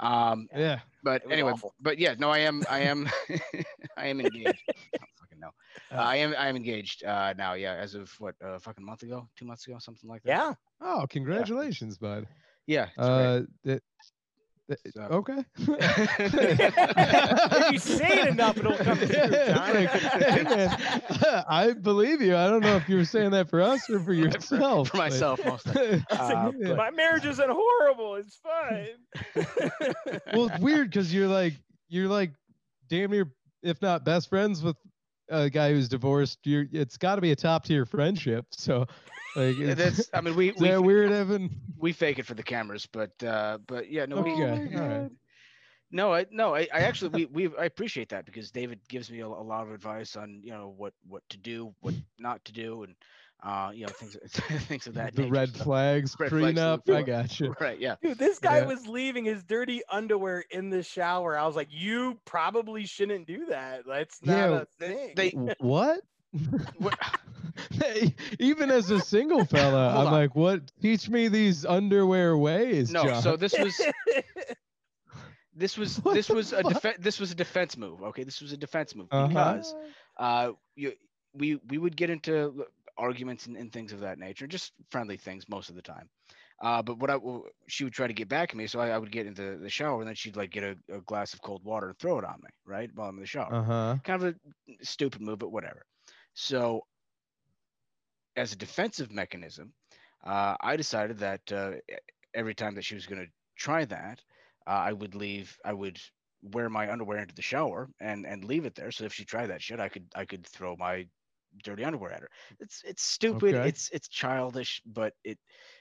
Um, 0.00 0.48
yeah. 0.56 0.80
but 1.02 1.22
anyway, 1.30 1.52
awful. 1.52 1.74
but 1.80 1.98
yeah, 1.98 2.14
no, 2.18 2.30
I 2.30 2.38
am 2.38 2.62
I 2.70 2.80
am 2.80 3.08
I 3.96 4.06
am 4.06 4.20
engaged. 4.20 4.62
I 4.68 4.98
don't 4.98 5.10
fucking 5.18 5.40
know. 5.40 5.50
Uh, 5.90 5.94
Uh. 5.96 6.02
I 6.02 6.16
am 6.16 6.34
I 6.38 6.48
am 6.48 6.56
engaged 6.56 7.04
uh, 7.04 7.34
now. 7.36 7.54
Yeah, 7.54 7.74
as 7.74 7.94
of 7.94 8.10
what 8.18 8.34
a 8.40 8.58
fucking 8.60 8.84
month 8.84 9.02
ago, 9.02 9.28
two 9.36 9.44
months 9.44 9.66
ago, 9.66 9.78
something 9.78 10.08
like 10.08 10.22
that. 10.22 10.30
Yeah. 10.30 10.54
Oh, 10.80 11.06
congratulations, 11.08 11.98
bud. 11.98 12.26
yeah. 12.66 12.86
It's. 12.96 12.98
Uh, 12.98 13.18
that, 13.18 13.46
that- 13.64 13.82
So- 14.94 15.00
okay. 15.02 15.44
If 17.60 17.72
you 17.72 17.78
say 17.78 18.20
it 18.22 18.28
enough, 18.28 18.56
it'll 18.58 18.76
come 18.76 18.98
true, 18.98 19.06
John. 19.08 19.28
hey, 19.74 20.42
man, 20.44 20.76
I 21.48 21.72
believe 21.80 22.20
you. 22.20 22.36
I 22.36 22.48
don't 22.48 22.60
know 22.62 22.76
if 22.76 22.88
you 22.88 22.96
were 22.96 23.04
saying 23.04 23.30
that 23.30 23.48
for 23.48 23.60
us 23.60 23.88
or 23.90 24.00
for 24.00 24.12
yourself. 24.12 24.88
for 24.88 24.92
but- 24.98 24.98
myself 24.98 25.40
mostly. 25.44 26.04
Uh, 26.10 26.52
Yeah. 26.58 26.74
My 26.74 26.90
marriage 26.90 27.24
isn't 27.26 27.50
horrible. 27.50 28.16
It's 28.16 28.36
fine. 28.42 29.44
well, 30.34 30.48
it's 30.48 30.58
weird 30.60 30.90
because 30.90 31.12
you're 31.12 31.28
like 31.28 31.54
you're 31.88 32.08
like 32.08 32.32
damn 32.88 33.10
near, 33.10 33.32
if 33.62 33.80
not 33.82 34.04
best 34.04 34.28
friends 34.28 34.62
with 34.62 34.76
a 35.28 35.50
guy 35.50 35.72
who's 35.72 35.88
divorced. 35.88 36.40
You're 36.44 36.66
it's 36.72 36.96
got 36.96 37.16
to 37.16 37.20
be 37.22 37.32
a 37.32 37.36
top 37.36 37.64
tier 37.64 37.84
friendship. 37.84 38.46
So, 38.52 38.86
like, 39.34 39.56
it's, 39.58 39.86
That's 39.86 40.10
I 40.12 40.20
mean 40.20 40.34
we 40.34 40.52
we 40.58 40.74
weird, 40.78 41.12
Evan? 41.12 41.50
we 41.76 41.92
fake 41.92 42.18
it 42.18 42.26
for 42.26 42.34
the 42.34 42.42
cameras, 42.42 42.86
but 42.86 43.22
uh 43.22 43.58
but 43.66 43.90
yeah, 43.90 44.06
no 44.06 44.18
we 44.18 44.42
Okay, 44.42 44.62
all 44.74 44.80
right. 44.80 45.10
no 45.90 46.12
I 46.12 46.26
no 46.30 46.54
I, 46.54 46.68
I 46.72 46.82
actually 46.82 47.10
we 47.10 47.26
we 47.26 47.56
I 47.56 47.64
appreciate 47.64 48.08
that 48.10 48.24
because 48.26 48.50
David 48.50 48.80
gives 48.88 49.10
me 49.10 49.20
a, 49.20 49.26
a 49.26 49.28
lot 49.28 49.62
of 49.66 49.72
advice 49.72 50.16
on 50.16 50.40
you 50.42 50.50
know 50.50 50.68
what 50.76 50.92
what 51.06 51.22
to 51.30 51.36
do, 51.38 51.74
what 51.80 51.94
not 52.18 52.44
to 52.46 52.52
do, 52.52 52.82
and 52.82 52.94
uh 53.42 53.70
you 53.74 53.84
know 53.86 53.92
things 53.92 54.16
things 54.66 54.86
of 54.86 54.94
that 54.94 55.14
the 55.14 55.22
nature. 55.22 55.32
red 55.32 55.56
flags, 55.56 56.16
Red 56.18 56.32
flags 56.34 56.64
prenup. 56.64 56.80
I 56.90 57.02
got 57.02 57.38
you. 57.40 57.54
Right, 57.60 57.78
yeah. 57.78 57.96
Dude, 58.02 58.18
this 58.18 58.38
guy 58.38 58.60
Yeah. 58.60 58.66
was 58.66 58.86
leaving 58.86 59.24
his 59.24 59.42
dirty 59.44 59.82
underwear 59.90 60.44
in 60.50 60.70
the 60.70 60.82
shower. 60.82 61.36
I 61.36 61.46
was 61.46 61.56
like, 61.56 61.68
you 61.70 62.20
probably 62.24 62.86
shouldn't 62.86 63.26
do 63.26 63.46
that. 63.46 63.86
That's 63.86 64.22
not 64.22 64.50
Yeah, 64.50 64.52
a 64.52 64.66
thing. 64.78 65.14
They 65.14 65.30
What? 65.58 66.00
what, 66.78 66.96
Even 68.38 68.70
as 68.70 68.90
a 68.90 69.00
single 69.00 69.44
fella, 69.44 69.90
Hold 69.90 70.06
I'm 70.06 70.06
on. 70.06 70.12
like, 70.12 70.34
what? 70.34 70.70
Teach 70.80 71.08
me 71.08 71.28
these 71.28 71.64
underwear 71.64 72.36
ways, 72.36 72.90
no, 72.90 73.02
John. 73.02 73.14
so 73.14 73.36
this 73.36 73.58
was 73.58 73.88
this 75.54 75.76
was 75.76 75.98
What 76.02 76.14
this 76.14 76.26
the 76.26 76.34
was 76.34 76.52
a 76.52 76.62
fuck? 76.62 76.72
defense 76.72 76.96
this 77.00 77.18
was 77.20 77.30
a 77.32 77.34
defense 77.34 77.76
move. 77.76 78.02
Okay, 78.02 78.24
this 78.24 78.40
was 78.40 78.52
a 78.52 78.56
defense 78.56 78.94
move 78.94 79.08
Uh-huh. 79.10 79.28
because 79.28 79.74
uh 80.16 80.52
you 80.76 80.92
we 81.34 81.56
we 81.68 81.78
would 81.78 81.96
get 81.96 82.10
into 82.10 82.54
l- 82.58 82.66
arguments 82.98 83.46
and, 83.46 83.56
and 83.56 83.72
things 83.72 83.92
of 83.92 84.00
that 84.00 84.18
nature 84.18 84.46
just 84.46 84.72
friendly 84.90 85.16
things 85.16 85.48
most 85.48 85.70
of 85.70 85.76
the 85.76 85.82
time. 85.82 86.08
Uh 86.62 86.82
but 86.82 86.98
what 86.98 87.10
i 87.10 87.18
she 87.68 87.84
would 87.84 87.92
try 87.92 88.06
to 88.06 88.12
get 88.12 88.28
back 88.28 88.50
at 88.50 88.56
me 88.56 88.66
so 88.66 88.80
i, 88.80 88.88
I 88.90 88.98
would 88.98 89.12
get 89.12 89.26
into 89.26 89.56
the 89.58 89.70
shower 89.70 90.00
and 90.00 90.08
then 90.08 90.14
she'd 90.14 90.36
like 90.36 90.50
get 90.50 90.64
a, 90.64 90.76
a 90.96 91.00
glass 91.02 91.34
of 91.34 91.42
cold 91.42 91.62
water 91.64 91.88
and 91.88 91.98
throw 91.98 92.18
it 92.18 92.24
on 92.24 92.40
me 92.42 92.50
right 92.66 92.90
while 92.94 93.08
i'm 93.08 93.16
in 93.16 93.20
the 93.20 93.26
shower. 93.26 93.54
Uh 93.54 93.62
huh. 93.62 93.96
kind 94.04 94.22
of 94.22 94.34
a 94.34 94.84
stupid 94.84 95.20
move 95.22 95.38
but 95.38 95.52
whatever. 95.52 95.82
So 96.34 96.82
as 98.36 98.52
a 98.52 98.56
defensive 98.56 99.12
mechanism 99.12 99.72
uh 100.24 100.56
i 100.60 100.76
decided 100.76 101.18
that 101.18 101.40
uh, 101.52 101.72
every 102.34 102.54
time 102.54 102.74
that 102.74 102.84
she 102.84 102.94
was 102.94 103.06
going 103.06 103.20
to 103.20 103.30
try 103.56 103.84
that 103.84 104.20
uh, 104.66 104.70
i 104.70 104.92
would 104.92 105.14
leave 105.14 105.56
i 105.64 105.72
would 105.72 105.98
wear 106.42 106.68
my 106.68 106.90
underwear 106.90 107.18
into 107.18 107.34
the 107.34 107.42
shower 107.42 107.88
and 108.00 108.24
and 108.26 108.44
leave 108.44 108.64
it 108.64 108.74
there 108.74 108.90
so 108.90 109.04
if 109.04 109.12
she 109.12 109.24
tried 109.24 109.48
that 109.48 109.62
shit 109.62 109.80
i 109.80 109.88
could 109.88 110.06
i 110.14 110.24
could 110.24 110.46
throw 110.46 110.76
my 110.76 111.06
dirty 111.62 111.84
underwear 111.84 112.12
at 112.12 112.20
her 112.20 112.28
it's 112.60 112.82
it's 112.84 113.02
stupid 113.02 113.58
Okay. 113.58 113.62
it's 113.62 113.90
it's 113.90 114.08
childish 114.08 114.80
but 114.86 115.12
it 115.24 115.38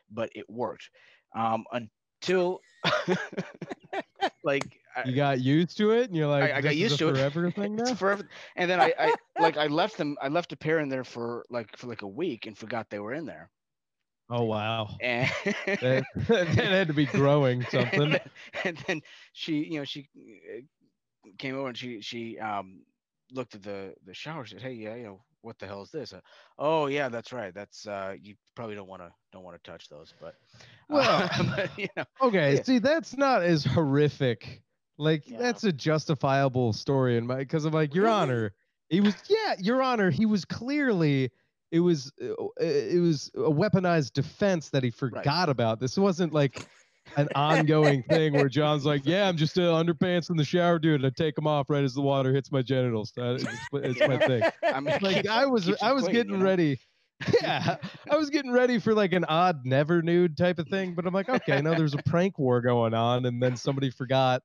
but 0.10 0.30
it 0.36 0.50
worked 0.50 0.90
um 1.36 1.66
until 1.72 2.62
like 4.44 4.66
I- 4.96 5.06
You 5.06 5.16
got 5.16 5.40
used 5.42 5.78
to 5.78 5.92
it, 5.92 6.08
and 6.08 6.16
you're 6.16 6.28
like, 6.28 6.52
I 6.54 6.62
got 6.62 6.76
used 6.76 6.98
to 7.00 7.10
it. 7.10 7.16
forever 7.16 7.52
thing 7.52 7.76
it's 7.78 7.90
now. 7.90 8.00
forever 8.00 8.24
and 8.56 8.70
then 8.70 8.80
I, 8.80 8.94
I 8.98 9.16
like 9.38 9.58
i 9.58 9.68
left 9.68 9.98
them 9.98 10.18
i 10.22 10.28
left 10.28 10.52
a 10.54 10.58
pair 10.58 10.80
in 10.80 10.90
there 10.90 11.04
for 11.04 11.46
like 11.50 11.76
for 11.78 11.88
like 11.88 12.02
a 12.02 12.08
week 12.08 12.46
and 12.48 12.58
forgot 12.58 12.90
they 12.90 13.00
were 13.00 13.14
in 13.14 13.26
there 13.26 13.50
Oh 14.30 14.44
wow, 14.46 14.90
and 15.00 15.30
that, 15.80 16.06
that 16.16 16.58
had 16.58 16.88
to 16.88 16.94
be 16.94 17.06
growing 17.08 17.64
something. 17.66 18.04
and, 18.04 18.14
then, 18.14 18.20
and 18.64 18.78
then 18.88 19.02
she 19.34 19.66
you 19.66 19.80
know 19.80 19.86
she 19.86 20.10
uh, 20.18 20.62
came 21.38 21.56
over 21.56 21.68
and 21.68 21.78
she 21.78 22.02
she 22.02 22.38
um 22.40 22.84
looked 23.32 23.56
at 23.56 23.64
the 23.64 23.94
the 24.06 24.14
shower 24.14 24.46
she 24.46 24.56
said 24.56 24.62
hey 24.64 24.74
yeah 24.74 24.96
you 24.96 25.04
know 25.04 25.22
what 25.48 25.58
the 25.60 25.66
hell 25.66 25.82
is 25.82 25.92
this 25.92 26.12
uh, 26.12 26.20
oh 26.60 26.88
yeah 26.88 27.08
that's 27.08 27.32
right 27.32 27.54
that's 27.54 27.88
uh 27.88 28.14
you 28.22 28.36
probably 28.54 28.76
don't 28.76 28.90
want 28.90 29.02
to 29.02 29.10
don't 29.32 29.44
want 29.44 29.56
to 29.62 29.72
touch 29.72 29.88
those 29.88 30.14
but 30.20 30.36
Well- 30.90 31.30
but, 31.56 31.80
you 31.80 31.88
know 31.96 32.04
Okay, 32.22 32.56
Yeah. 32.56 32.64
see, 32.64 32.80
that's 32.80 33.16
not 33.16 33.44
as 33.44 33.64
horrific. 33.64 34.62
Like 34.98 35.30
Yeah. 35.30 35.38
that's 35.38 35.64
a 35.64 35.72
justifiable 35.72 36.74
story 36.74 37.18
in 37.18 37.28
my 37.28 37.38
because 37.38 37.64
I'm 37.66 37.74
like, 37.74 37.94
Your 37.96 38.06
Really? 38.06 38.16
Honor, 38.16 38.54
he 38.90 39.00
was 39.02 39.16
yeah, 39.30 39.56
Your 39.60 39.82
Honor, 39.82 40.10
he 40.10 40.26
was 40.26 40.44
clearly 40.44 41.32
it 41.72 41.80
was 41.80 42.12
uh, 42.22 42.34
it 42.60 43.00
was 43.02 43.30
a 43.36 43.52
weaponized 43.52 44.14
defense 44.14 44.70
that 44.72 44.84
he 44.84 44.90
forgot 44.90 45.50
about. 45.50 45.80
This 45.80 45.98
wasn't 45.98 46.34
like 46.34 46.68
an 47.18 47.28
ongoing 47.36 48.04
thing 48.04 48.34
where 48.34 48.48
John's 48.48 48.86
like, 48.86 49.02
yeah, 49.06 49.28
I'm 49.28 49.36
just 49.36 49.58
uh, 49.58 49.62
underpants 49.64 50.30
in 50.30 50.38
the 50.38 50.46
shower, 50.46 50.80
dude. 50.80 51.02
and 51.02 51.06
I 51.06 51.10
take 51.10 51.36
them 51.36 51.48
off 51.48 51.70
right 51.70 51.84
as 51.84 51.94
the 51.94 52.02
water 52.02 52.32
hits 52.34 52.52
my 52.52 52.62
genitals. 52.62 53.12
That- 53.16 53.42
It's, 53.74 53.98
it's 54.00 54.00
my 54.08 54.18
thing. 54.20 54.44
i 54.64 54.80
mean 54.80 54.98
Like 55.02 55.16
keeps- 55.18 55.30
I 55.30 55.46
was 55.46 55.70
I 55.82 55.92
was 55.94 56.04
clean, 56.04 56.14
getting 56.16 56.32
you 56.34 56.38
know? 56.40 56.46
ready. 56.46 56.80
Yeah, 57.42 57.78
I 58.12 58.16
was 58.16 58.30
getting 58.30 58.52
ready 58.52 58.78
for 58.80 58.94
like 58.94 59.12
an 59.12 59.26
odd 59.26 59.66
never 59.66 60.04
nude 60.04 60.38
type 60.38 60.60
of 60.60 60.68
thing, 60.68 60.94
but 60.94 61.08
I'm 61.08 61.14
like, 61.16 61.28
okay, 61.28 61.62
no, 61.62 61.74
there's 61.74 61.96
a 61.96 62.04
prank 62.04 62.38
war 62.38 62.62
going 62.62 62.94
on, 62.94 63.26
and 63.26 63.42
then 63.42 63.58
somebody 63.58 63.90
forgot. 63.90 64.44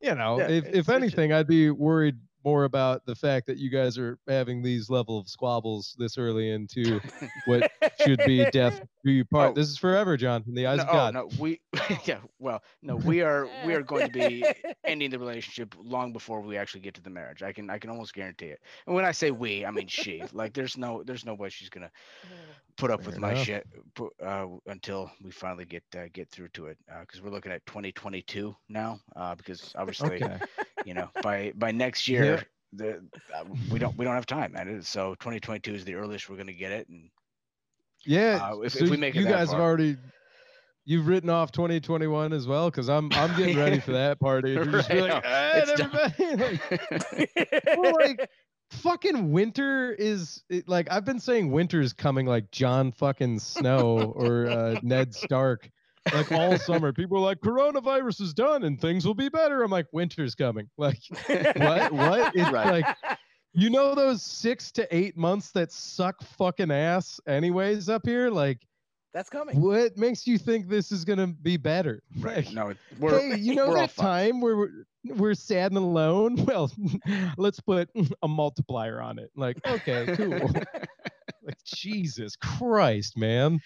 You 0.00 0.14
know, 0.16 0.38
Yeah, 0.40 0.48
if 0.48 0.64
if 0.74 0.88
anything, 0.88 1.32
I'd 1.32 1.46
be 1.46 1.70
worried 1.70 2.16
more 2.44 2.64
about 2.64 3.04
the 3.06 3.14
fact 3.14 3.46
that 3.46 3.58
you 3.58 3.70
guys 3.70 3.98
are 3.98 4.18
having 4.28 4.62
these 4.62 4.90
level 4.90 5.18
of 5.18 5.28
squabbles 5.28 5.94
this 5.98 6.18
early 6.18 6.50
into 6.50 7.00
what 7.46 7.70
should 8.04 8.20
be 8.26 8.44
death 8.50 8.82
do 9.04 9.10
you 9.10 9.24
part. 9.24 9.50
Oh. 9.50 9.54
This 9.54 9.68
is 9.68 9.78
forever, 9.78 10.16
John, 10.16 10.44
in 10.46 10.54
the 10.54 10.66
eyes 10.66 10.78
no, 10.78 10.84
of 10.84 10.88
God. 10.92 11.16
oh, 11.16 11.20
no, 11.20 11.30
we 11.38 11.60
yeah, 12.04 12.18
well, 12.38 12.62
no, 12.82 12.96
we 12.96 13.20
are 13.20 13.48
we 13.66 13.74
are 13.74 13.82
going 13.82 14.06
to 14.06 14.12
be 14.12 14.44
ending 14.84 15.10
the 15.10 15.18
relationship 15.18 15.74
long 15.78 16.12
before 16.12 16.40
we 16.40 16.56
actually 16.56 16.80
get 16.80 16.94
to 16.94 17.02
the 17.02 17.10
marriage. 17.10 17.42
I 17.42 17.52
can 17.52 17.70
I 17.70 17.78
can 17.78 17.90
almost 17.90 18.14
guarantee 18.14 18.46
it. 18.46 18.60
And 18.86 18.94
when 18.94 19.04
I 19.04 19.12
say 19.12 19.30
we, 19.30 19.64
I 19.64 19.70
mean 19.70 19.88
she. 19.88 20.22
Like 20.32 20.54
there's 20.54 20.76
no 20.76 21.02
there's 21.04 21.24
no 21.24 21.34
way 21.34 21.48
she's 21.48 21.68
gonna 21.68 21.90
put 22.76 22.90
up 22.90 23.04
with 23.06 23.16
Fair 23.16 23.20
my 23.20 23.34
shit 23.42 23.66
uh, 24.24 24.46
until 24.66 25.10
we 25.22 25.30
finally 25.30 25.64
get 25.64 25.84
uh, 25.96 26.06
get 26.12 26.30
through 26.30 26.48
to 26.48 26.66
it. 26.66 26.78
Because 27.00 27.22
we're 27.22 27.30
looking 27.30 27.52
at 27.52 27.64
2022 27.66 28.54
now. 28.68 29.00
Uh, 29.14 29.34
because 29.34 29.72
obviously, 29.76 30.22
Okay. 30.22 30.38
You 30.84 30.94
know, 30.94 31.10
by 31.22 31.52
by 31.56 31.70
next 31.72 32.08
year. 32.08 32.44
The, 32.76 33.00
uh, 33.32 33.44
we 33.70 33.78
don't 33.78 33.96
we 33.96 34.04
don't 34.04 34.14
have 34.14 34.26
time, 34.26 34.52
man. 34.52 34.82
So 34.82 35.14
2022 35.20 35.74
is 35.74 35.84
the 35.84 35.94
earliest 35.94 36.28
we're 36.28 36.36
gonna 36.36 36.52
get 36.52 36.72
it, 36.72 36.88
and 36.88 37.08
Yeah. 38.04 38.40
Uh, 38.52 38.60
if- 38.60 38.72
so 38.72 38.84
if 38.84 38.90
we 38.90 38.96
make 38.96 39.14
it 39.14 39.20
you 39.20 39.26
guys 39.26 39.50
have 39.52 39.60
already 39.60 39.96
you've 40.84 41.06
written 41.06 41.30
off 41.30 41.52
2021 41.52 42.32
as 42.32 42.46
well, 42.48 42.70
because 42.70 42.88
I'm 42.88 43.12
I'm 43.12 43.36
getting 43.38 43.56
ready 43.58 43.78
for 43.78 43.92
that 43.92 44.18
party. 44.18 44.50
You're 44.54 44.64
just 44.66 44.90
Right, 44.90 45.02
like, 45.02 45.10
no, 45.10 45.20
"Ah, 45.24 45.50
it's 45.54 45.80
everybody," 45.80 46.58
like, 47.56 47.78
well, 47.78 47.94
like 47.94 48.28
fucking 48.70 49.30
winter 49.30 49.92
is 49.92 50.42
it, 50.48 50.68
like 50.68 50.88
I've 50.90 51.04
been 51.04 51.20
saying 51.20 51.52
winter 51.52 51.80
is 51.80 51.92
coming 51.92 52.26
like 52.26 52.50
Jon 52.50 52.90
fucking 52.90 53.38
Snow 53.38 54.12
or 54.16 54.48
uh, 54.48 54.80
Ned 54.82 55.14
Stark. 55.14 55.70
Like 56.12 56.30
all 56.32 56.58
summer, 56.58 56.92
people 56.92 57.16
are 57.18 57.20
like, 57.22 57.40
"Coronavirus 57.40 58.20
is 58.20 58.34
done 58.34 58.64
and 58.64 58.80
things 58.80 59.06
will 59.06 59.14
be 59.14 59.28
better." 59.28 59.62
I'm 59.62 59.70
like, 59.70 59.86
"Winter's 59.92 60.34
coming." 60.34 60.68
Like, 60.78 60.98
what? 61.56 61.92
What? 61.92 62.32
It's 62.36 62.50
Right. 62.50 62.82
like, 62.82 63.18
you 63.54 63.70
know, 63.70 63.94
those 63.94 64.22
six 64.22 64.70
to 64.72 64.94
eight 64.94 65.16
months 65.16 65.50
that 65.52 65.72
suck 65.72 66.22
fucking 66.22 66.70
ass, 66.70 67.20
anyways, 67.26 67.88
up 67.88 68.02
here. 68.04 68.28
Like, 68.28 68.66
That's 69.14 69.30
coming. 69.30 69.60
what 69.60 69.96
makes 69.96 70.26
you 70.26 70.38
think 70.38 70.68
this 70.68 70.90
is 70.92 71.04
gonna 71.04 71.28
be 71.28 71.56
better? 71.56 72.02
right, 72.20 72.44
Like, 72.44 72.52
no, 72.52 72.74
hey, 73.08 73.36
you 73.36 73.54
know 73.54 73.72
that 73.74 73.94
time 73.96 74.40
where 74.40 74.56
we're, 74.56 74.70
we're 75.04 75.34
sad 75.34 75.70
and 75.72 75.78
alone? 75.78 76.36
Well, 76.44 76.70
let's 77.38 77.60
put 77.60 77.88
a 78.22 78.28
multiplier 78.28 79.00
on 79.00 79.18
it. 79.18 79.30
Like, 79.36 79.56
okay, 79.66 80.14
cool. 80.16 80.50
like, 81.42 81.62
Jesus 81.64 82.36
Christ, 82.36 83.16
man. 83.16 83.60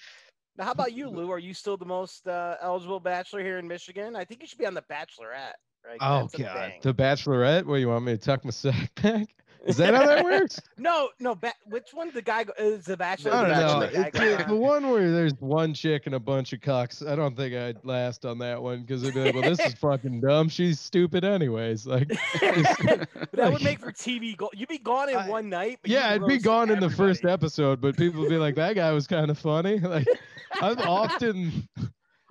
Now, 0.59 0.65
how 0.65 0.73
about 0.73 0.93
you, 0.93 1.09
Lou? 1.09 1.31
Are 1.31 1.39
you 1.39 1.55
still 1.55 1.77
the 1.77 1.87
most 1.87 2.27
uh, 2.27 2.57
eligible 2.61 3.01
bachelor 3.01 3.43
here 3.43 3.59
in 3.59 3.67
Michigan? 3.67 4.17
I 4.17 4.25
think 4.25 4.43
you 4.43 4.49
should 4.49 4.59
be 4.59 4.67
on 4.67 4.75
the 4.75 4.83
Bachelorette. 4.83 5.55
Right? 5.87 5.99
Oh 6.01 6.23
That's 6.23 6.35
God, 6.37 6.73
the 6.83 6.93
Bachelorette. 6.93 7.65
What 7.65 7.77
you 7.77 7.89
want 7.89 8.05
me 8.05 8.13
to 8.13 8.19
tuck 8.19 8.45
my 8.45 8.51
sack 8.53 8.93
back? 9.01 9.29
Is 9.67 9.77
that 9.79 9.93
how 9.95 10.07
that 10.07 10.25
works? 10.25 10.61
No, 10.79 11.11
no. 11.19 11.35
Ba- 11.35 11.53
which 11.67 11.93
one? 11.93 12.11
The 12.13 12.23
guy 12.23 12.45
go- 12.45 12.53
is 12.59 12.85
the 12.85 12.97
Bachelor. 12.97 13.33
I 13.33 13.43
the 13.43 13.49
don't 13.55 13.59
know. 13.59 14.11
The, 14.11 14.43
on? 14.45 14.49
the 14.49 14.57
one 14.57 14.91
where 14.91 15.11
there's 15.11 15.35
one 15.41 15.75
chick 15.75 16.07
and 16.07 16.15
a 16.15 16.21
bunch 16.21 16.53
of 16.53 16.61
cucks. 16.61 17.07
I 17.07 17.17
don't 17.17 17.37
think 17.37 17.55
I'd 17.55 17.85
last 17.85 18.25
on 18.25 18.39
that 18.39 18.63
one 18.63 18.83
because 18.83 19.03
it'd 19.03 19.15
be 19.15 19.21
like, 19.25 19.35
well, 19.35 19.43
this 19.43 19.59
is 19.61 19.75
fucking 19.81 20.21
dumb. 20.21 20.49
She's 20.49 20.79
stupid 20.81 21.25
anyways. 21.25 21.87
Like, 21.87 22.09
that 22.41 23.09
would 23.53 23.63
make 23.63 23.81
for 23.81 23.93
TV. 23.93 24.37
Go- 24.37 24.51
you'd 24.55 24.69
be 24.69 24.79
gone 24.79 25.09
in 25.09 25.17
I- 25.17 25.29
one 25.29 25.49
night. 25.49 25.81
Yeah, 25.85 26.11
I'd 26.11 26.27
be 26.27 26.39
gone 26.39 26.71
in 26.71 26.81
the 26.81 26.91
first 26.91 27.25
episode, 27.25 27.81
but 27.81 27.97
people 27.97 28.21
would 28.21 28.31
be 28.31 28.39
like, 28.39 28.55
that 28.55 28.75
guy 28.77 28.93
was 28.93 29.07
kind 29.07 29.31
of 29.31 29.39
funny. 29.39 29.79
Like, 29.79 30.07
I've 30.61 30.81
often. 30.81 31.69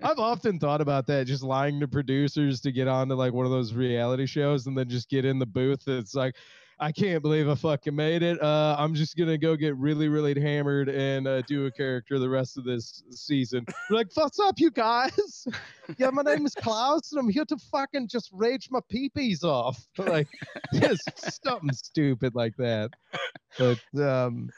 I've 0.03 0.19
often 0.19 0.59
thought 0.59 0.79
about 0.79 1.07
that, 1.07 1.25
just 1.25 1.41
lying 1.41 1.79
to 1.79 1.87
producers 1.87 2.61
to 2.61 2.71
get 2.71 2.87
onto 2.87 3.15
like 3.15 3.33
one 3.33 3.47
of 3.47 3.51
those 3.51 3.73
reality 3.73 4.27
shows 4.27 4.67
and 4.67 4.77
then 4.77 4.87
just 4.89 5.09
get 5.09 5.25
in 5.25 5.39
the 5.39 5.45
booth. 5.47 5.87
It's 5.87 6.13
like, 6.13 6.35
I 6.79 6.91
can't 6.91 7.23
believe 7.23 7.49
I 7.49 7.55
fucking 7.55 7.95
made 7.95 8.21
it. 8.21 8.41
Uh, 8.41 8.75
I'm 8.77 8.93
just 8.93 9.17
gonna 9.17 9.37
go 9.37 9.55
get 9.55 9.75
really, 9.77 10.09
really 10.09 10.39
hammered 10.39 10.89
and 10.89 11.27
uh, 11.27 11.41
do 11.43 11.65
a 11.65 11.71
character 11.71 12.19
the 12.19 12.29
rest 12.29 12.57
of 12.57 12.65
this 12.65 13.03
season. 13.09 13.65
Like, 13.89 14.07
what's 14.13 14.39
up, 14.39 14.55
you 14.59 14.69
guys? 14.69 15.47
yeah, 15.97 16.11
my 16.11 16.21
name 16.21 16.45
is 16.45 16.53
Klaus, 16.53 17.11
and 17.11 17.19
I'm 17.19 17.29
here 17.29 17.45
to 17.45 17.57
fucking 17.71 18.09
just 18.09 18.29
rage 18.31 18.69
my 18.69 18.79
peepees 18.91 19.43
off. 19.43 19.87
Like, 19.97 20.27
just 20.73 21.43
something 21.43 21.73
stupid 21.73 22.33
like 22.33 22.55
that. 22.57 22.91
But 23.57 23.79
um, 23.99 24.49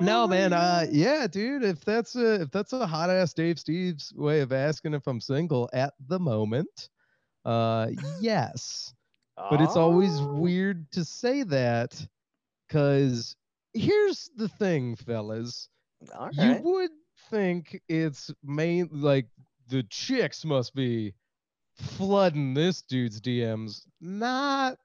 no, 0.00 0.24
Oh, 0.24 0.26
man. 0.26 0.52
Uh, 0.52 0.86
yeah, 0.90 1.26
dude. 1.26 1.64
If 1.64 1.84
that's 1.84 2.16
a 2.16 2.42
if 2.42 2.50
that's 2.50 2.72
a 2.72 2.86
hot 2.86 3.10
ass 3.10 3.32
Dave 3.34 3.58
Steve's 3.58 4.12
way 4.14 4.40
of 4.40 4.52
asking 4.52 4.94
if 4.94 5.06
I'm 5.06 5.20
single 5.20 5.68
at 5.72 5.94
the 6.08 6.18
moment, 6.18 6.88
uh, 7.44 7.88
yes 8.20 8.94
but 9.48 9.60
it's 9.60 9.76
always 9.76 10.22
Oh. 10.22 10.26
weird 10.26 10.90
to 10.92 11.04
say 11.04 11.42
that 11.44 12.06
because 12.68 13.36
here's 13.74 14.30
the 14.36 14.48
thing 14.48 14.96
fellas. 14.96 15.68
All 16.14 16.30
you 16.30 16.54
would 16.54 16.90
think 17.30 17.80
it's 17.88 18.30
main 18.42 18.88
like 18.92 19.28
the 19.68 19.82
chicks 19.84 20.44
must 20.44 20.74
be 20.74 21.14
flooding 21.74 22.54
this 22.54 22.82
dude's 22.82 23.20
dms 23.20 23.86
not 24.00 24.78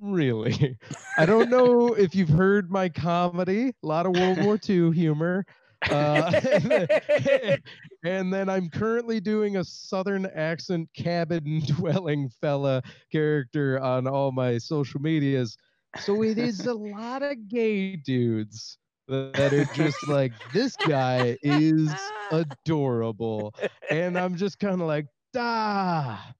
really. 0.00 0.78
I 1.16 1.26
don't 1.26 1.50
know 1.50 1.94
if 1.94 2.14
you've 2.14 2.28
heard 2.28 2.70
my 2.70 2.88
comedy 2.88 3.68
a 3.82 3.86
lot 3.86 4.06
of 4.06 4.12
world 4.12 4.38
war 4.38 4.58
ii 4.68 4.92
humor 4.92 5.44
uh, 5.90 6.40
and 8.04 8.32
then 8.32 8.48
I'm 8.48 8.68
currently 8.68 9.20
doing 9.20 9.56
a 9.56 9.64
southern 9.64 10.26
accent 10.26 10.88
cabin 10.96 11.62
dwelling 11.66 12.28
fella 12.40 12.82
character 13.12 13.78
on 13.80 14.06
all 14.06 14.32
my 14.32 14.58
social 14.58 15.00
medias. 15.00 15.56
So 16.00 16.22
it 16.22 16.38
is 16.38 16.66
a 16.66 16.74
lot 16.74 17.22
of 17.22 17.48
gay 17.48 17.96
dudes 17.96 18.78
that 19.08 19.32
that 19.34 19.52
are 19.54 19.64
just 19.74 20.06
like, 20.08 20.32
this 20.52 20.76
guy 20.76 21.38
is 21.42 21.90
adorable. 22.30 23.54
And 23.90 24.18
I'm 24.18 24.36
just 24.36 24.58
kind 24.58 24.82
of 24.82 24.86
like, 24.86 25.06
ah, 25.34 26.34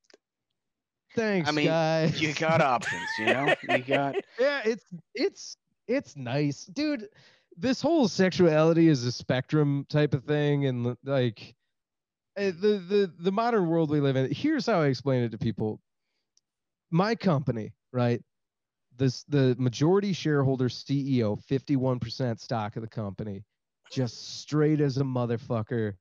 thanks, 1.16 1.48
I 1.48 1.52
mean, 1.52 1.66
guys. 1.66 2.20
you 2.20 2.34
got 2.34 2.60
options, 2.60 3.08
you 3.18 3.26
know. 3.26 3.54
You 3.68 3.78
got 3.78 4.16
yeah, 4.38 4.60
it's 4.64 4.84
it's 5.14 5.56
it's 5.86 6.14
nice, 6.16 6.66
dude. 6.66 7.08
This 7.58 7.82
whole 7.82 8.08
sexuality 8.08 8.88
is 8.88 9.04
a 9.04 9.12
spectrum 9.12 9.84
type 9.88 10.14
of 10.14 10.24
thing, 10.24 10.66
and 10.66 10.96
like 11.04 11.54
eh, 12.36 12.52
the 12.52 12.78
the 12.78 13.12
the 13.18 13.32
modern 13.32 13.66
world 13.68 13.90
we 13.90 14.00
live 14.00 14.16
in. 14.16 14.32
Here's 14.32 14.66
how 14.66 14.80
I 14.80 14.86
explain 14.86 15.24
it 15.24 15.32
to 15.32 15.38
people. 15.38 15.80
My 16.90 17.14
company, 17.14 17.72
right? 17.92 18.22
This 18.96 19.24
the 19.24 19.56
majority 19.58 20.12
shareholder 20.12 20.68
CEO, 20.68 21.38
51% 21.46 22.40
stock 22.40 22.76
of 22.76 22.82
the 22.82 22.88
company, 22.88 23.44
just 23.90 24.38
straight 24.40 24.80
as 24.80 24.98
a 24.98 25.04
motherfucker, 25.04 25.94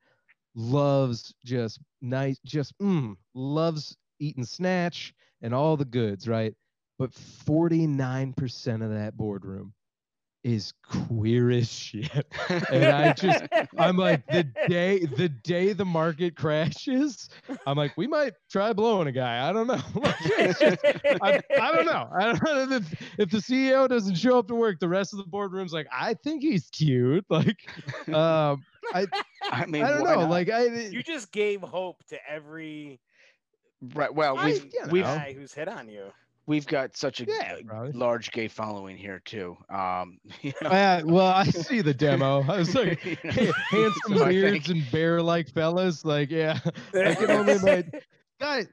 loves 0.55 1.33
just 1.43 1.79
nice, 2.01 2.39
just 2.45 2.77
mm, 2.79 3.15
loves 3.33 3.95
eating 4.19 4.45
snatch 4.45 5.13
and 5.41 5.53
all 5.53 5.77
the 5.77 5.85
goods, 5.85 6.27
right? 6.27 6.53
but 6.97 7.11
49% 7.11 8.83
of 8.83 8.89
that 8.91 9.15
boardroom 9.15 9.73
is 10.43 10.73
queer 10.89 11.49
as 11.51 11.69
shit. 11.71 12.25
And 12.71 12.85
I 12.85 13.13
just, 13.13 13.43
I'm 13.77 13.97
like, 13.97 14.25
the 14.27 14.43
day, 14.69 14.99
the 15.05 15.27
day 15.29 15.73
the 15.73 15.83
market 15.85 16.35
crashes, 16.35 17.29
I'm 17.65 17.75
like, 17.77 17.97
we 17.97 18.07
might 18.07 18.33
try 18.49 18.71
blowing 18.73 19.07
a 19.07 19.11
guy. 19.11 19.47
I 19.49 19.51
don't 19.53 19.67
know. 19.67 19.81
Like, 19.95 20.19
just- 20.59 20.77
I, 21.21 21.41
I 21.59 21.71
don't 21.75 21.85
know. 21.85 22.09
I 22.17 22.25
don't 22.33 22.43
know 22.69 22.75
if, 22.77 23.01
if 23.17 23.29
the 23.29 23.37
CEO 23.39 23.89
doesn't 23.89 24.15
show 24.15 24.39
up 24.39 24.47
to 24.47 24.55
work, 24.55 24.79
the 24.79 24.87
rest 24.87 25.13
of 25.13 25.17
the 25.17 25.25
boardroom's 25.25 25.73
like, 25.73 25.87
I 25.91 26.13
think 26.13 26.41
he's 26.43 26.69
cute. 26.69 27.25
Like, 27.29 27.67
um, 28.13 28.63
I 28.93 29.65
mean, 29.67 29.83
I 29.83 29.89
don't 29.89 30.03
know. 30.03 30.21
not? 30.21 30.29
Like, 30.29 30.49
I, 30.49 30.65
You 30.65 31.03
just 31.03 31.31
gave 31.31 31.61
hope 31.61 32.03
to 32.07 32.17
every 32.29 32.99
right. 33.93 34.13
Well, 34.13 34.37
we've 34.43 34.63
you 34.63 34.81
know. 34.85 34.87
we've 34.91 35.03
guy 35.03 35.33
who's 35.37 35.53
hit 35.53 35.67
on 35.67 35.89
you. 35.89 36.05
We've 36.47 36.65
got 36.65 36.97
such 36.97 37.21
a 37.21 37.25
Yeah, 37.25 37.57
large 37.93 38.31
gay 38.31 38.47
following 38.47 38.97
here 38.97 39.21
too. 39.23 39.55
Um, 39.69 40.17
you 40.41 40.53
know, 40.61 40.69
uh, 40.69 41.01
well, 41.05 41.27
I 41.27 41.43
see 41.51 41.81
the 41.81 41.93
demo. 41.93 42.43
I 42.47 42.57
was 42.57 42.73
like, 42.73 42.99
Hey, 42.99 43.51
handsome 43.69 44.17
so 44.17 44.25
beards 44.25 44.69
and 44.69 44.89
bear-like 44.91 45.49
fellas. 45.53 46.03
Like, 46.03 46.31
yeah, 46.31 46.59
I 46.95 47.13
can 47.13 47.29
only 47.29 47.53
imagine. 47.53 47.91
Guys, 48.39 48.67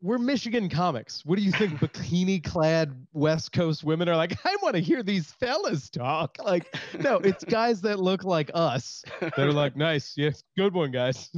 we're 0.00 0.18
Michigan 0.18 0.68
comics. 0.68 1.24
What 1.24 1.36
do 1.36 1.44
you 1.44 1.50
think? 1.50 1.80
Bikini-clad 1.80 3.06
West 3.12 3.52
Coast 3.52 3.82
women 3.82 4.08
are 4.08 4.16
like. 4.16 4.38
I 4.44 4.56
want 4.62 4.76
to 4.76 4.80
hear 4.80 5.02
these 5.02 5.32
fellas 5.32 5.90
talk. 5.90 6.36
Like, 6.42 6.72
no, 7.00 7.16
it's 7.16 7.44
guys 7.44 7.80
that 7.80 7.98
look 7.98 8.22
like 8.22 8.50
us. 8.54 9.04
They're 9.36 9.52
like, 9.52 9.76
nice, 9.76 10.14
yes, 10.16 10.44
good 10.56 10.72
one, 10.72 10.92
guys. 10.92 11.30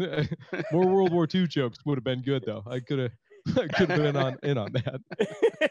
More 0.73 0.87
World 0.87 1.13
War 1.13 1.27
II 1.35 1.47
jokes 1.47 1.79
would 1.87 1.97
have 1.97 2.05
been 2.05 2.21
good 2.21 2.45
though. 2.47 2.63
I 2.67 2.81
could 2.81 2.99
have, 2.99 3.13
could 3.55 3.89
have 3.91 4.03
been 4.03 4.17
on 4.17 4.39
in 4.43 4.59
on 4.59 4.73
that. 4.73 5.01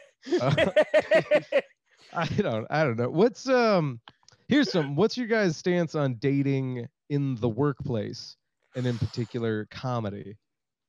Uh, 0.38 0.54
I 2.12 2.26
don't 2.26 2.66
I 2.70 2.84
don't 2.84 2.98
know. 2.98 3.08
What's 3.08 3.48
um 3.48 4.00
here's 4.48 4.70
some 4.70 4.94
what's 4.96 5.16
your 5.16 5.26
guys' 5.26 5.56
stance 5.56 5.94
on 5.94 6.16
dating 6.16 6.86
in 7.08 7.36
the 7.36 7.48
workplace 7.48 8.36
and 8.76 8.86
in 8.86 8.98
particular 8.98 9.66
comedy? 9.70 10.36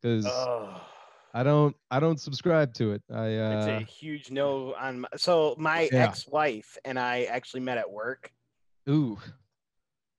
Because 0.02 0.26
oh. 0.26 0.82
I 1.34 1.44
don't 1.44 1.74
I 1.90 2.02
don't 2.02 2.20
subscribe 2.20 2.74
to 2.74 2.92
it. 2.92 3.02
I 3.10 3.38
uh, 3.38 3.58
It's 3.58 3.68
a 3.68 3.80
huge 3.90 4.32
no 4.32 4.74
on 4.78 5.02
my, 5.02 5.08
so 5.16 5.56
my 5.58 5.88
Yeah. 5.92 6.04
ex-wife 6.10 6.78
and 6.84 7.00
I 7.00 7.24
actually 7.24 7.62
met 7.62 7.78
at 7.78 7.90
work. 7.90 8.32
ooh. 8.90 9.18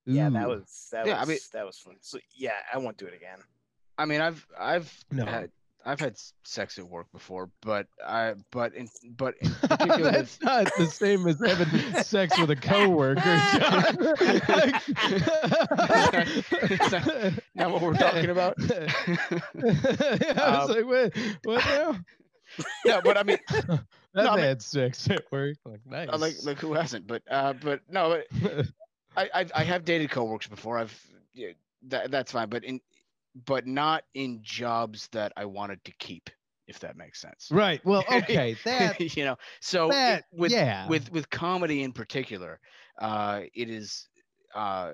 Yeah, 0.07 0.31
that 0.31 0.49
was 0.49 0.89
that 0.91 1.07
Yeah, 1.07 1.17
I 1.17 1.21
was 1.21 1.29
mean- 1.29 1.39
that 1.53 1.67
was 1.67 1.79
fun. 1.79 1.97
So 2.01 2.19
yeah, 2.35 2.53
I 2.73 2.79
won't 2.79 2.97
do 2.97 3.05
it 3.07 3.15
again. 3.15 3.41
I 3.99 4.07
mean, 4.07 4.23
I've 4.23 4.47
I've 4.59 5.05
No. 5.11 5.27
had 5.27 5.51
I've 5.85 6.01
had 6.01 6.16
sex 6.45 6.78
at 6.78 6.89
work 6.89 7.11
before, 7.12 7.51
but 7.61 7.87
I 8.07 8.35
but 8.51 8.74
in 8.74 8.89
but 9.16 9.35
in 9.41 9.51
particular 9.68 10.11
That's 10.12 10.41
not 10.41 10.70
the 10.78 10.87
same 10.87 11.26
as 11.26 11.41
having 11.45 11.95
sex 12.05 12.39
with 12.39 12.51
a 12.51 12.57
coworker. 12.57 13.20
John. 13.20 14.83
Is 16.22 16.93
not 17.55 17.70
what 17.72 17.83
we're 17.83 17.95
talking 17.95 18.30
about? 18.30 18.55
yeah, 18.59 18.87
I 20.37 20.64
was 20.66 20.70
Um, 20.70 20.76
like, 20.76 20.87
wait, 20.87 21.16
what 21.45 21.64
now? 21.66 21.99
yeah, 22.85 23.01
but 23.03 23.16
I 23.16 23.22
mean, 23.22 23.39
I've 23.51 23.80
I 24.14 24.37
mean- 24.37 24.45
had 24.45 24.62
sex 24.62 25.09
at 25.11 25.24
work. 25.33 25.57
Like, 25.64 25.80
nice. 25.87 26.09
like 26.18 26.35
like 26.45 26.59
who 26.59 26.74
hasn't? 26.74 27.07
But 27.07 27.22
uh, 27.30 27.55
but 27.55 27.80
no, 27.89 28.20
but 28.43 28.66
I 29.16 29.30
I've, 29.35 29.53
I 29.55 29.64
have 29.64 29.85
dated 29.85 30.11
coworkers 30.11 30.49
before. 30.49 30.78
I've 30.78 31.07
yeah, 31.35 31.49
that 31.89 32.11
that's 32.11 32.33
fine, 32.33 32.49
but 32.49 32.64
in 32.64 32.80
but 33.35 33.66
not 33.66 34.05
in 34.14 34.43
jobs 34.43 35.09
that 35.12 35.33
I 35.37 35.45
wanted 35.47 35.85
to 35.85 35.93
keep, 35.93 36.30
if 36.66 36.80
that 36.80 36.97
makes 36.97 37.20
sense. 37.20 37.51
right. 37.51 37.85
Well, 37.85 38.05
okay. 38.09 38.57
That 38.64 38.97
you 39.16 39.24
know, 39.24 39.37
so 39.61 39.99
it- 40.07 40.18
with 40.30 40.55
yeah. 40.55 40.85
with 40.85 41.11
with 41.11 41.30
comedy 41.30 41.83
in 41.83 41.93
particular, 41.93 42.61
uh, 42.99 43.43
it 43.55 43.70
is 43.70 44.09
uh, 44.55 44.93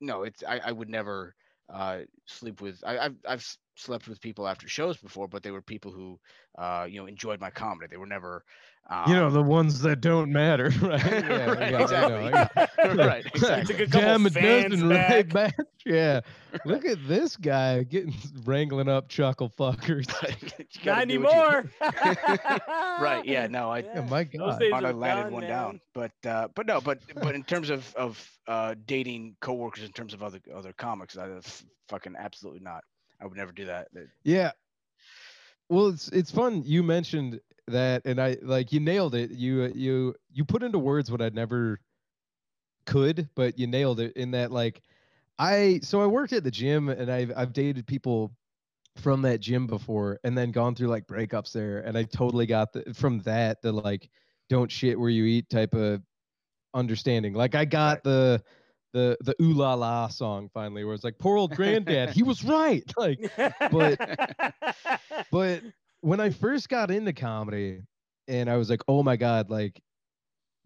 no, 0.00 0.22
it's 0.22 0.42
I, 0.42 0.58
I 0.58 0.72
would 0.72 0.88
never 0.88 1.34
uh, 1.72 2.00
sleep 2.26 2.60
with. 2.60 2.82
I, 2.84 2.98
I've 2.98 3.16
I've 3.26 3.56
slept 3.76 4.08
with 4.08 4.20
people 4.20 4.48
after 4.48 4.68
shows 4.68 4.96
before, 4.98 5.28
but 5.28 5.42
they 5.42 5.50
were 5.50 5.62
people 5.62 5.92
who 5.92 6.18
uh, 6.56 6.86
you 6.88 7.00
know 7.00 7.06
enjoyed 7.06 7.40
my 7.40 7.50
comedy. 7.50 7.88
They 7.90 7.96
were 7.98 8.06
never. 8.06 8.44
Um, 8.90 9.04
you 9.10 9.14
know 9.16 9.28
the 9.30 9.42
ones 9.42 9.80
that 9.82 10.00
don't 10.00 10.32
matter, 10.32 10.70
right? 10.80 11.04
Yeah, 11.04 11.44
right, 11.50 11.72
yeah, 11.72 11.82
exactly. 11.82 12.30
know, 12.30 12.94
know. 12.94 13.04
right, 13.06 13.26
exactly. 13.26 13.74
Took 13.74 13.80
a 13.86 13.86
Damn, 13.86 14.26
it 14.26 14.32
doesn't 14.32 14.88
back. 14.88 15.10
right 15.10 15.28
back. 15.34 15.56
Yeah. 15.84 16.20
Look 16.64 16.86
at 16.86 16.96
this 17.06 17.36
guy 17.36 17.82
getting 17.82 18.14
wrangling 18.44 18.88
up 18.88 19.08
chuckle 19.10 19.50
fuckers. 19.50 20.06
You 20.22 20.64
Not 20.84 20.84
gotta 20.84 21.06
do 21.06 21.20
what 21.20 21.64
you- 21.82 23.04
right. 23.04 23.22
Yeah. 23.26 23.46
No. 23.46 23.70
I. 23.70 23.82
Oh 23.94 24.02
my 24.04 24.24
god. 24.24 24.58
days 24.58 24.70
thought 24.70 24.84
I 24.86 24.92
landed 24.92 25.24
done, 25.24 25.32
one 25.32 25.40
man. 25.42 25.50
down, 25.50 25.80
but 25.92 26.12
uh, 26.26 26.48
but 26.54 26.66
no, 26.66 26.80
but 26.80 27.00
but 27.22 27.34
in 27.34 27.44
terms 27.44 27.68
of 27.68 27.94
of 27.94 28.26
uh, 28.46 28.74
dating 28.86 29.36
coworkers, 29.40 29.84
in 29.84 29.92
terms 29.92 30.14
of 30.14 30.22
other 30.22 30.40
other 30.54 30.72
comics, 30.72 31.18
I 31.18 31.28
f- 31.30 31.62
fucking 31.88 32.14
absolutely 32.18 32.60
not. 32.60 32.84
I 33.20 33.26
would 33.26 33.36
never 33.36 33.52
do 33.52 33.66
that. 33.66 33.88
That- 33.92 34.08
Yeah. 34.24 34.52
Well, 35.68 35.88
it's 35.88 36.08
it's 36.08 36.30
fun. 36.30 36.62
You 36.64 36.82
mentioned 36.82 37.40
that, 37.72 38.02
and 38.04 38.20
I 38.20 38.36
like 38.42 38.72
you 38.72 38.80
nailed 38.80 39.14
it. 39.14 39.30
You 39.30 39.64
uh, 39.64 39.68
you 39.74 40.14
you 40.32 40.44
put 40.44 40.62
into 40.62 40.78
words 40.78 41.10
what 41.10 41.22
I 41.22 41.28
never 41.30 41.80
could, 42.86 43.28
but 43.34 43.58
you 43.58 43.66
nailed 43.66 44.00
it 44.00 44.16
in 44.16 44.30
that 44.32 44.50
like 44.50 44.82
I 45.38 45.80
so 45.82 46.00
I 46.00 46.06
worked 46.06 46.32
at 46.32 46.44
the 46.44 46.50
gym 46.50 46.88
and 46.88 47.10
I've 47.10 47.32
I've 47.36 47.52
dated 47.52 47.86
people 47.86 48.32
from 48.96 49.22
that 49.22 49.40
gym 49.40 49.66
before 49.66 50.18
and 50.24 50.36
then 50.36 50.50
gone 50.50 50.74
through 50.74 50.88
like 50.88 51.06
breakups 51.06 51.52
there 51.52 51.78
and 51.80 51.96
I 51.96 52.02
totally 52.02 52.46
got 52.46 52.72
the 52.72 52.82
from 52.94 53.20
that 53.20 53.62
the 53.62 53.70
like 53.72 54.08
don't 54.48 54.70
shit 54.72 54.98
where 54.98 55.10
you 55.10 55.24
eat 55.24 55.48
type 55.50 55.74
of 55.74 56.02
understanding. 56.74 57.34
Like 57.34 57.54
I 57.54 57.64
got 57.64 57.98
Right. 57.98 58.04
the 58.04 58.42
the 58.94 59.16
the 59.20 59.34
ooh 59.42 59.52
la 59.52 59.74
la 59.74 60.08
song 60.08 60.48
finally 60.54 60.82
where 60.82 60.94
it's 60.94 61.04
like 61.04 61.18
poor 61.18 61.36
old 61.36 61.54
granddad 61.54 62.08
he 62.08 62.22
was 62.22 62.42
right 62.42 62.90
like 62.96 63.30
But- 63.70 64.00
but 65.30 65.62
when 66.00 66.20
I 66.20 66.30
first 66.30 66.68
got 66.68 66.90
into 66.90 67.12
comedy 67.12 67.82
and 68.26 68.50
I 68.50 68.56
was 68.56 68.70
like, 68.70 68.82
oh 68.88 69.02
my 69.02 69.16
God, 69.16 69.50
like 69.50 69.80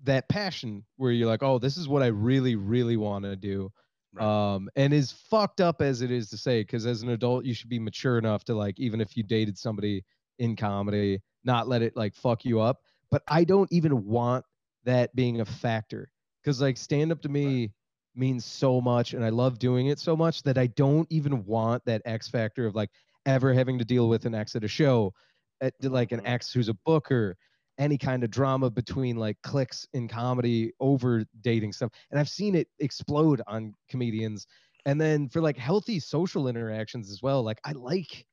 that 0.05 0.29
passion 0.29 0.85
where 0.97 1.13
you're 1.13 1.29
like, 1.29 1.43
oh, 1.43 1.59
this 1.59 1.77
is 1.77 1.89
what 1.89 2.03
I 2.03 2.09
really, 2.09 2.57
really 2.57 2.97
want 2.97 3.25
to 3.25 3.37
do. 3.37 3.71
Right. 4.15 4.55
Um, 4.55 4.69
and 4.77 4.93
as 4.93 5.13
fucked 5.13 5.61
up 5.61 5.81
as 5.81 6.03
it 6.03 6.11
is 6.11 6.29
to 6.31 6.37
say, 6.37 6.61
because 6.63 6.87
as 6.87 7.03
an 7.03 7.11
adult, 7.11 7.45
you 7.45 7.55
should 7.55 7.71
be 7.71 7.79
mature 7.79 8.19
enough 8.19 8.45
to 8.45 8.55
like, 8.55 8.79
even 8.79 9.01
if 9.01 9.17
you 9.17 9.23
dated 9.23 9.57
somebody 9.57 10.05
in 10.39 10.57
comedy, 10.57 11.21
not 11.45 11.69
let 11.69 11.83
it 11.83 11.97
like 11.97 12.15
fuck 12.15 12.45
you 12.45 12.61
up. 12.61 12.81
But 13.11 13.23
I 13.29 13.45
don't 13.45 13.73
even 13.73 14.05
want 14.05 14.45
that 14.85 15.15
being 15.15 15.41
a 15.41 15.45
factor 15.45 16.11
because 16.43 16.61
like 16.61 16.77
stand 16.77 17.13
up 17.13 17.23
to 17.23 17.29
me 17.29 17.73
means 18.15 18.45
so 18.45 18.81
much 18.81 19.15
and 19.15 19.25
I 19.25 19.31
love 19.31 19.59
doing 19.59 19.87
it 19.87 19.99
so 19.99 20.17
much 20.17 20.43
that 20.43 20.59
I 20.59 20.67
don't 20.67 21.07
even 21.11 21.45
want 21.45 21.85
that 21.87 22.03
X 22.05 22.29
factor 22.29 22.67
of 22.67 22.75
like 22.75 22.91
ever 23.27 23.53
having 23.53 23.79
to 23.79 23.85
deal 23.85 24.09
with 24.09 24.27
an 24.27 24.35
ex 24.35 24.55
at 24.57 24.65
a 24.65 24.69
show, 24.69 25.13
at, 25.61 25.75
like 25.83 26.13
an 26.13 26.21
Mhm. 26.21 26.25
ex 26.25 26.53
who's 26.53 26.69
a 26.69 26.75
booker, 26.75 27.37
any 27.79 27.99
kind 27.99 28.25
of 28.25 28.31
drama 28.31 28.71
between 28.71 29.17
like 29.17 29.41
cliques 29.43 29.87
in 29.93 30.09
comedy 30.09 30.73
over 30.81 31.25
dating 31.41 31.73
stuff. 31.73 31.93
And 32.11 32.21
I've 32.21 32.29
seen 32.29 32.55
it 32.55 32.69
explode 32.79 33.43
on 33.47 33.75
comedians. 33.89 34.47
And 34.85 35.01
then 35.01 35.29
for 35.29 35.41
like 35.41 35.57
healthy 35.57 36.01
social 36.01 36.49
interactions 36.49 37.11
as 37.11 37.23
well, 37.23 37.43
like 37.43 37.61
I 37.65 37.73
like 37.73 38.27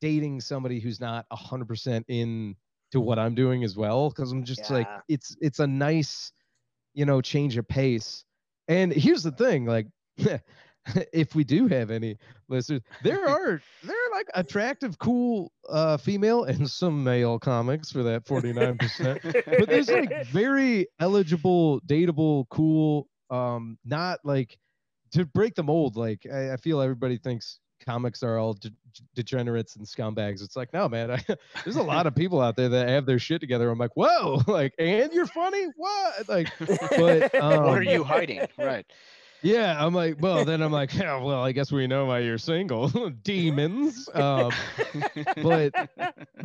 dating 0.00 0.40
somebody 0.40 0.80
who's 0.80 1.00
not 1.00 1.26
100% 1.30 2.04
in 2.08 2.56
to 2.92 3.00
what 3.00 3.18
I'm 3.18 3.34
doing 3.34 3.64
as 3.64 3.76
well 3.76 4.10
because 4.10 4.32
I'm 4.32 4.44
just 4.44 4.70
like 4.70 4.90
it's 5.08 5.36
it's 5.40 5.58
a 5.58 5.66
nice 5.66 6.32
you 6.94 7.04
know 7.06 7.20
change 7.20 7.56
of 7.56 7.68
pace. 7.68 8.24
And 8.68 8.92
here's 8.92 9.22
the 9.22 9.32
thing 9.32 9.66
like 9.66 9.88
if 11.12 11.34
we 11.34 11.44
do 11.44 11.66
have 11.66 11.90
any 11.90 12.16
listeners, 12.48 12.82
there 13.02 13.28
are 13.28 13.60
there 13.82 13.96
are 13.96 14.12
like 14.12 14.28
attractive, 14.34 14.98
cool 14.98 15.52
uh 15.68 15.96
female 15.96 16.44
and 16.44 16.68
some 16.68 17.02
male 17.02 17.38
comics 17.38 17.90
for 17.90 18.02
that 18.02 18.24
49%. 18.24 19.58
But 19.58 19.68
there's 19.68 19.90
like 19.90 20.26
very 20.26 20.88
eligible, 21.00 21.80
dateable, 21.82 22.48
cool, 22.50 23.08
um, 23.30 23.78
not 23.84 24.20
like 24.24 24.58
to 25.12 25.24
break 25.24 25.54
the 25.54 25.62
mold, 25.62 25.96
like 25.96 26.26
I, 26.32 26.52
I 26.52 26.56
feel 26.56 26.80
everybody 26.80 27.18
thinks 27.18 27.60
comics 27.84 28.22
are 28.22 28.38
all 28.38 28.54
de- 28.54 28.72
degenerates 29.14 29.76
and 29.76 29.86
scumbags. 29.86 30.42
It's 30.42 30.56
like, 30.56 30.72
no, 30.72 30.88
man, 30.88 31.10
I, 31.10 31.20
there's 31.64 31.76
a 31.76 31.82
lot 31.82 32.06
of 32.06 32.14
people 32.14 32.40
out 32.40 32.56
there 32.56 32.68
that 32.68 32.88
have 32.88 33.06
their 33.06 33.18
shit 33.18 33.40
together. 33.40 33.70
I'm 33.70 33.78
like, 33.78 33.94
whoa, 33.94 34.42
like, 34.46 34.74
and 34.78 35.12
you're 35.12 35.26
funny? 35.26 35.66
What? 35.76 36.28
Like, 36.28 36.48
but 36.58 37.34
um, 37.34 37.64
what 37.64 37.78
are 37.78 37.82
you 37.82 38.04
hiding? 38.04 38.46
Right. 38.58 38.86
Yeah, 39.44 39.84
I'm 39.84 39.92
like, 39.92 40.16
well, 40.20 40.46
then 40.46 40.62
I'm 40.62 40.72
like, 40.72 40.94
yeah, 40.98 41.22
well, 41.22 41.42
I 41.42 41.52
guess 41.52 41.70
we 41.70 41.86
know 41.86 42.06
why 42.06 42.20
you're 42.20 42.38
single, 42.38 42.88
demons. 43.22 44.08
Um, 44.14 44.50
but 45.42 45.72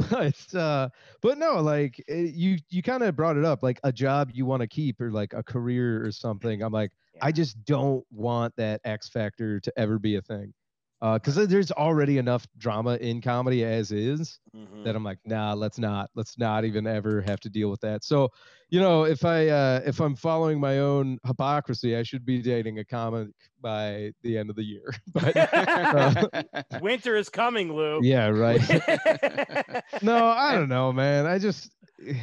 but 0.10 0.56
uh, 0.56 0.90
but 1.22 1.38
no, 1.38 1.62
like 1.62 2.04
eh, 2.10 2.28
you 2.34 2.58
you 2.70 2.84
kind 2.84 3.02
of 3.04 3.16
brought 3.16 3.38
it 3.38 3.46
up, 3.46 3.64
like 3.64 3.80
a 3.86 3.94
job 3.94 4.32
you 4.34 4.46
want 4.46 4.62
to 4.62 4.68
keep 4.68 5.00
or 5.00 5.12
like 5.12 5.34
a 5.34 5.42
career 5.42 6.06
or 6.06 6.12
something. 6.12 6.62
I'm 6.62 6.74
like, 6.74 6.92
I 7.22 7.32
just 7.32 7.64
don't 7.64 8.06
want 8.12 8.54
that 8.58 8.82
X 8.84 9.08
factor 9.08 9.62
to 9.62 9.74
ever 9.80 9.98
be 9.98 10.18
a 10.18 10.22
thing. 10.22 10.54
Because 11.02 11.48
there's 11.48 11.72
already 11.72 12.18
enough 12.18 12.46
drama 12.58 12.96
in 12.98 13.22
comedy 13.22 13.64
as 13.64 13.92
is 13.92 14.40
Mhm. 14.56 14.84
that 14.84 14.96
I'm 14.96 15.04
like, 15.04 15.20
nah, 15.26 15.54
let's 15.54 15.78
not, 15.80 16.10
let's 16.16 16.38
not 16.38 16.66
even 16.66 16.86
ever 16.88 17.22
have 17.22 17.40
to 17.42 17.50
deal 17.50 17.70
with 17.70 17.80
that. 17.82 18.04
So, 18.04 18.30
you 18.70 18.80
know, 18.82 19.04
if 19.04 19.24
I 19.24 19.48
uh, 19.48 19.82
if 19.86 20.00
I'm 20.02 20.16
following 20.16 20.60
my 20.60 20.80
own 20.80 21.18
hypocrisy, 21.26 21.96
I 21.96 22.04
should 22.04 22.26
be 22.26 22.42
dating 22.42 22.80
a 22.80 22.86
comic 22.86 23.30
by 23.62 24.12
the 24.24 24.38
end 24.38 24.50
of 24.50 24.56
the 24.58 24.64
year. 24.64 24.94
But 25.14 25.36
uh, 25.36 26.28
Winter 26.82 27.16
is 27.16 27.30
coming, 27.30 27.74
Lou. 27.74 28.02
yeah, 28.04 28.28
right. 28.28 28.62
no, 30.02 30.26
I 30.28 30.54
don't 30.56 30.70
know, 30.70 30.92
man. 30.92 31.26
I 31.26 31.40
just. 31.40 31.72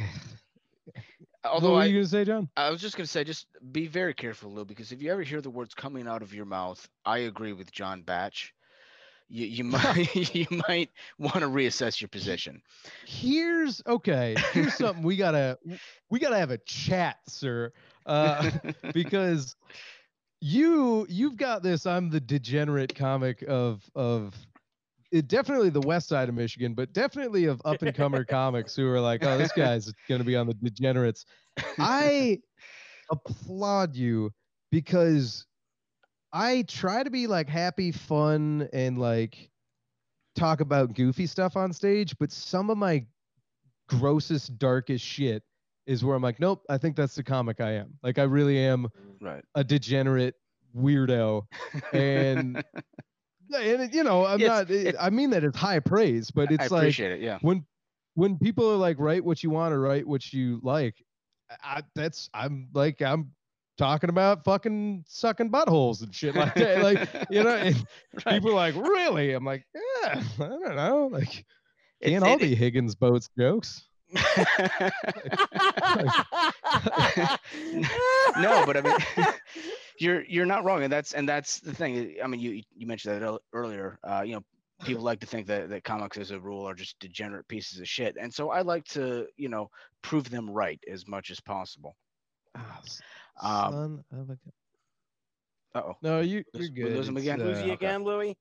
Although 1.45 1.69
what 1.69 1.75
were 1.75 1.81
I, 1.81 1.85
you 1.85 1.93
gonna 1.99 2.07
say, 2.07 2.25
John? 2.25 2.49
I 2.57 2.69
was 2.69 2.81
just 2.81 2.97
gonna 2.97 3.07
say, 3.07 3.23
just 3.23 3.47
be 3.71 3.87
very 3.87 4.13
careful, 4.13 4.51
Lou, 4.51 4.65
because 4.65 4.91
if 4.91 5.01
you 5.01 5.11
ever 5.11 5.21
hear 5.23 5.41
the 5.41 5.49
words 5.49 5.73
coming 5.73 6.07
out 6.07 6.21
of 6.21 6.33
your 6.33 6.45
mouth, 6.45 6.87
I 7.05 7.19
agree 7.19 7.53
with 7.53 7.71
John 7.71 8.01
Busch. 8.01 8.51
You 9.29 9.45
you 9.45 9.63
might 9.65 10.15
you 10.35 10.47
might 10.67 10.89
want 11.17 11.37
to 11.37 11.47
reassess 11.47 12.01
your 12.01 12.07
position. 12.07 12.61
Here's 13.05 13.81
okay. 13.87 14.35
Here's 14.53 14.75
something 14.75 15.03
we 15.03 15.15
gotta 15.15 15.57
we 16.09 16.19
gotta 16.19 16.37
have 16.37 16.51
a 16.51 16.57
chat, 16.59 17.17
sir. 17.27 17.71
Uh, 18.05 18.49
because 18.93 19.55
you 20.41 21.05
you've 21.09 21.37
got 21.37 21.63
this. 21.63 21.85
I'm 21.85 22.09
the 22.09 22.19
degenerate 22.19 22.95
comic 22.95 23.43
of 23.47 23.83
of 23.95 24.35
it, 25.11 25.27
definitely 25.27 25.69
the 25.69 25.81
west 25.81 26.07
side 26.09 26.29
of 26.29 26.35
Michigan, 26.35 26.73
but 26.73 26.93
definitely 26.93 27.45
of 27.45 27.61
up 27.65 27.81
and 27.81 27.95
comer 27.95 28.23
comics 28.25 28.75
who 28.75 28.87
are 28.89 28.99
like, 28.99 29.23
oh, 29.23 29.37
this 29.37 29.51
guy's 29.51 29.91
gonna 30.07 30.23
be 30.23 30.35
on 30.35 30.47
the 30.47 30.53
degenerates. 30.53 31.25
I 31.79 32.39
applaud 33.09 33.95
you 33.95 34.31
because 34.69 35.46
I 36.33 36.63
try 36.67 37.03
to 37.03 37.09
be 37.09 37.27
like 37.27 37.47
happy, 37.49 37.91
fun, 37.91 38.67
and 38.73 38.97
like 38.97 39.49
talk 40.35 40.59
about 40.61 40.93
goofy 40.93 41.25
stuff 41.25 41.55
on 41.57 41.73
stage, 41.73 42.15
but 42.19 42.31
some 42.31 42.69
of 42.69 42.77
my 42.77 43.05
grossest, 43.89 44.57
darkest 44.59 45.03
shit 45.03 45.43
is 45.85 46.03
where 46.03 46.15
I'm 46.15 46.21
like, 46.21 46.39
nope, 46.39 46.63
I 46.69 46.77
think 46.77 46.95
that's 46.95 47.15
the 47.15 47.23
comic 47.23 47.61
I 47.61 47.71
am. 47.73 47.93
Like 48.03 48.19
I 48.19 48.23
really 48.23 48.57
am 48.59 48.87
right. 49.21 49.43
a 49.55 49.63
degenerate 49.63 50.35
weirdo. 50.75 51.43
And 51.93 52.63
and 53.55 53.93
you 53.93 54.03
know, 54.03 54.25
I'm 54.25 54.41
It's- 54.41 54.49
not. 54.49 54.69
It, 54.69 54.87
it- 54.87 54.95
I 54.99 55.09
mean 55.09 55.29
that 55.29 55.43
it's 55.45 55.57
high 55.57 55.79
praise, 55.79 56.29
but 56.29 56.51
I 56.51 56.55
it's 56.55 56.71
like 56.71 56.81
appreciate 56.83 57.11
it. 57.13 57.21
Yeah. 57.21 57.39
when 57.41 57.65
when 58.15 58.37
people 58.37 58.69
are 58.69 58.75
like 58.75 58.97
write 58.99 59.23
what 59.23 59.41
you 59.43 59.49
want 59.49 59.71
to 59.73 59.79
write 59.79 60.05
what 60.05 60.33
you 60.33 60.59
like. 60.63 60.95
I, 61.63 61.81
that's 61.95 62.29
I'm 62.33 62.67
like 62.73 63.01
I'm 63.01 63.31
talking 63.77 64.09
about 64.09 64.43
fucking 64.43 65.03
sucking 65.07 65.51
buttholes 65.51 66.01
and 66.03 66.13
shit 66.13 66.35
like 66.35 66.53
that. 66.55 66.81
Like 66.83 67.09
you 67.29 67.43
know, 67.43 67.55
Right. 68.25 68.35
people 68.35 68.51
are 68.51 68.53
like 68.53 68.75
really. 68.75 69.33
I'm 69.33 69.45
like 69.45 69.65
yeah, 69.75 70.21
I 70.39 70.47
don't 70.47 70.75
know. 70.75 71.07
Like 71.11 71.45
can't 72.03 72.23
all 72.23 72.33
it- 72.35 72.41
be 72.41 72.55
Higgins 72.55 72.95
boats 72.95 73.29
jokes. 73.37 73.83
no, 78.39 78.63
but 78.65 78.77
I 78.77 78.81
mean, 78.81 78.95
you're 79.99 80.23
you're 80.25 80.45
not 80.45 80.63
wrong, 80.63 80.83
and 80.83 80.91
that's 80.91 81.13
and 81.13 81.27
that's 81.27 81.59
the 81.59 81.73
thing. 81.73 82.15
I 82.23 82.27
mean, 82.27 82.39
you 82.39 82.61
you 82.75 82.87
mentioned 82.87 83.21
that 83.21 83.39
earlier. 83.53 83.99
Uh, 84.03 84.23
you 84.25 84.35
know, 84.35 84.43
people 84.83 85.03
like 85.03 85.19
to 85.21 85.27
think 85.27 85.47
that 85.47 85.69
that 85.69 85.83
comics, 85.83 86.17
as 86.17 86.31
a 86.31 86.39
rule, 86.39 86.67
are 86.67 86.73
just 86.75 86.97
degenerate 86.99 87.47
pieces 87.47 87.79
of 87.79 87.87
shit, 87.87 88.15
and 88.19 88.33
so 88.33 88.49
I 88.49 88.61
like 88.61 88.85
to 88.89 89.27
you 89.37 89.49
know 89.49 89.69
prove 90.01 90.29
them 90.29 90.49
right 90.49 90.79
as 90.91 91.07
much 91.07 91.29
as 91.31 91.39
possible. 91.39 91.95
S- 93.37 93.45
Um, 93.45 94.03
son 94.09 94.19
of 94.19 94.29
a- 94.29 94.39
Uh 95.77 95.81
oh. 95.89 95.97
No, 96.01 96.19
you, 96.21 96.43
you're 96.53 96.69
we 96.69 96.69
good. 96.69 96.93
lose 96.93 97.07
him 97.07 97.17
It's, 97.17 97.25
again? 97.25 97.39
Lose 97.39 97.61
uh, 97.61 97.65
you 97.65 97.73
again, 97.73 98.03
Louis? 98.03 98.35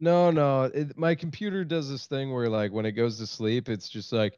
No, 0.00 0.30
no. 0.30 0.64
It, 0.64 0.96
my 0.96 1.14
computer 1.14 1.64
does 1.64 1.88
this 1.90 2.06
thing 2.06 2.32
where, 2.32 2.48
like, 2.48 2.72
when 2.72 2.84
it 2.86 2.92
goes 2.92 3.18
to 3.18 3.26
sleep, 3.26 3.68
it's 3.68 3.88
just 3.88 4.12
like, 4.12 4.36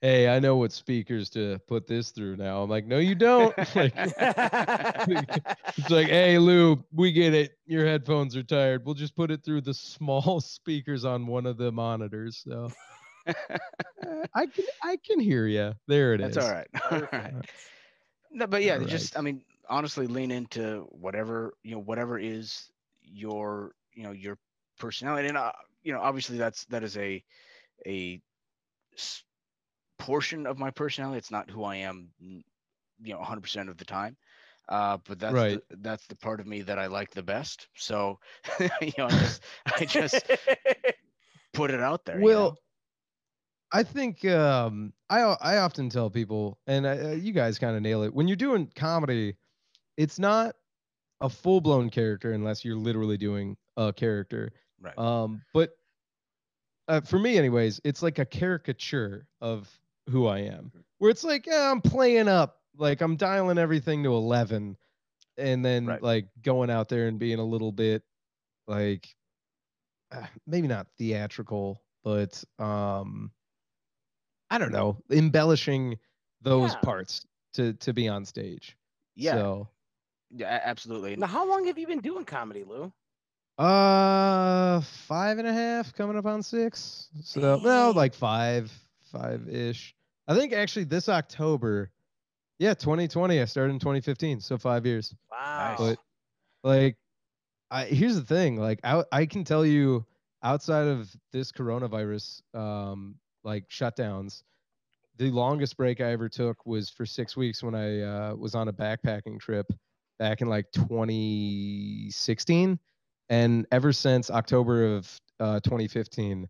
"Hey, 0.00 0.28
I 0.28 0.38
know 0.40 0.56
what 0.56 0.72
speakers 0.72 1.28
to 1.30 1.58
put 1.66 1.86
this 1.86 2.10
through 2.10 2.36
now." 2.36 2.62
I'm 2.62 2.70
like, 2.70 2.86
"No, 2.86 2.98
you 2.98 3.14
don't." 3.14 3.54
like, 3.74 3.94
it's 5.76 5.90
like, 5.90 6.08
"Hey, 6.08 6.38
Lou, 6.38 6.82
we 6.92 7.12
get 7.12 7.34
it. 7.34 7.58
Your 7.66 7.84
headphones 7.84 8.34
are 8.34 8.42
tired. 8.42 8.84
We'll 8.86 8.94
just 8.94 9.14
put 9.14 9.30
it 9.30 9.44
through 9.44 9.60
the 9.60 9.74
small 9.74 10.40
speakers 10.44 11.04
on 11.04 11.26
one 11.26 11.44
of 11.46 11.58
the 11.58 11.70
monitors." 11.70 12.42
So 12.46 12.70
I 13.26 14.46
can 14.46 14.64
I 14.82 14.96
can 15.04 15.20
hear 15.20 15.46
you. 15.46 15.74
There 15.86 16.14
it 16.14 16.20
is. 16.22 16.34
That's 16.34 16.46
all 16.46 16.52
right. 16.54 16.68
All 16.90 17.08
right. 17.12 17.34
No, 18.34 18.46
but 18.46 18.62
yeah, 18.62 18.78
All 18.78 18.84
just 18.84 19.18
I 19.18 19.22
mean, 19.22 19.44
honestly, 19.68 20.06
lean 20.06 20.32
into 20.32 20.82
whatever 20.90 21.54
you 21.64 21.72
know, 21.76 21.80
whatever 21.82 22.18
is 22.18 22.70
your 23.02 23.72
you 23.94 24.04
know 24.04 24.12
your 24.12 24.38
personality, 24.78 25.28
and 25.28 25.38
uh, 25.38 25.52
you 25.84 25.92
know, 25.94 26.00
obviously 26.00 26.38
that's 26.38 26.66
that 26.66 26.84
is 26.84 26.98
a 26.98 27.24
a 27.86 28.20
s- 28.94 29.24
portion 29.98 30.46
of 30.46 30.58
my 30.58 30.70
personality. 30.70 31.18
It's 31.18 31.30
not 31.32 31.50
who 31.50 31.64
I 31.64 31.76
am, 31.76 32.10
you 32.20 32.42
know, 33.14 33.18
100% 33.18 33.70
of 33.70 33.78
the 33.78 33.84
time. 33.86 34.16
Uh, 34.68 34.98
but 35.06 35.18
that's 35.20 35.44
Right. 35.44 35.60
the, 35.60 35.62
that's 35.80 36.06
the 36.08 36.16
part 36.16 36.40
of 36.40 36.46
me 36.46 36.62
that 36.62 36.78
I 36.78 36.86
like 36.86 37.10
the 37.10 37.22
best. 37.22 37.68
So, 37.76 38.18
you 38.80 38.92
know, 38.98 39.06
I 39.06 39.14
just 39.14 39.42
I 39.80 39.84
just 39.86 40.26
put 41.52 41.70
it 41.70 41.80
out 41.80 42.04
there. 42.04 42.22
you 42.22 42.32
Well, 42.32 42.54
know? 42.54 42.58
I 43.74 43.82
think 43.82 44.24
um, 44.26 44.94
I 45.10 45.20
I 45.20 45.58
often 45.58 45.90
tell 45.90 46.08
people, 46.10 46.58
and 46.66 46.86
uh, 46.86 47.10
you 47.10 47.32
guys 47.32 47.58
kind 47.58 47.76
of 47.76 47.82
nail 47.82 48.04
it. 48.04 48.14
When 48.14 48.28
you're 48.28 48.36
doing 48.36 48.70
comedy, 48.76 49.36
it's 49.96 50.18
not 50.18 50.56
a 51.20 51.28
full 51.28 51.60
blown 51.60 51.90
character 51.90 52.32
unless 52.32 52.64
you're 52.64 52.76
literally 52.76 53.18
doing 53.18 53.56
a 53.76 53.92
character. 53.92 54.52
right. 54.80 54.98
Um, 54.98 55.42
but 55.52 55.70
uh, 56.88 57.00
for 57.00 57.18
me, 57.18 57.38
anyways, 57.38 57.80
it's 57.84 58.02
like 58.02 58.18
a 58.18 58.26
caricature 58.26 59.26
of 59.40 59.70
who 60.10 60.26
I 60.26 60.40
am, 60.40 60.72
where 60.98 61.10
it's 61.10 61.24
like 61.24 61.46
yeah, 61.46 61.70
I'm 61.70 61.80
playing 61.80 62.28
up, 62.28 62.60
like 62.76 63.00
I'm 63.00 63.16
dialing 63.16 63.58
everything 63.58 64.04
to 64.04 64.14
eleven, 64.14 64.76
and 65.38 65.64
then 65.64 65.86
Right. 65.86 66.02
like 66.02 66.28
going 66.42 66.70
out 66.70 66.88
there 66.88 67.08
and 67.08 67.18
being 67.18 67.40
a 67.40 67.44
little 67.44 67.72
bit 67.72 68.02
like 68.66 69.14
uh, 70.12 70.26
maybe 70.46 70.68
not 70.68 70.86
theatrical, 70.98 71.82
but 72.04 72.42
um, 72.58 73.30
I 74.54 74.58
don't 74.58 74.70
know, 74.72 74.96
embellishing 75.10 75.98
those 76.42 76.72
Yeah. 76.74 76.80
parts 76.80 77.26
to 77.54 77.72
to 77.74 77.92
be 77.92 78.08
on 78.08 78.24
stage. 78.24 78.76
yeah, 79.16 79.32
So, 79.32 79.68
yeah, 80.30 80.60
absolutely. 80.64 81.16
now, 81.16 81.26
how 81.26 81.48
long 81.48 81.66
have 81.66 81.76
you 81.78 81.86
been 81.88 82.00
doing 82.00 82.24
comedy, 82.24 82.62
Lou? 82.64 82.92
uh, 83.58 84.80
five 84.80 85.38
and 85.38 85.46
a 85.46 85.52
half, 85.52 85.92
coming 85.94 86.16
up 86.16 86.26
on 86.26 86.42
six. 86.42 87.08
So 87.22 87.40
no, 87.40 87.60
Dang. 87.60 87.94
like 87.94 88.14
five, 88.14 88.72
five 89.12 89.48
ish. 89.48 89.94
I 90.28 90.34
think 90.36 90.52
actually 90.52 90.84
this 90.84 91.08
October, 91.08 91.90
yeah, 92.58 92.74
2020. 92.74 93.40
I 93.40 93.44
started 93.44 93.72
in 93.74 93.78
2015, 93.78 94.40
so 94.40 94.56
five 94.58 94.86
years. 94.86 95.14
Wow. 95.30 95.74
But 95.78 95.98
like, 96.62 96.96
I 97.70 97.84
here's 97.86 98.16
the 98.16 98.22
thing. 98.24 98.56
Like, 98.56 98.80
I 98.84 99.04
I 99.12 99.26
can 99.26 99.44
tell 99.44 99.64
you 99.66 100.04
outside 100.42 100.86
of 100.88 101.14
this 101.32 101.52
coronavirus, 101.52 102.42
um, 102.54 103.16
like 103.44 103.68
shutdowns, 103.68 104.42
the 105.16 105.30
longest 105.30 105.76
break 105.76 106.00
I 106.00 106.10
ever 106.12 106.28
took 106.28 106.64
was 106.66 106.90
for 106.90 107.06
six 107.06 107.36
weeks 107.36 107.62
when 107.62 107.74
I 107.74 108.00
uh, 108.00 108.34
was 108.34 108.54
on 108.54 108.68
a 108.68 108.72
backpacking 108.72 109.38
trip 109.38 109.66
back 110.18 110.40
in 110.40 110.48
like 110.48 110.66
2016, 110.72 112.78
and 113.28 113.66
ever 113.72 113.92
since 113.92 114.30
October 114.30 114.96
of 114.96 115.20
uh, 115.40 115.60
2015, 115.60 116.48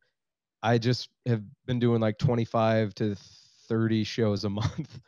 I 0.62 0.78
just 0.78 1.08
have 1.26 1.42
been 1.66 1.78
doing 1.78 2.00
like 2.00 2.18
25 2.18 2.94
to 2.96 3.16
30 3.68 4.04
shows 4.04 4.44
a 4.44 4.50
month. 4.50 5.00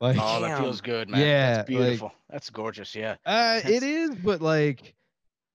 like, 0.00 0.16
Oh, 0.20 0.40
that 0.42 0.58
feels 0.58 0.80
good, 0.80 1.08
man. 1.08 1.20
Yeah, 1.20 1.56
That's 1.56 1.70
like- 1.70 1.78
beautiful. 1.78 2.12
That's 2.30 2.50
gorgeous. 2.50 2.94
Yeah. 2.94 3.12
Uh, 3.24 3.54
That's- 3.60 3.70
it 3.70 3.82
is, 3.82 4.14
but 4.16 4.40
like 4.42 4.94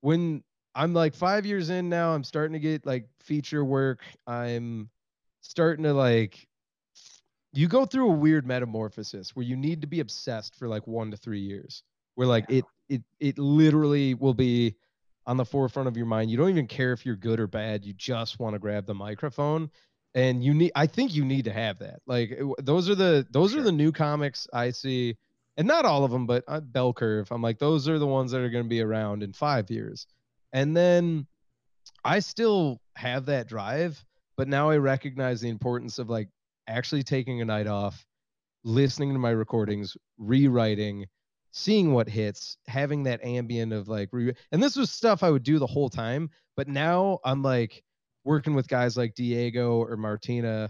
when 0.02 0.44
I'm 0.76 0.94
like 0.94 1.14
five 1.14 1.46
years 1.46 1.70
in 1.70 1.88
now, 1.90 2.14
I'm 2.14 2.24
starting 2.24 2.54
to 2.54 2.60
get 2.60 2.86
like 2.86 3.08
feature 3.22 3.64
work. 3.64 4.02
I'm 4.26 4.90
starting 5.44 5.84
to 5.84 5.94
like. 5.94 6.48
You 7.56 7.68
go 7.68 7.86
through 7.86 8.10
a 8.10 8.16
weird 8.16 8.48
metamorphosis 8.48 9.36
where 9.36 9.46
you 9.46 9.56
need 9.56 9.82
to 9.82 9.88
be 9.88 10.00
obsessed 10.00 10.56
for 10.56 10.68
like 10.68 10.88
one 10.88 11.12
to 11.12 11.18
three 11.18 11.40
years. 11.40 11.84
Where 12.16 12.28
like 12.28 12.46
it 12.50 12.66
it 12.90 13.04
it 13.20 13.38
literally 13.38 14.16
will 14.16 14.34
be 14.34 14.76
on 15.28 15.38
the 15.38 15.46
forefront 15.46 15.88
of 15.88 15.96
your 15.96 16.08
mind. 16.08 16.32
You 16.32 16.38
don't 16.38 16.50
even 16.50 16.68
care 16.68 16.94
if 16.94 17.06
you're 17.06 17.16
good 17.16 17.40
or 17.40 17.48
bad. 17.48 17.86
You 17.86 17.94
just 17.94 18.40
want 18.40 18.56
to 18.56 18.60
grab 18.60 18.88
the 18.88 18.96
microphone, 18.96 19.70
and 20.16 20.44
you 20.44 20.56
need. 20.56 20.72
I 20.76 20.88
think 20.88 21.14
you 21.14 21.26
need 21.26 21.46
to 21.46 21.54
have 21.54 21.80
that. 21.80 22.02
Like 22.08 22.40
those 22.60 22.90
are 22.90 22.96
the 22.96 23.28
those 23.30 23.56
are 23.56 23.62
the 23.62 23.72
new 23.72 23.92
comics 23.92 24.48
I 24.52 24.72
see 24.72 25.16
and 25.58 25.68
not 25.68 25.86
all 25.86 26.04
of 26.04 26.12
them, 26.12 26.26
but 26.26 26.44
uh, 26.48 26.60
bell 26.60 26.94
curve. 26.94 27.32
I'm 27.32 27.42
like, 27.42 27.60
those 27.60 27.88
are 27.88 28.00
the 28.00 28.08
ones 28.08 28.32
that 28.32 28.42
are 28.42 28.50
going 28.50 28.64
to 28.64 28.70
be 28.70 28.82
around 28.82 29.24
in 29.24 29.34
five 29.34 29.70
years. 29.70 30.08
And 30.52 30.76
then 30.76 31.28
I 32.04 32.20
still 32.20 32.82
have 32.96 33.26
that 33.28 33.48
drive, 33.48 34.04
but 34.38 34.48
now 34.48 34.70
I 34.70 34.78
recognize 34.78 35.42
the 35.42 35.50
importance 35.50 36.00
of 36.00 36.10
like 36.10 36.30
actually 36.68 37.04
taking 37.04 37.42
a 37.42 37.46
night 37.46 37.68
off, 37.68 38.06
listening 38.64 39.14
to 39.14 39.20
my 39.20 39.32
recordings, 39.32 39.96
rewriting, 40.18 41.06
seeing 41.52 41.94
what 41.94 42.10
hits, 42.10 42.58
having 42.68 43.04
that 43.04 43.24
ambient 43.24 43.74
of 43.74 43.88
like, 43.88 44.10
re- 44.12 44.34
and 44.52 44.62
this 44.62 44.76
was 44.76 44.92
stuff 44.92 45.24
I 45.24 45.30
would 45.30 45.44
do 45.44 45.60
the 45.60 45.68
whole 45.68 45.90
time. 45.90 46.30
But 46.56 46.68
now 46.68 47.20
I'm 47.26 47.42
like 47.42 47.84
working 48.24 48.56
with 48.56 48.68
guys 48.68 48.98
like 48.98 49.16
Diego 49.16 49.78
or 49.78 49.98
Martina 49.98 50.70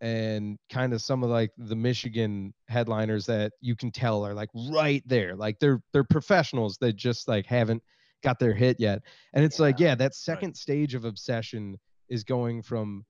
and 0.00 0.58
kind 0.70 0.92
of 0.94 1.02
some 1.02 1.22
of 1.22 1.30
like 1.30 1.50
the 1.58 1.76
Michigan 1.76 2.54
headliners 2.68 3.26
that 3.26 3.52
you 3.60 3.76
can 3.76 3.90
tell 3.90 4.24
are 4.24 4.34
like 4.34 4.48
right 4.70 5.02
there. 5.06 5.36
Like 5.36 5.58
they're 5.58 5.80
they're 5.92 6.04
professionals 6.04 6.78
that 6.80 6.96
just 6.96 7.28
like 7.28 7.46
haven't 7.46 7.82
got 8.22 8.38
their 8.38 8.54
hit 8.54 8.78
yet. 8.78 9.02
And 9.34 9.44
it's 9.44 9.58
like, 9.58 9.78
yeah, 9.78 9.94
that 9.94 10.14
second 10.14 10.54
stage 10.56 10.94
of 10.94 11.04
obsession 11.04 11.78
is 12.10 12.24
going 12.24 12.62
from 12.62 13.06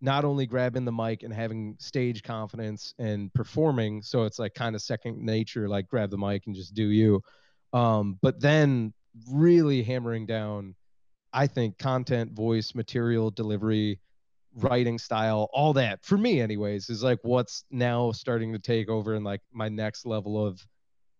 not 0.00 0.24
only 0.24 0.46
grabbing 0.46 0.84
the 0.84 0.92
mic 0.92 1.22
and 1.22 1.32
having 1.32 1.76
stage 1.78 2.22
confidence 2.22 2.94
and 2.98 3.32
performing, 3.34 4.02
so 4.02 4.24
it's 4.24 4.38
like 4.38 4.54
kind 4.54 4.74
of 4.74 4.82
second 4.82 5.18
nature, 5.18 5.68
like 5.68 5.86
grab 5.88 6.10
the 6.10 6.18
mic 6.18 6.46
and 6.46 6.54
just 6.54 6.74
do 6.74 6.88
you. 6.88 7.22
Um, 7.72 8.18
but 8.22 8.40
then 8.40 8.94
really 9.30 9.82
hammering 9.82 10.26
down, 10.26 10.74
I 11.32 11.46
think 11.46 11.78
content, 11.78 12.32
voice, 12.32 12.74
material, 12.74 13.30
delivery, 13.30 14.00
writing 14.54 14.98
style, 14.98 15.48
all 15.52 15.74
that 15.74 16.04
for 16.04 16.18
me, 16.18 16.40
anyways, 16.40 16.90
is 16.90 17.02
like 17.02 17.18
what's 17.22 17.64
now 17.70 18.10
starting 18.12 18.52
to 18.52 18.58
take 18.58 18.88
over 18.88 19.14
and 19.14 19.24
like 19.24 19.42
my 19.52 19.68
next 19.68 20.06
level 20.06 20.44
of 20.44 20.66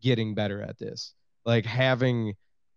getting 0.02 0.34
better 0.34 0.62
at 0.62 0.78
this. 0.78 1.14
Like 1.44 1.64
having 1.64 2.34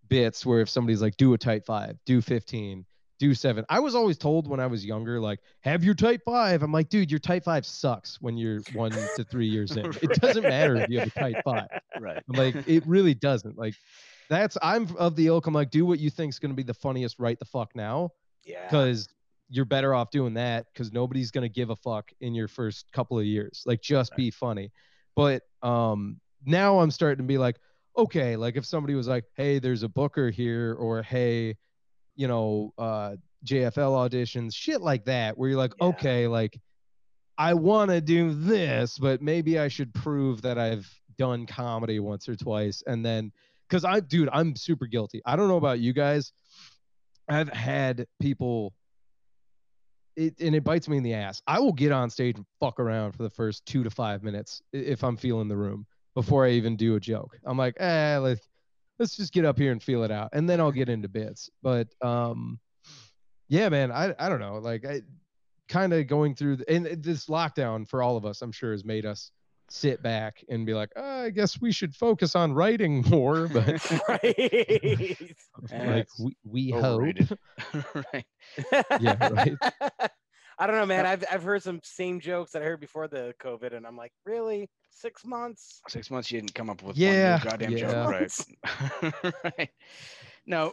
bits 0.09 0.45
where 0.45 0.61
if 0.61 0.69
somebody's 0.69 1.01
like, 1.01 1.17
do 1.17 1.33
a 1.33 1.37
tight 1.37 1.65
five, 1.65 1.97
do 2.05 2.21
15, 2.21 2.85
do 3.19 3.33
seven. 3.33 3.65
I 3.69 3.79
was 3.79 3.95
always 3.95 4.17
told 4.17 4.47
when 4.47 4.59
I 4.59 4.67
was 4.67 4.85
younger, 4.85 5.19
like, 5.19 5.39
have 5.61 5.83
your 5.83 5.93
tight 5.93 6.21
five. 6.25 6.63
I'm 6.63 6.71
like, 6.71 6.89
dude, 6.89 7.11
your 7.11 7.19
tight 7.19 7.43
five 7.43 7.65
sucks 7.65 8.21
when 8.21 8.37
you're 8.37 8.61
one 8.73 8.91
to 8.91 9.23
three 9.23 9.47
years 9.47 9.75
in. 9.77 9.85
It 10.01 10.13
doesn't 10.21 10.43
matter 10.43 10.75
if 10.75 10.89
you 10.89 10.99
have 10.99 11.07
a 11.07 11.19
tight 11.19 11.35
five. 11.43 11.67
Right. 11.99 12.21
I'm 12.27 12.35
like, 12.37 12.67
it 12.67 12.85
really 12.85 13.13
doesn't. 13.13 13.57
Like, 13.57 13.75
that's 14.29 14.57
I'm 14.61 14.87
of 14.97 15.15
the 15.15 15.27
ilk. 15.27 15.47
I'm 15.47 15.53
like, 15.53 15.69
do 15.69 15.85
what 15.85 15.99
you 15.99 16.09
think's 16.09 16.39
gonna 16.39 16.53
be 16.53 16.63
the 16.63 16.73
funniest 16.73 17.19
right 17.19 17.37
the 17.37 17.45
fuck 17.45 17.75
now 17.75 18.11
yeah. 18.43 18.63
because 18.63 19.07
you're 19.49 19.65
better 19.65 19.93
off 19.93 20.09
doing 20.11 20.33
that 20.35 20.65
because 20.73 20.91
nobody's 20.91 21.31
gonna 21.31 21.49
give 21.49 21.69
a 21.69 21.75
fuck 21.75 22.11
in 22.21 22.33
your 22.33 22.47
first 22.47 22.91
couple 22.91 23.19
of 23.19 23.25
years. 23.25 23.63
Like 23.65 23.81
just 23.81 24.11
Right. 24.13 24.17
be 24.17 24.31
funny. 24.31 24.71
But 25.15 25.43
um 25.61 26.19
now 26.45 26.79
I'm 26.79 26.91
starting 26.91 27.23
to 27.23 27.27
be 27.27 27.37
like, 27.37 27.57
okay, 27.97 28.35
like 28.35 28.55
if 28.55 28.65
somebody 28.65 28.95
was 28.95 29.07
like, 29.07 29.25
hey, 29.35 29.59
there's 29.59 29.83
a 29.83 29.89
booker 29.89 30.29
here, 30.29 30.75
or 30.79 31.03
hey, 31.03 31.55
you 32.15 32.27
know, 32.27 32.73
uh, 32.77 33.15
JFL 33.45 34.09
auditions, 34.09 34.53
shit 34.55 34.81
like 34.81 35.05
that, 35.05 35.37
where 35.37 35.49
you're 35.49 35.57
like, 35.57 35.73
Yeah. 35.79 35.87
okay, 35.87 36.27
like 36.27 36.59
I 37.37 37.53
want 37.55 37.91
to 37.91 37.99
do 38.01 38.33
this, 38.33 38.97
but 38.97 39.21
maybe 39.21 39.57
I 39.59 39.67
should 39.67 39.93
prove 39.93 40.41
that 40.43 40.57
I've 40.57 40.87
done 41.17 41.45
comedy 41.45 41.99
once 41.99 42.29
or 42.29 42.35
twice, 42.35 42.83
and 42.87 43.05
then 43.05 43.31
because 43.67 43.85
I, 43.85 43.99
dude, 44.01 44.29
I'm 44.31 44.55
super 44.55 44.85
guilty. 44.85 45.21
I 45.25 45.35
don't 45.35 45.47
know 45.47 45.57
about 45.57 45.79
you 45.79 45.93
guys. 45.93 46.31
I've 47.29 47.49
had 47.49 48.05
people 48.21 48.73
it 50.15 50.39
and 50.39 50.53
it 50.53 50.63
bites 50.63 50.87
me 50.87 50.97
in 50.97 51.03
the 51.03 51.13
ass. 51.15 51.41
I 51.47 51.59
will 51.59 51.73
get 51.73 51.91
on 51.91 52.09
stage 52.09 52.35
and 52.37 52.45
fuck 52.59 52.79
around 52.79 53.13
for 53.13 53.23
the 53.23 53.29
first 53.31 53.65
two 53.65 53.83
to 53.83 53.89
five 53.89 54.21
minutes 54.21 54.61
if 54.71 55.03
I'm 55.03 55.17
feeling 55.17 55.47
the 55.47 55.57
room 55.57 55.87
before 56.13 56.45
I 56.45 56.51
even 56.51 56.75
do 56.75 56.95
a 56.95 56.99
joke. 56.99 57.35
I'm 57.45 57.57
like, 57.57 57.75
eh, 57.79 58.17
let's 58.17 58.47
let's 59.03 59.17
just 59.17 59.33
get 59.33 59.43
up 59.43 59.59
here 59.59 59.73
and 59.73 59.83
feel 59.83 60.03
it 60.03 60.11
out, 60.11 60.29
and 60.31 60.49
then 60.49 60.61
I'll 60.61 60.71
get 60.71 60.87
into 60.87 61.09
bits. 61.09 61.49
But 61.61 61.89
um, 62.01 62.57
yeah, 63.49 63.67
man, 63.67 63.91
I 63.91 64.15
I 64.17 64.29
don't 64.29 64.39
know, 64.39 64.59
like 64.59 64.85
I 64.85 65.01
kind 65.67 65.91
of 65.91 66.07
going 66.07 66.35
through 66.35 66.57
the, 66.57 66.71
and 66.71 66.85
this 67.03 67.25
lockdown 67.25 67.85
for 67.85 68.01
all 68.01 68.15
of 68.15 68.25
us, 68.25 68.41
I'm 68.41 68.53
sure, 68.53 68.71
has 68.71 68.85
made 68.85 69.05
us 69.05 69.31
sit 69.69 70.01
back 70.01 70.41
and 70.47 70.65
be 70.65 70.73
like, 70.73 70.89
oh, 70.95 71.23
I 71.23 71.31
guess 71.31 71.59
we 71.59 71.73
should 71.73 71.93
focus 71.93 72.33
on 72.33 72.53
writing 72.53 73.03
more, 73.09 73.47
but 73.53 73.91
right. 74.07 75.35
like 75.85 76.07
we, 76.17 76.37
we 76.45 76.71
hope. 76.71 77.01
Right. 77.93 78.25
Yeah, 79.01 79.29
right. 79.29 79.57
I 80.63 80.67
don't 80.67 80.77
know, 80.77 80.85
man. 80.85 81.05
I've 81.05 81.25
I've 81.29 81.43
heard 81.43 81.61
some 81.61 81.81
same 81.83 82.21
jokes 82.21 82.51
that 82.51 82.61
I 82.61 82.65
heard 82.65 82.79
before 82.79 83.09
the 83.09 83.33
COVID, 83.43 83.75
and 83.75 83.85
I'm 83.85 83.97
like, 83.97 84.13
really? 84.25 84.69
Six 84.91 85.25
months? 85.25 85.81
Six 85.89 86.09
months 86.09 86.31
you 86.31 86.39
didn't 86.39 86.55
come 86.55 86.69
up 86.69 86.81
with 86.81 86.95
Yeah, 86.95 87.31
one 87.33 87.39
new 87.43 87.49
goddamn 87.49 87.71
yeah. 87.71 87.77
joke, 87.79 88.09
right? 88.09 88.31
right. 89.59 89.69
Now, 90.45 90.71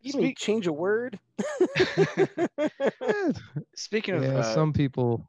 You 0.00 0.12
mean 0.14 0.26
Speak- 0.26 0.38
change 0.38 0.68
a 0.68 0.72
word? 0.72 1.18
Speaking 3.74 4.14
of 4.14 4.22
yeah, 4.22 4.38
uh, 4.38 4.54
some 4.54 4.72
people. 4.72 5.28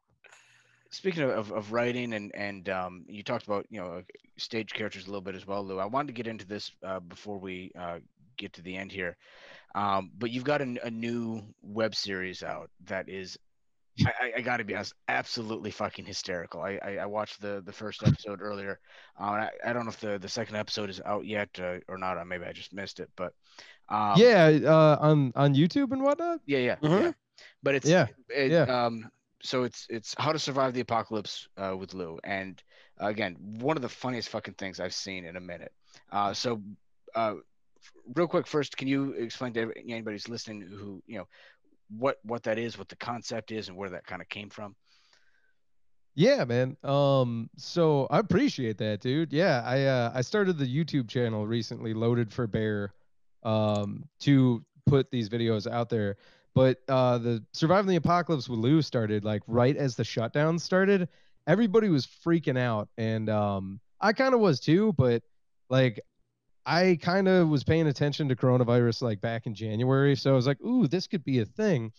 speaking 0.90 1.24
of, 1.24 1.30
of, 1.30 1.50
of 1.52 1.72
writing 1.72 2.12
and 2.14 2.32
and 2.36 2.68
um, 2.68 3.04
you 3.08 3.24
talked 3.24 3.46
about 3.46 3.66
you 3.70 3.80
know 3.80 3.94
uh, 3.98 4.02
stage 4.36 4.72
characters 4.74 5.04
a 5.04 5.06
little 5.06 5.22
bit 5.22 5.34
as 5.34 5.44
well, 5.46 5.64
Lou. 5.64 5.80
I 5.80 5.86
wanted 5.86 6.08
to 6.08 6.12
get 6.22 6.28
into 6.28 6.46
this 6.46 6.70
uh, 6.86 7.00
before 7.00 7.38
we 7.38 7.72
uh, 7.76 7.98
get 8.36 8.52
to 8.52 8.62
the 8.62 8.76
end 8.76 8.92
here, 8.92 9.16
um, 9.74 10.12
but 10.18 10.30
you've 10.30 10.44
got 10.44 10.60
a 10.62 10.90
new 10.90 11.42
web 11.62 11.96
series 11.96 12.44
out 12.44 12.70
that 12.86 13.08
is. 13.08 13.36
I, 14.04 14.12
I, 14.20 14.32
I 14.36 14.40
got 14.40 14.56
to 14.58 14.64
be 14.64 14.74
honest, 14.74 14.94
absolutely 15.08 15.70
fucking 15.70 16.04
hysterical. 16.04 16.60
I, 16.62 16.78
I, 16.82 16.96
I 17.02 17.06
watched 17.06 17.40
the, 17.40 17.62
the 17.64 17.72
first 17.72 18.02
episode 18.02 18.40
earlier. 18.42 18.80
Uh, 19.20 19.24
I, 19.24 19.50
I 19.64 19.72
don't 19.72 19.84
know 19.84 19.90
if 19.90 20.00
the, 20.00 20.18
the 20.18 20.28
second 20.28 20.56
episode 20.56 20.90
is 20.90 21.00
out 21.04 21.24
yet 21.26 21.48
uh, 21.60 21.78
or 21.88 21.98
not. 21.98 22.16
Or 22.16 22.24
maybe 22.24 22.44
I 22.44 22.52
just 22.52 22.72
missed 22.72 22.98
it. 23.00 23.10
But 23.16 23.34
um, 23.88 24.14
yeah, 24.16 24.46
uh, 24.64 24.96
on 25.00 25.32
on 25.36 25.54
YouTube 25.54 25.92
and 25.92 26.02
whatnot. 26.02 26.40
yeah, 26.46 26.58
yeah, 26.58 26.76
Mhm. 26.76 27.02
yeah. 27.02 27.12
But 27.62 27.74
it's 27.76 27.86
Yeah, 27.88 28.06
it, 28.28 28.50
yeah. 28.50 28.62
Um, 28.62 29.10
so 29.42 29.64
it's 29.64 29.86
it's 29.90 30.14
how 30.18 30.32
to 30.32 30.38
survive 30.38 30.72
the 30.74 30.80
apocalypse 30.80 31.48
uh, 31.56 31.76
with 31.76 31.94
Lou, 31.94 32.18
and 32.24 32.60
uh, 33.00 33.06
again, 33.06 33.36
one 33.40 33.76
of 33.76 33.82
the 33.82 33.88
funniest 33.88 34.28
fucking 34.30 34.54
things 34.54 34.80
I've 34.80 34.94
seen 34.94 35.24
in 35.24 35.36
a 35.36 35.40
minute. 35.40 35.72
Uh, 36.10 36.32
so, 36.32 36.62
uh, 37.14 37.34
real 38.14 38.26
quick, 38.26 38.46
first, 38.46 38.76
can 38.76 38.88
you 38.88 39.12
explain 39.12 39.52
to 39.54 39.60
every- 39.60 39.84
anybody 39.88 40.14
who's 40.14 40.28
listening 40.28 40.62
who 40.62 41.02
you 41.06 41.18
know 41.18 41.28
what 41.88 42.18
what 42.22 42.42
that 42.44 42.58
is, 42.58 42.78
what 42.78 42.88
the 42.88 42.96
concept 42.96 43.52
is, 43.52 43.68
and 43.68 43.76
where 43.76 43.90
that 43.90 44.06
kind 44.06 44.22
of 44.22 44.28
came 44.28 44.50
from? 44.50 44.74
Yeah, 46.16 46.44
man. 46.44 46.76
Um, 46.84 47.50
so 47.56 48.06
I 48.10 48.20
appreciate 48.20 48.78
that, 48.78 49.00
dude. 49.00 49.32
Yeah, 49.32 49.62
I 49.64 49.84
uh 49.84 50.12
I 50.14 50.20
started 50.20 50.58
the 50.58 50.66
YouTube 50.66 51.08
channel 51.08 51.46
recently, 51.46 51.92
Loaded 51.92 52.32
for 52.32 52.46
Bear, 52.46 52.94
um, 53.42 54.04
to 54.20 54.64
put 54.86 55.10
these 55.10 55.28
videos 55.28 55.70
out 55.70 55.88
there. 55.88 56.16
But 56.54 56.78
uh 56.88 57.18
the 57.18 57.44
Surviving 57.52 57.88
the 57.88 57.96
Apocalypse 57.96 58.48
with 58.48 58.60
Lou 58.60 58.80
started 58.80 59.24
like 59.24 59.42
right 59.46 59.76
as 59.76 59.96
the 59.96 60.04
shutdown 60.04 60.58
started. 60.58 61.08
Everybody 61.46 61.88
was 61.88 62.06
freaking 62.06 62.58
out, 62.58 62.88
and 62.96 63.28
um 63.28 63.80
I 64.00 64.12
kind 64.12 64.34
of 64.34 64.40
was 64.40 64.60
too, 64.60 64.92
but 64.92 65.22
like 65.68 66.00
I 66.66 66.98
kind 67.02 67.28
of 67.28 67.48
was 67.48 67.64
paying 67.64 67.86
attention 67.86 68.28
to 68.28 68.36
coronavirus 68.36 69.02
like 69.02 69.20
back 69.20 69.46
in 69.46 69.54
January, 69.54 70.16
so 70.16 70.32
I 70.32 70.34
was 70.34 70.46
like, 70.46 70.60
ooh, 70.62 70.86
this 70.86 71.06
could 71.06 71.24
be 71.24 71.40
a 71.40 71.44
thing. 71.44 71.92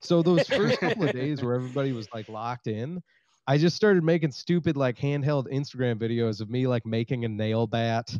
So 0.00 0.22
those 0.22 0.46
first 0.46 0.78
couple 0.80 1.04
of 1.04 1.12
days 1.12 1.42
where 1.42 1.54
everybody 1.54 1.92
was 1.92 2.08
like 2.14 2.28
locked 2.28 2.66
in, 2.66 3.02
I 3.46 3.58
just 3.58 3.76
started 3.76 4.04
making 4.04 4.32
stupid 4.32 4.76
like 4.76 4.96
handheld 4.96 5.52
Instagram 5.52 5.96
videos 5.96 6.40
of 6.40 6.48
me 6.48 6.66
like 6.66 6.86
making 6.86 7.24
a 7.24 7.28
nail 7.28 7.66
bat 7.66 8.16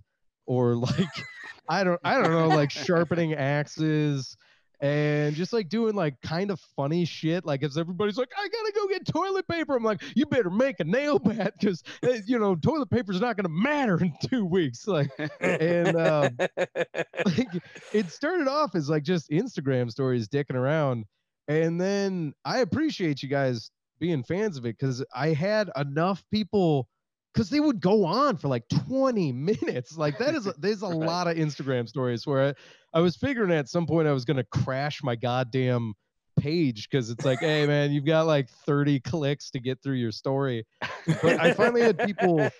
or 0.47 0.75
like 0.77 1.09
I 1.69 1.85
don't 1.85 2.01
I 2.03 2.21
don't 2.21 2.33
know 2.33 2.49
like 2.49 2.71
sharpening 2.71 3.35
axes 3.35 4.37
and 4.83 5.35
just 5.37 5.53
like 5.53 5.69
doing 5.69 5.95
like 5.95 6.21
kind 6.23 6.51
of 6.51 6.61
funny 6.77 7.05
shit 7.05 7.47
like 7.47 7.63
if 7.63 7.77
everybody's 7.79 8.19
like 8.19 8.31
I 8.37 8.49
got 8.49 8.63
to 8.67 8.73
go 8.75 8.89
get 8.89 9.07
toilet 9.07 9.47
paper 9.49 9.77
I'm 9.77 9.85
like 9.85 10.03
you 10.17 10.27
better 10.27 10.51
make 10.51 10.81
a 10.81 10.85
nail 10.85 11.19
bat 11.19 11.55
cuz 11.63 11.83
you 12.27 12.39
know 12.39 12.57
toilet 12.57 12.91
paper's 12.91 13.21
not 13.21 13.37
to 13.39 13.49
matter 13.49 13.99
in 14.03 14.13
2 14.29 14.45
weeks 14.45 14.87
like 14.87 15.11
and 15.41 15.97
um 15.97 16.37
like 17.25 17.63
it 17.93 18.11
started 18.11 18.49
off 18.49 18.75
as 18.75 18.89
like 18.89 19.05
just 19.05 19.31
Instagram 19.31 19.91
stories 19.91 20.29
dicking 20.29 20.55
around. 20.57 21.05
And 21.49 21.81
then 21.81 22.35
I 22.45 22.59
appreciate 22.59 23.23
you 23.23 23.29
guys 23.29 23.71
being 23.99 24.23
fans 24.23 24.57
of 24.57 24.65
it 24.65 24.79
because 24.79 25.05
I 25.15 25.29
had 25.29 25.71
enough 25.77 26.25
people 26.31 26.89
because 27.33 27.49
they 27.51 27.61
would 27.61 27.81
go 27.81 28.05
on 28.05 28.37
for 28.37 28.49
like 28.49 28.69
20 28.69 29.33
minutes. 29.33 29.97
Like 29.97 30.19
that 30.19 30.35
is 30.35 30.47
a, 30.47 30.55
there's 30.59 30.83
a 30.83 30.87
Right. 30.87 30.95
lot 30.95 31.27
of 31.29 31.37
Instagram 31.37 31.89
stories 31.89 32.27
where 32.27 32.49
I, 32.49 32.99
I 32.99 33.01
was 33.01 33.17
figuring 33.17 33.53
at 33.53 33.69
some 33.69 33.87
point 33.87 34.09
I 34.09 34.13
was 34.13 34.25
gonna 34.25 34.45
crash 34.45 35.03
my 35.03 35.17
goddamn 35.17 35.95
page 36.39 36.89
because 36.91 37.11
it's 37.11 37.25
like, 37.25 37.41
hey 37.41 37.67
man, 37.67 37.93
you've 37.93 38.07
got 38.07 38.27
like 38.27 38.49
30 38.67 39.01
clicks 39.01 39.51
to 39.51 39.61
get 39.61 39.83
through 39.83 39.97
your 39.97 40.13
story. 40.13 40.67
But 41.23 41.41
I 41.41 41.53
finally 41.53 41.83
had 41.83 41.99
people 41.99 42.51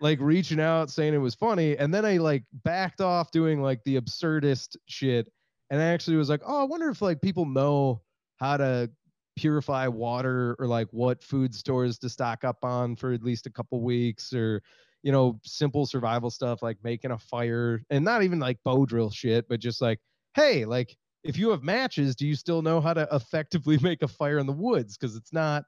like 0.00 0.18
reaching 0.20 0.60
out 0.60 0.90
saying 0.90 1.12
it 1.12 1.18
was 1.18 1.34
funny 1.34 1.76
and 1.76 1.92
then 1.92 2.06
i 2.06 2.16
like 2.16 2.42
backed 2.64 3.02
off 3.02 3.30
doing 3.30 3.60
like 3.60 3.84
the 3.84 4.00
absurdist 4.00 4.74
shit 4.86 5.30
and 5.68 5.78
I 5.78 5.84
actually 5.84 6.16
was 6.16 6.30
like 6.30 6.40
oh 6.46 6.58
i 6.58 6.64
wonder 6.64 6.88
if 6.88 7.02
like 7.02 7.20
people 7.20 7.44
know 7.44 8.00
how 8.38 8.56
to 8.56 8.90
purify 9.36 9.86
water 9.88 10.56
or 10.58 10.66
like 10.66 10.88
what 10.90 11.22
food 11.22 11.54
stores 11.54 11.98
to 11.98 12.08
stock 12.08 12.44
up 12.44 12.58
on 12.62 12.96
for 12.96 13.12
at 13.12 13.22
least 13.22 13.46
a 13.46 13.50
couple 13.50 13.80
weeks 13.80 14.32
or 14.32 14.62
you 15.02 15.12
know 15.12 15.38
simple 15.44 15.86
survival 15.86 16.30
stuff 16.30 16.62
like 16.62 16.76
making 16.82 17.10
a 17.10 17.18
fire 17.18 17.82
and 17.90 18.04
not 18.04 18.22
even 18.22 18.38
like 18.38 18.58
bow 18.64 18.84
drill 18.84 19.10
shit 19.10 19.48
but 19.48 19.60
just 19.60 19.80
like 19.80 19.98
hey 20.34 20.64
like 20.64 20.96
if 21.24 21.38
you 21.38 21.50
have 21.50 21.62
matches 21.62 22.16
do 22.16 22.26
you 22.26 22.34
still 22.34 22.60
know 22.60 22.80
how 22.80 22.92
to 22.92 23.08
effectively 23.12 23.78
make 23.82 24.02
a 24.02 24.08
fire 24.08 24.38
in 24.38 24.46
the 24.46 24.52
woods? 24.52 24.96
Because 24.96 25.16
it's 25.16 25.32
not 25.32 25.64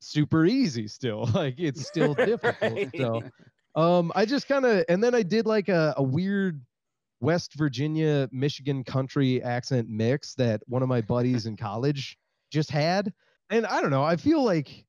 super 0.00 0.44
easy 0.44 0.88
still 0.88 1.28
like 1.34 1.54
it's 1.58 1.86
still 1.86 2.12
difficult 2.14 2.88
so 2.96 3.22
um, 3.74 4.12
I 4.14 4.24
just 4.26 4.48
kind 4.48 4.66
of, 4.66 4.84
and 4.88 5.02
then 5.02 5.14
I 5.14 5.22
did 5.22 5.46
like 5.46 5.68
a, 5.68 5.94
a 5.96 6.02
weird 6.02 6.60
West 7.20 7.54
Virginia, 7.54 8.28
Michigan 8.32 8.84
country 8.84 9.42
accent 9.42 9.88
mix 9.88 10.34
that 10.34 10.60
one 10.66 10.82
of 10.82 10.88
my 10.88 11.00
buddies 11.00 11.46
in 11.46 11.56
college 11.56 12.18
just 12.52 12.70
had. 12.70 13.12
And 13.50 13.66
I 13.66 13.80
don't 13.80 13.90
know, 13.90 14.04
I 14.04 14.16
feel 14.16 14.44
like 14.44 14.84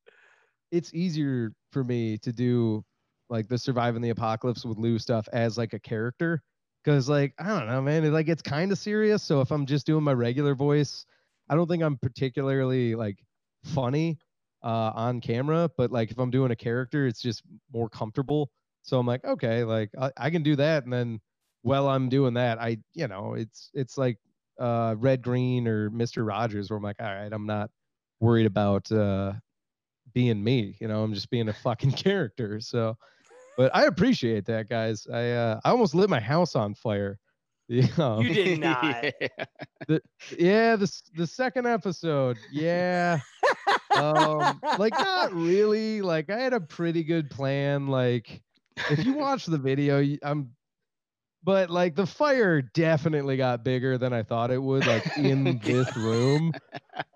it's 0.71 0.93
easier 0.93 1.51
for 1.71 1.83
me 1.83 2.17
to 2.19 2.31
do 2.31 2.83
like 3.29 3.47
the 3.47 3.57
surviving 3.57 4.01
the 4.01 4.09
apocalypse 4.09 4.65
with 4.65 4.77
Lou 4.77 4.99
stuff 4.99 5.27
as 5.33 5.57
like 5.57 5.73
a 5.73 5.79
character. 5.79 6.41
Cause 6.85 7.07
like, 7.07 7.33
I 7.39 7.47
don't 7.47 7.67
know, 7.67 7.81
man, 7.81 8.03
it, 8.03 8.11
like 8.11 8.27
it's 8.27 8.41
kind 8.41 8.71
of 8.71 8.77
serious. 8.77 9.23
So 9.23 9.41
if 9.41 9.51
I'm 9.51 9.65
just 9.65 9.85
doing 9.85 10.03
my 10.03 10.13
regular 10.13 10.53
voice, 10.53 11.05
I 11.49 11.55
don't 11.55 11.67
think 11.67 11.81
I'm 11.81 11.97
particularly 11.97 12.95
like 12.95 13.17
funny 13.63 14.17
uh, 14.63 14.91
on 14.93 15.21
camera, 15.21 15.69
but 15.77 15.91
like 15.91 16.11
if 16.11 16.19
I'm 16.19 16.29
doing 16.31 16.51
a 16.51 16.55
character, 16.55 17.07
it's 17.07 17.21
just 17.21 17.43
more 17.73 17.89
comfortable. 17.89 18.49
So 18.81 18.99
I'm 18.99 19.07
like, 19.07 19.23
okay, 19.23 19.63
like 19.63 19.89
I, 19.99 20.11
I 20.17 20.29
can 20.29 20.43
do 20.43 20.57
that. 20.57 20.83
And 20.83 20.91
then 20.91 21.19
while 21.61 21.87
I'm 21.87 22.09
doing 22.09 22.33
that, 22.33 22.59
I, 22.59 22.77
you 22.93 23.07
know, 23.07 23.33
it's 23.33 23.69
it's 23.73 23.97
like 23.97 24.17
uh 24.59 24.95
Red 24.97 25.21
Green 25.21 25.67
or 25.67 25.89
Mr. 25.89 26.25
Rogers 26.27 26.69
where 26.69 26.77
I'm 26.77 26.83
like, 26.83 27.01
all 27.01 27.07
right, 27.13 27.31
I'm 27.31 27.45
not 27.45 27.69
worried 28.19 28.45
about 28.45 28.91
uh 28.91 29.33
being 30.13 30.43
me, 30.43 30.75
you 30.79 30.87
know, 30.87 31.03
I'm 31.03 31.13
just 31.13 31.29
being 31.29 31.49
a 31.49 31.53
fucking 31.53 31.91
character. 31.93 32.59
So 32.59 32.97
but 33.57 33.73
I 33.75 33.85
appreciate 33.85 34.45
that, 34.45 34.69
guys. 34.69 35.07
I 35.11 35.31
uh 35.31 35.59
I 35.63 35.69
almost 35.71 35.95
lit 35.95 36.09
my 36.09 36.19
house 36.19 36.55
on 36.55 36.73
fire. 36.73 37.19
Yeah. 37.69 37.87
um, 37.97 38.21
You 38.21 38.33
did 38.33 38.59
not. 38.59 39.05
Yeah. 39.21 39.97
yeah, 40.37 40.75
the 40.75 41.01
the 41.15 41.25
second 41.25 41.65
episode. 41.65 42.37
Yeah. 42.51 43.19
um 43.95 44.59
like 44.77 44.91
not 44.99 45.33
really. 45.33 46.01
Like 46.01 46.29
I 46.29 46.39
had 46.39 46.53
a 46.53 46.59
pretty 46.59 47.03
good 47.05 47.29
plan. 47.29 47.87
Like 47.87 48.41
if 48.91 49.05
you 49.05 49.13
watch 49.13 49.45
the 49.45 49.57
video, 49.57 50.01
y- 50.01 50.19
I'm 50.23 50.51
but 51.43 51.69
like 51.69 51.95
the 51.95 52.05
fire 52.05 52.61
definitely 52.61 53.37
got 53.37 53.63
bigger 53.63 53.97
than 53.97 54.13
I 54.13 54.23
thought 54.23 54.51
it 54.51 54.61
would, 54.61 54.85
like 54.85 55.17
in 55.17 55.59
this 55.59 55.95
room. 55.95 56.53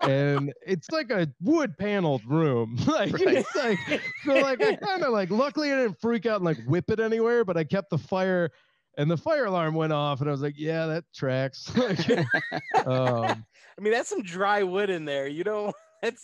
And 0.01 0.53
it's 0.65 0.89
like 0.91 1.09
a 1.11 1.27
wood 1.41 1.77
paneled 1.77 2.23
room. 2.25 2.77
like 2.87 3.13
Right. 3.13 3.37
it's 3.37 3.55
like 3.55 3.79
so 4.25 4.33
like 4.33 4.61
I 4.63 4.75
kind 4.85 5.03
of 5.03 5.11
like 5.13 5.29
luckily 5.29 5.71
I 5.71 5.77
didn't 5.77 5.99
freak 6.01 6.25
out 6.25 6.37
and 6.37 6.45
like 6.45 6.57
whip 6.67 6.89
it 6.89 6.99
anywhere, 6.99 7.45
but 7.45 7.57
I 7.57 7.63
kept 7.63 7.89
the 7.89 7.97
fire 7.97 8.51
and 8.97 9.09
the 9.11 9.17
fire 9.17 9.45
alarm 9.45 9.75
went 9.75 9.93
off, 9.93 10.21
and 10.21 10.29
I 10.29 10.31
was 10.31 10.41
like, 10.41 10.55
yeah, 10.57 10.87
that 10.87 11.05
tracks. 11.13 11.71
Like, 11.77 12.09
um, 12.87 13.45
I 13.77 13.81
mean, 13.81 13.93
that's 13.93 14.09
some 14.09 14.23
dry 14.23 14.63
wood 14.63 14.89
in 14.89 15.05
there. 15.05 15.27
You 15.27 15.43
know, 15.43 15.71
that's 16.01 16.23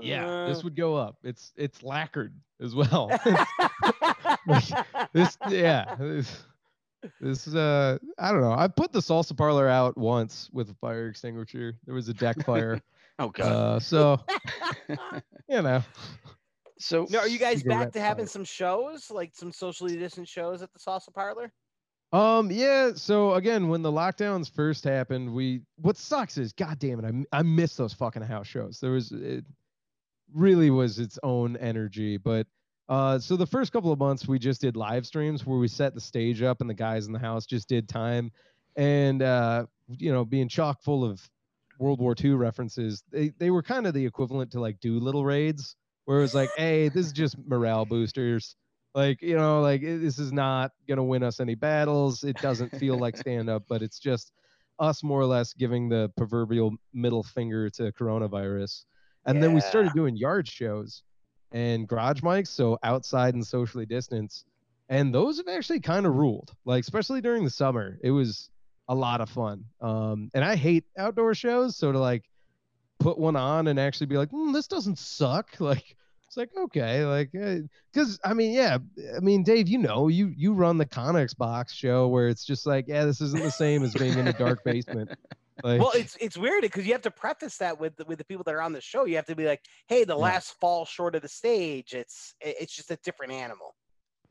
yeah, 0.00 0.26
uh, 0.28 0.48
this 0.48 0.62
would 0.62 0.76
go 0.76 0.94
up. 0.94 1.16
It's 1.24 1.52
it's 1.56 1.82
lacquered 1.82 2.32
as 2.60 2.74
well. 2.76 3.08
this 5.12 5.36
yeah 5.48 5.96
this, 5.98 6.44
this 7.20 7.46
is 7.46 7.54
uh 7.54 7.98
i 8.18 8.30
don't 8.30 8.40
know 8.40 8.52
i 8.52 8.66
put 8.68 8.92
the 8.92 8.98
salsa 9.00 9.36
parlor 9.36 9.68
out 9.68 9.96
once 9.96 10.50
with 10.52 10.70
a 10.70 10.74
fire 10.74 11.08
extinguisher 11.08 11.74
there 11.86 11.94
was 11.94 12.08
a 12.08 12.14
deck 12.14 12.44
fire 12.44 12.80
Oh 13.18 13.28
god. 13.28 13.52
uh 13.52 13.80
so 13.80 14.18
you 15.48 15.62
know 15.62 15.82
so 16.78 17.06
No, 17.10 17.18
are 17.18 17.28
you 17.28 17.38
guys 17.38 17.62
back 17.62 17.92
to 17.92 18.00
having 18.00 18.24
fire. 18.24 18.30
some 18.30 18.44
shows, 18.44 19.10
like 19.10 19.32
some 19.34 19.52
socially 19.52 19.96
distant 19.98 20.26
shows 20.26 20.62
at 20.62 20.72
the 20.72 20.78
salsa 20.78 21.12
parlor? 21.12 21.52
um 22.12 22.50
yeah 22.50 22.90
so 22.94 23.34
again 23.34 23.68
when 23.68 23.82
the 23.82 23.92
lockdowns 23.92 24.50
first 24.50 24.82
happened 24.84 25.32
we 25.32 25.60
what 25.76 25.96
sucks 25.96 26.38
is 26.38 26.52
god 26.52 26.78
damn 26.78 27.04
it 27.04 27.26
I 27.32 27.42
miss 27.42 27.76
those 27.76 27.92
fucking 27.92 28.22
house 28.22 28.46
shows 28.48 28.80
there 28.80 28.90
was 28.90 29.12
it 29.12 29.44
really 30.34 30.70
was 30.70 30.98
its 30.98 31.18
own 31.22 31.56
energy 31.58 32.16
but 32.16 32.46
uh 32.90 33.18
so 33.20 33.36
the 33.36 33.46
first 33.46 33.72
couple 33.72 33.92
of 33.92 33.98
months 33.98 34.26
we 34.28 34.38
just 34.38 34.60
did 34.60 34.76
live 34.76 35.06
streams 35.06 35.46
where 35.46 35.58
we 35.58 35.68
set 35.68 35.94
the 35.94 36.00
stage 36.00 36.42
up 36.42 36.60
and 36.60 36.68
the 36.68 36.74
guys 36.74 37.06
in 37.06 37.12
the 37.12 37.18
house 37.18 37.46
just 37.46 37.68
did 37.68 37.88
time. 37.88 38.30
And 38.76 39.22
uh 39.22 39.66
you 39.88 40.12
know 40.12 40.24
being 40.24 40.48
chock 40.48 40.82
full 40.82 41.04
of 41.04 41.26
world 41.78 42.00
war 42.00 42.14
ii 42.22 42.32
references 42.32 43.02
they, 43.10 43.32
they 43.38 43.50
were 43.50 43.62
kind 43.62 43.86
of 43.86 43.94
the 43.94 44.04
equivalent 44.04 44.50
to 44.52 44.60
like 44.60 44.78
Doolittle 44.80 45.24
raids 45.24 45.76
where 46.04 46.18
it 46.18 46.22
was 46.22 46.34
like 46.34 46.50
hey 46.56 46.88
this 46.88 47.06
is 47.06 47.12
just 47.12 47.36
morale 47.46 47.86
boosters. 47.86 48.56
Like 48.94 49.22
you 49.22 49.36
know 49.36 49.60
like 49.60 49.82
this 49.82 50.18
is 50.18 50.32
not 50.32 50.72
gonna 50.88 51.04
win 51.04 51.22
us 51.22 51.38
any 51.38 51.54
battles. 51.54 52.24
It 52.24 52.36
doesn't 52.42 52.76
feel 52.76 52.98
like 52.98 53.16
stand 53.24 53.48
up 53.48 53.62
but 53.68 53.82
it's 53.82 54.00
just 54.00 54.32
us 54.80 55.04
more 55.04 55.20
or 55.20 55.26
less 55.26 55.52
giving 55.52 55.88
the 55.88 56.10
proverbial 56.16 56.74
middle 56.92 57.22
finger 57.22 57.70
to 57.70 57.92
coronavirus. 57.92 58.84
And 59.26 59.40
then 59.42 59.52
we 59.52 59.60
started 59.60 59.92
doing 59.92 60.16
yard 60.16 60.48
shows 60.48 61.02
and 61.52 61.88
garage 61.88 62.20
mics 62.20 62.48
so 62.48 62.78
outside 62.82 63.34
and 63.34 63.46
socially 63.46 63.86
distanced. 63.86 64.46
And 64.88 65.14
those 65.14 65.38
have 65.38 65.48
actually 65.48 65.80
kind 65.80 66.06
of 66.06 66.14
ruled 66.14 66.52
like 66.64 66.82
especially 66.82 67.20
during 67.20 67.44
the 67.44 67.50
summer 67.50 67.98
it 68.02 68.10
was 68.10 68.50
a 68.88 68.94
lot 68.94 69.20
of 69.20 69.28
fun. 69.28 69.64
Um 69.80 70.30
and 70.34 70.44
i 70.44 70.56
hate 70.56 70.84
outdoor 70.98 71.34
shows 71.34 71.76
so 71.76 71.92
to 71.92 71.98
like 71.98 72.24
put 73.00 73.18
one 73.18 73.34
on 73.34 73.66
and 73.66 73.80
actually 73.80 74.06
be 74.06 74.16
like 74.16 74.30
mm, 74.30 74.52
this 74.52 74.68
doesn't 74.68 74.98
suck 74.98 75.48
like 75.58 75.96
it's 76.26 76.36
like 76.36 76.50
okay 76.56 77.04
like 77.04 77.32
because 77.92 78.20
i 78.22 78.32
mean 78.32 78.52
yeah 78.52 78.78
i 79.16 79.18
mean 79.18 79.42
dave 79.42 79.66
you 79.66 79.78
know 79.78 80.06
you 80.06 80.32
you 80.36 80.52
run 80.52 80.76
the 80.76 80.86
conex 80.86 81.36
box 81.36 81.72
show 81.72 82.06
where 82.06 82.28
it's 82.28 82.44
just 82.44 82.66
like 82.66 82.86
yeah 82.86 83.04
this 83.04 83.20
isn't 83.20 83.42
the 83.42 83.50
same 83.50 83.82
as 83.82 83.92
being 83.94 84.16
in 84.16 84.28
a 84.28 84.32
dark 84.32 84.62
basement 84.62 85.10
like 85.64 85.80
Well, 85.80 85.92
it's 85.94 86.16
it's 86.20 86.36
weird 86.36 86.62
because 86.62 86.86
you 86.86 86.92
have 86.92 87.02
to 87.02 87.10
preface 87.10 87.56
that 87.58 87.78
with 87.78 87.96
the, 87.96 88.04
with 88.04 88.18
the 88.18 88.24
people 88.24 88.44
that 88.44 88.54
are 88.54 88.62
on 88.62 88.72
the 88.72 88.80
show. 88.80 89.04
You 89.04 89.16
have 89.16 89.26
to 89.26 89.36
be 89.36 89.46
like, 89.46 89.62
"Hey, 89.88 90.04
the 90.04 90.16
Yeah. 90.16 90.22
last 90.22 90.52
fall 90.60 90.84
short 90.84 91.14
of 91.14 91.22
the 91.22 91.28
stage. 91.28 91.94
It's 91.94 92.34
it's 92.40 92.74
just 92.74 92.90
a 92.90 92.98
different 93.04 93.32
animal." 93.32 93.74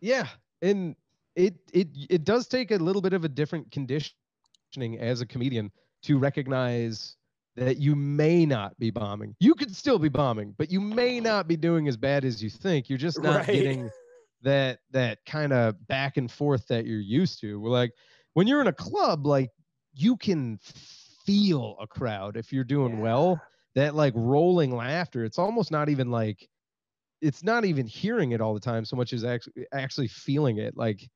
Yeah, 0.01 0.27
and 0.61 0.95
it 1.36 1.55
it 1.73 1.88
it 2.09 2.23
does 2.23 2.47
take 2.47 2.71
a 2.71 2.77
little 2.77 3.01
bit 3.01 3.13
of 3.13 3.23
a 3.23 3.30
different 3.30 3.71
conditioning 3.71 4.13
as 4.99 5.21
a 5.21 5.25
comedian 5.25 5.71
to 6.03 6.17
recognize 6.17 7.15
that 7.55 7.77
you 7.77 7.95
may 7.95 8.45
not 8.45 8.77
be 8.80 8.89
bombing. 8.89 9.36
You 9.39 9.53
could 9.53 9.75
still 9.75 9.99
be 9.99 10.09
bombing, 10.09 10.55
but 10.57 10.71
you 10.71 10.80
may 10.80 11.19
uh-huh. 11.19 11.30
not 11.30 11.47
be 11.47 11.57
doing 11.57 11.88
as 11.88 11.97
bad 11.97 12.23
as 12.23 12.41
you 12.41 12.49
think. 12.49 12.89
You're 12.89 12.97
just 12.97 13.21
not 13.21 13.47
Right. 13.47 13.47
getting 13.47 13.89
that 14.41 14.80
that 14.91 15.19
kind 15.25 15.51
of 15.51 15.88
back 15.88 16.17
and 16.17 16.32
forth 16.32 16.67
that 16.67 16.86
you're 16.86 16.99
used 16.99 17.41
to. 17.41 17.59
We're 17.59 17.69
like 17.69 17.93
when 18.34 18.47
you're 18.47 18.61
in 18.61 18.67
a 18.67 18.73
club, 18.73 19.25
like 19.25 19.51
you 19.93 20.15
can 20.15 20.59
feel 21.30 21.75
a 21.80 21.88
crowd 21.88 22.38
if 22.38 22.51
you're 22.51 22.63
doing 22.63 22.99
well. 22.99 23.41
That 23.75 23.95
like 23.95 24.13
rolling 24.15 24.75
laughter, 24.75 25.23
it's 25.23 25.38
almost 25.38 25.71
not 25.71 25.89
even 25.89 26.09
like 26.09 26.47
it's 27.21 27.43
not 27.43 27.65
even 27.65 27.86
hearing 27.86 28.32
it 28.32 28.41
all 28.41 28.53
the 28.53 28.59
time 28.59 28.84
so 28.86 28.95
much 28.95 29.13
as 29.13 29.23
actually 29.23 29.65
actually 29.71 30.07
feeling 30.07 30.57
it 30.57 30.75
like 30.75 31.07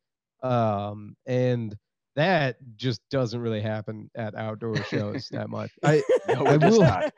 um 0.44 1.16
and 1.26 1.76
that 2.16 2.58
just 2.76 3.02
doesn't 3.10 3.40
really 3.40 3.62
happen 3.62 4.10
at 4.16 4.36
outdoor 4.36 4.76
shows 4.84 5.30
that 5.30 5.50
much 5.50 5.72
i 5.84 6.02
no, 6.28 6.46
I 6.46 6.58
will- 6.58 6.82
not. 6.82 7.14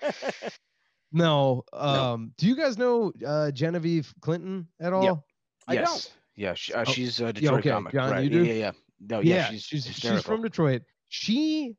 no 1.12 1.64
um 1.74 2.32
do 2.38 2.48
you 2.48 2.56
guys 2.56 2.78
know 2.78 3.12
uh 3.26 3.50
genevieve 3.52 4.14
clinton 4.22 4.68
at 4.80 4.94
all 4.94 5.26
I 5.68 5.76
don't. 5.76 5.84
Yes. 5.86 6.12
Yeah. 6.36 6.54
She, 6.54 6.74
uh, 6.74 6.84
Oh, 6.88 6.92
she's 6.92 7.20
a 7.20 7.34
Detroit 7.34 7.60
okay, 7.60 7.70
comic. 7.70 7.94
John, 7.94 8.12
right. 8.12 8.24
you 8.24 8.30
do? 8.30 8.44
Yeah, 8.44 8.54
yeah, 8.54 8.60
yeah. 8.60 8.72
No, 9.00 9.20
yeah, 9.20 9.36
yeah, 9.36 9.50
she's 9.50 9.64
she's 9.64 9.86
she's 9.88 10.22
from 10.22 10.42
Detroit. 10.42 10.84
She 11.10 11.76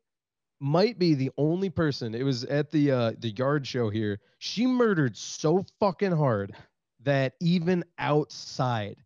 might 0.61 0.99
be 0.99 1.15
the 1.15 1.31
only 1.37 1.71
person. 1.71 2.15
It 2.15 2.23
was 2.25 2.45
at 2.45 2.71
the 2.71 2.91
uh 2.91 3.13
the 3.19 3.31
yard 3.31 3.67
show 3.67 3.91
here. 3.91 4.21
She 4.39 4.67
murdered 4.67 5.17
so 5.17 5.65
fucking 5.81 6.13
hard 6.13 6.55
that 7.03 7.35
even 7.41 7.85
outside, 7.99 8.97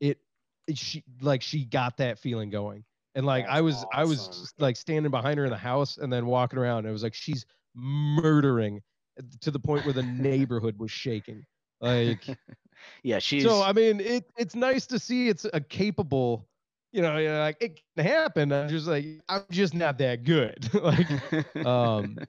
it, 0.00 0.18
it 0.66 0.78
she 0.78 1.04
like 1.20 1.42
she 1.42 1.64
got 1.64 1.96
that 1.98 2.18
feeling 2.18 2.50
going. 2.50 2.84
And 3.14 3.26
like 3.26 3.46
I 3.48 3.60
That's 3.60 3.62
was 3.62 3.86
I 3.92 4.04
was 4.04 4.28
awesome. 4.28 4.42
just, 4.42 4.60
like 4.60 4.76
standing 4.76 5.10
behind 5.10 5.38
her 5.38 5.44
in 5.44 5.50
the 5.50 5.56
house 5.58 5.98
and 5.98 6.12
then 6.12 6.26
walking 6.26 6.58
around. 6.58 6.86
It 6.86 6.92
was 6.92 7.02
like 7.02 7.14
she's 7.14 7.46
murdering 7.74 8.82
uh, 9.18 9.22
to 9.40 9.50
the 9.50 9.60
point 9.60 9.84
where 9.84 9.94
the 9.94 10.02
neighborhood 10.04 10.78
was 10.78 10.90
shaking. 10.90 11.46
Like 11.80 12.36
yeah, 13.02 13.18
she's 13.18 13.42
so 13.44 13.62
I 13.62 13.72
mean, 13.72 14.00
it 14.00 14.30
it's 14.36 14.54
nice 14.54 14.86
to 14.88 14.98
see 14.98 15.28
it's 15.28 15.46
a 15.52 15.60
capable, 15.60 16.48
you 16.92 17.02
know, 17.02 17.18
you're 17.18 17.38
like 17.38 17.56
it 17.60 17.80
can 17.96 18.06
happen. 18.06 18.52
I'm 18.52 18.68
just 18.68 18.86
like 18.86 19.06
I'm 19.28 19.42
just 19.50 19.74
not 19.74 19.98
that 19.98 20.24
good. 20.24 20.68
like, 20.82 21.10
um, 21.66 22.16
but, 22.16 22.28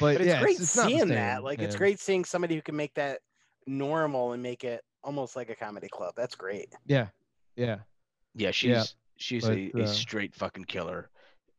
But 0.00 0.14
it's 0.16 0.26
yeah, 0.26 0.40
great 0.40 0.60
it's, 0.60 0.76
not 0.76 0.84
the 0.84 0.90
seeing 0.90 1.08
that. 1.08 1.36
same, 1.36 1.44
Like, 1.44 1.60
it's 1.60 1.76
great 1.76 1.98
seeing 1.98 2.24
somebody 2.24 2.54
who 2.54 2.62
can 2.62 2.76
make 2.76 2.94
that 2.94 3.20
normal 3.66 4.32
and 4.32 4.42
make 4.42 4.64
it 4.64 4.82
almost 5.02 5.34
like 5.34 5.50
a 5.50 5.56
comedy 5.56 5.88
club. 5.88 6.14
That's 6.16 6.34
great. 6.34 6.68
Yeah, 6.86 7.08
yeah, 7.56 7.78
yeah, 8.34 8.50
she's 8.50 8.94
she's 9.16 9.46
but, 9.46 9.56
a, 9.56 9.72
a 9.74 9.82
uh, 9.84 9.86
straight 9.86 10.34
fucking 10.34 10.64
killer 10.64 11.10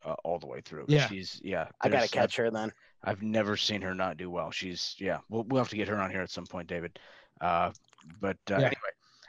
uh, 0.06 0.16
all 0.24 0.40
the 0.40 0.48
way 0.48 0.62
through. 0.62 0.86
Yeah. 0.88 1.08
She's 1.08 1.42
yeah. 1.44 1.68
I 1.82 1.88
gotta 1.90 1.98
there's- 1.98 2.12
catch 2.12 2.36
her 2.38 2.50
then. 2.50 2.72
I've, 3.04 3.18
I've 3.18 3.22
never 3.24 3.58
seen 3.58 3.82
her 3.82 3.94
not 3.94 4.18
do 4.18 4.30
well. 4.30 4.52
She's 4.52 4.96
yeah. 5.00 5.20
We'll 5.30 5.44
we'll 5.44 5.60
have 5.60 5.70
to 5.70 5.76
get 5.78 5.88
her 5.88 5.98
on 5.98 6.12
here 6.12 6.22
at 6.22 6.32
some 6.32 6.46
point, 6.46 6.68
David. 6.68 6.98
Uh, 7.42 7.72
but 8.20 8.38
uh, 8.50 8.58
Yeah. 8.58 8.58
anyway, 8.58 8.74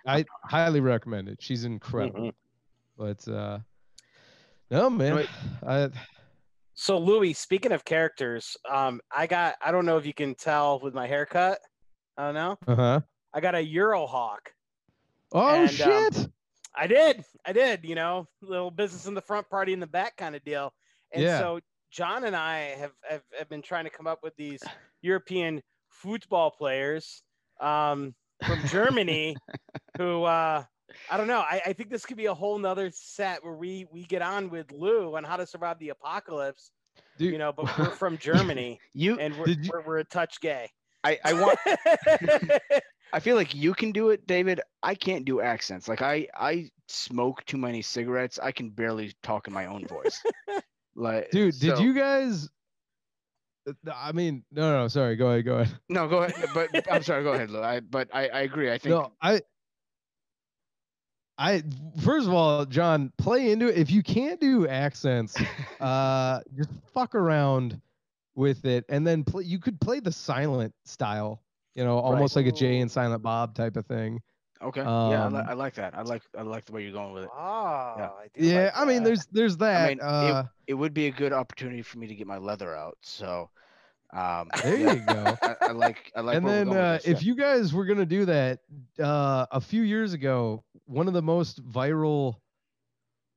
I 0.06 0.24
highly 0.44 0.80
recommend 0.80 1.28
it. 1.28 1.38
She's 1.40 1.64
incredible. 1.64 2.32
But 2.98 3.26
uh, 3.28 3.60
no 4.72 4.90
man, 4.90 5.14
Right. 5.14 5.28
I 5.64 5.90
So 6.74 6.98
Louis, 6.98 7.32
speaking 7.32 7.70
of 7.70 7.84
characters, 7.84 8.56
um, 8.68 9.00
I 9.16 9.28
got 9.28 9.54
I 9.64 9.70
don't 9.70 9.86
know 9.86 9.96
if 9.96 10.04
you 10.04 10.12
can 10.12 10.34
tell 10.34 10.80
with 10.80 10.94
my 10.94 11.06
haircut. 11.06 11.60
I 12.16 12.26
don't 12.26 12.34
know. 12.34 12.58
uh 12.66 12.74
huh. 12.74 13.00
I 13.32 13.40
got 13.40 13.54
a 13.54 13.58
Eurohawk. 13.58 14.38
Oh 15.32 15.54
And, 15.54 15.80
um, 15.80 16.12
shit! 16.12 16.28
I 16.74 16.86
did. 16.86 17.24
I 17.46 17.52
did, 17.52 17.84
you 17.84 17.94
know, 17.94 18.26
little 18.42 18.70
business 18.70 19.06
in 19.06 19.14
the 19.14 19.20
front, 19.20 19.48
party 19.48 19.72
in 19.72 19.80
the 19.80 19.86
back 19.86 20.16
kind 20.16 20.34
of 20.34 20.42
deal. 20.42 20.72
And 21.12 21.22
Yeah. 21.22 21.38
so 21.38 21.60
John 21.92 22.24
and 22.24 22.34
I 22.34 22.58
have, 22.78 22.92
have, 23.08 23.22
have 23.38 23.48
been 23.48 23.62
trying 23.62 23.84
to 23.84 23.90
come 23.90 24.06
up 24.06 24.20
with 24.22 24.34
these 24.36 24.62
European 25.02 25.62
football 25.88 26.50
players 26.50 27.22
um, 27.60 28.14
from 28.44 28.66
Germany 28.68 29.36
who, 29.98 30.24
uh, 30.24 30.64
I 31.10 31.16
don't 31.16 31.26
know. 31.26 31.40
I, 31.40 31.60
I 31.66 31.72
think 31.72 31.90
this 31.90 32.06
could 32.06 32.16
be 32.16 32.26
a 32.26 32.34
whole 32.34 32.58
nother 32.58 32.90
set 32.92 33.44
where 33.44 33.52
we, 33.54 33.86
we 33.92 34.04
get 34.04 34.22
on 34.22 34.50
with 34.50 34.72
Lou 34.72 35.16
on 35.16 35.24
how 35.24 35.36
to 35.36 35.46
survive 35.46 35.78
the 35.78 35.90
apocalypse, 35.90 36.70
Dude, 37.18 37.32
you 37.32 37.38
know, 37.38 37.52
but 37.52 37.66
we're 37.78 37.90
from 37.90 38.16
Germany 38.18 38.80
you 38.94 39.18
and 39.18 39.36
we're, 39.38 39.48
you- 39.48 39.70
we're, 39.72 39.82
we're 39.82 39.98
a 39.98 40.04
touch 40.04 40.40
gay. 40.40 40.70
I 41.04 41.18
I 41.24 41.32
want 41.34 41.58
I 43.12 43.20
feel 43.20 43.36
like 43.36 43.54
you 43.54 43.72
can 43.72 43.92
do 43.92 44.10
it, 44.10 44.26
David. 44.26 44.60
I 44.82 44.94
can't 44.94 45.24
do 45.24 45.40
accents. 45.40 45.88
Like 45.88 46.02
I 46.02 46.26
I 46.34 46.70
smoke 46.88 47.44
too 47.46 47.56
many 47.56 47.82
cigarettes. 47.82 48.38
I 48.42 48.50
can 48.52 48.70
barely 48.70 49.14
talk 49.22 49.46
in 49.46 49.54
my 49.54 49.66
own 49.66 49.86
voice. 49.86 50.20
Like 50.96 51.30
dude, 51.30 51.58
did 51.58 51.78
you 51.78 51.94
guys? 51.94 52.48
uh, 53.68 53.72
I 53.94 54.10
mean, 54.12 54.44
no, 54.50 54.76
no, 54.80 54.88
sorry. 54.88 55.14
Go 55.16 55.28
ahead, 55.28 55.44
go 55.44 55.58
ahead. 55.58 55.78
No, 55.88 56.08
go 56.08 56.24
ahead. 56.24 56.48
But 56.52 56.92
I'm 56.92 57.02
sorry. 57.04 57.22
Go 57.22 57.32
ahead, 57.32 57.50
Lou. 57.50 57.62
I 57.62 57.78
but 57.80 58.08
I 58.12 58.28
I 58.28 58.40
agree. 58.40 58.72
I 58.72 58.78
think 58.78 58.94
No, 58.96 59.12
I 59.22 59.40
I 61.38 61.62
first 62.02 62.26
of 62.26 62.34
all, 62.34 62.64
John, 62.66 63.12
play 63.18 63.50
into 63.52 63.68
it. 63.68 63.78
If 63.78 63.90
you 63.90 64.02
can't 64.02 64.40
do 64.40 64.66
accents, 64.68 65.42
uh 65.80 66.40
just 66.56 66.70
fuck 66.92 67.14
around 67.14 67.80
with 68.34 68.64
it 68.64 68.84
and 68.88 69.06
then 69.06 69.24
play 69.24 69.44
you 69.44 69.58
could 69.58 69.80
play 69.80 70.00
the 70.00 70.12
silent 70.12 70.74
style, 70.84 71.42
you 71.74 71.84
know, 71.84 71.98
almost 71.98 72.36
like 72.36 72.46
a 72.46 72.52
Jay 72.52 72.80
and 72.80 72.90
Silent 72.90 73.22
Bob 73.22 73.54
type 73.54 73.76
of 73.76 73.86
thing. 73.86 74.20
okay. 74.62 74.88
yeah, 75.02 75.24
I, 75.24 75.28
li- 75.28 75.42
um, 75.42 75.46
I 75.46 75.54
like 75.54 75.74
that. 75.74 75.94
I 75.96 76.02
like 76.02 76.22
I 76.36 76.42
like 76.42 76.64
the 76.64 76.72
way 76.72 76.82
you're 76.82 76.92
going 76.92 77.12
with 77.12 77.24
it. 77.24 77.32
Oh, 77.32 78.18
I 78.18 78.28
Yeah, 78.36 78.54
like 78.54 78.72
I 78.74 78.84
mean 78.84 79.02
there's 79.02 79.26
there's 79.26 79.56
that. 79.58 79.98
mean, 79.98 80.00
it- 80.18 80.38
uh 80.38 80.44
It 80.66 80.74
would 80.74 80.94
be 80.94 81.06
a 81.06 81.10
good 81.12 81.32
opportunity 81.32 81.82
for 81.82 81.98
me 81.98 82.06
to 82.08 82.14
get 82.14 82.26
my 82.26 82.38
leather 82.38 82.74
out. 82.76 82.98
So 83.02 83.50
um 84.12 84.48
there 84.62 84.76
yeah, 84.78 84.92
you 84.94 85.00
go. 85.00 85.36
I, 85.42 85.56
I 85.60 85.72
like 85.72 86.12
I 86.16 86.20
like 86.20 86.36
and 86.36 86.46
then 86.46 86.70
uh, 86.70 86.98
if 87.04 87.22
you 87.22 87.34
guys 87.34 87.74
were 87.74 87.84
gonna 87.84 88.06
do 88.06 88.24
that 88.24 88.60
uh, 88.98 89.46
a 89.50 89.60
few 89.60 89.82
years 89.82 90.12
ago, 90.14 90.64
one 90.86 91.08
of 91.08 91.14
the 91.14 91.22
most 91.22 91.64
viral 91.68 92.36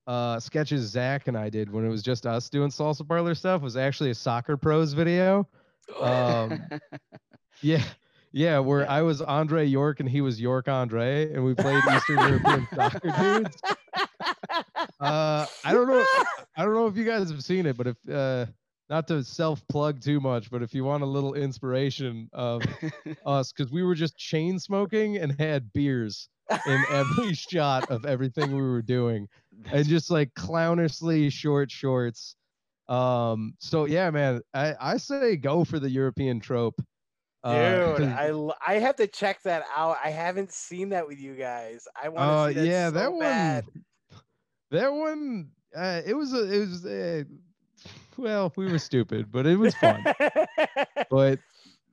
uh, 0.07 0.39
sketches 0.39 0.89
Zach 0.89 1.27
and 1.27 1.37
I 1.37 1.49
did 1.49 1.71
when 1.71 1.85
it 1.85 1.89
was 1.89 2.01
just 2.01 2.25
us 2.25 2.49
doing 2.49 2.69
salsa 2.69 3.07
parlor 3.07 3.35
stuff 3.35 3.61
was 3.61 3.77
actually 3.77 4.11
a 4.11 4.15
soccer 4.15 4.57
pros 4.57 4.93
video. 4.93 5.47
Um, 5.99 6.63
yeah, 7.61 7.83
yeah, 8.31 8.59
where 8.59 8.89
I 8.89 9.01
was 9.01 9.21
Andre 9.21 9.65
York 9.65 9.99
and 9.99 10.09
he 10.09 10.21
was 10.21 10.39
York 10.39 10.67
Andre, 10.67 11.33
and 11.33 11.43
we 11.43 11.53
played 11.53 11.81
Eastern 11.93 12.19
European 12.19 12.67
soccer 12.73 13.11
dudes. 13.19 13.57
Uh, 14.99 15.45
I 15.63 15.73
don't 15.73 15.87
know. 15.87 16.05
I 16.55 16.63
don't 16.63 16.73
know 16.73 16.85
if 16.85 16.95
you 16.95 17.05
guys 17.05 17.29
have 17.31 17.43
seen 17.43 17.65
it, 17.65 17.75
but 17.75 17.87
if 17.87 17.97
uh, 18.11 18.45
not 18.91 19.07
to 19.09 19.25
self 19.25 19.67
plug 19.69 20.01
too 20.01 20.21
much, 20.21 20.51
but 20.51 20.63
if 20.63 20.75
you 20.75 20.85
want 20.85 21.03
a 21.03 21.07
little 21.07 21.33
inspiration 21.35 22.29
of 22.33 22.77
us, 23.25 23.53
because 23.53 23.71
we 23.71 23.83
were 23.83 23.95
just 23.95 24.17
chain 24.17 24.59
smoking 24.59 25.17
and 25.17 25.39
had 25.39 25.73
beers 25.73 26.29
in 26.65 26.85
every 26.89 27.33
shot 27.49 27.85
of 27.89 28.05
everything 28.05 28.55
we 28.55 28.61
were 28.63 28.83
doing, 28.83 29.29
and 29.71 29.87
just 29.87 30.11
like 30.11 30.33
clownishly 30.35 31.31
short 31.31 31.71
shorts. 31.71 32.35
Um, 32.89 33.55
so 33.59 33.85
yeah, 33.85 34.11
man, 34.11 34.41
I, 34.53 34.75
I 34.79 34.97
say 34.97 35.29
go 35.29 35.55
for 35.65 35.79
the 35.79 35.89
European 35.89 36.31
trope. 36.41 36.81
uh, 37.43 37.79
Dude, 37.79 38.03
I, 38.03 38.31
I 38.65 38.75
have 38.79 38.95
to 38.97 39.07
check 39.07 39.41
that 39.43 39.63
out. 39.75 39.97
I 40.03 40.09
haven't 40.11 40.51
seen 40.51 40.89
that 40.89 41.07
with 41.07 41.19
you 41.19 41.35
guys. 41.35 41.87
I 42.01 42.09
want 42.09 42.31
to 42.31 42.37
Uh, 42.37 42.47
see 42.47 42.53
that 42.55 42.71
yeah, 42.71 42.89
so 42.91 42.91
that 42.91 43.13
one. 43.13 43.63
That 44.71 44.93
one. 44.93 45.51
Uh, 45.75 46.01
it 46.05 46.13
was 46.13 46.33
a. 46.33 46.51
It 46.53 46.59
was. 46.59 46.85
Uh, 46.85 47.23
well, 48.21 48.53
we 48.55 48.71
were 48.71 48.79
stupid, 48.79 49.31
but 49.31 49.45
it 49.45 49.57
was 49.57 49.73
fun. 49.75 50.03
but 51.09 51.39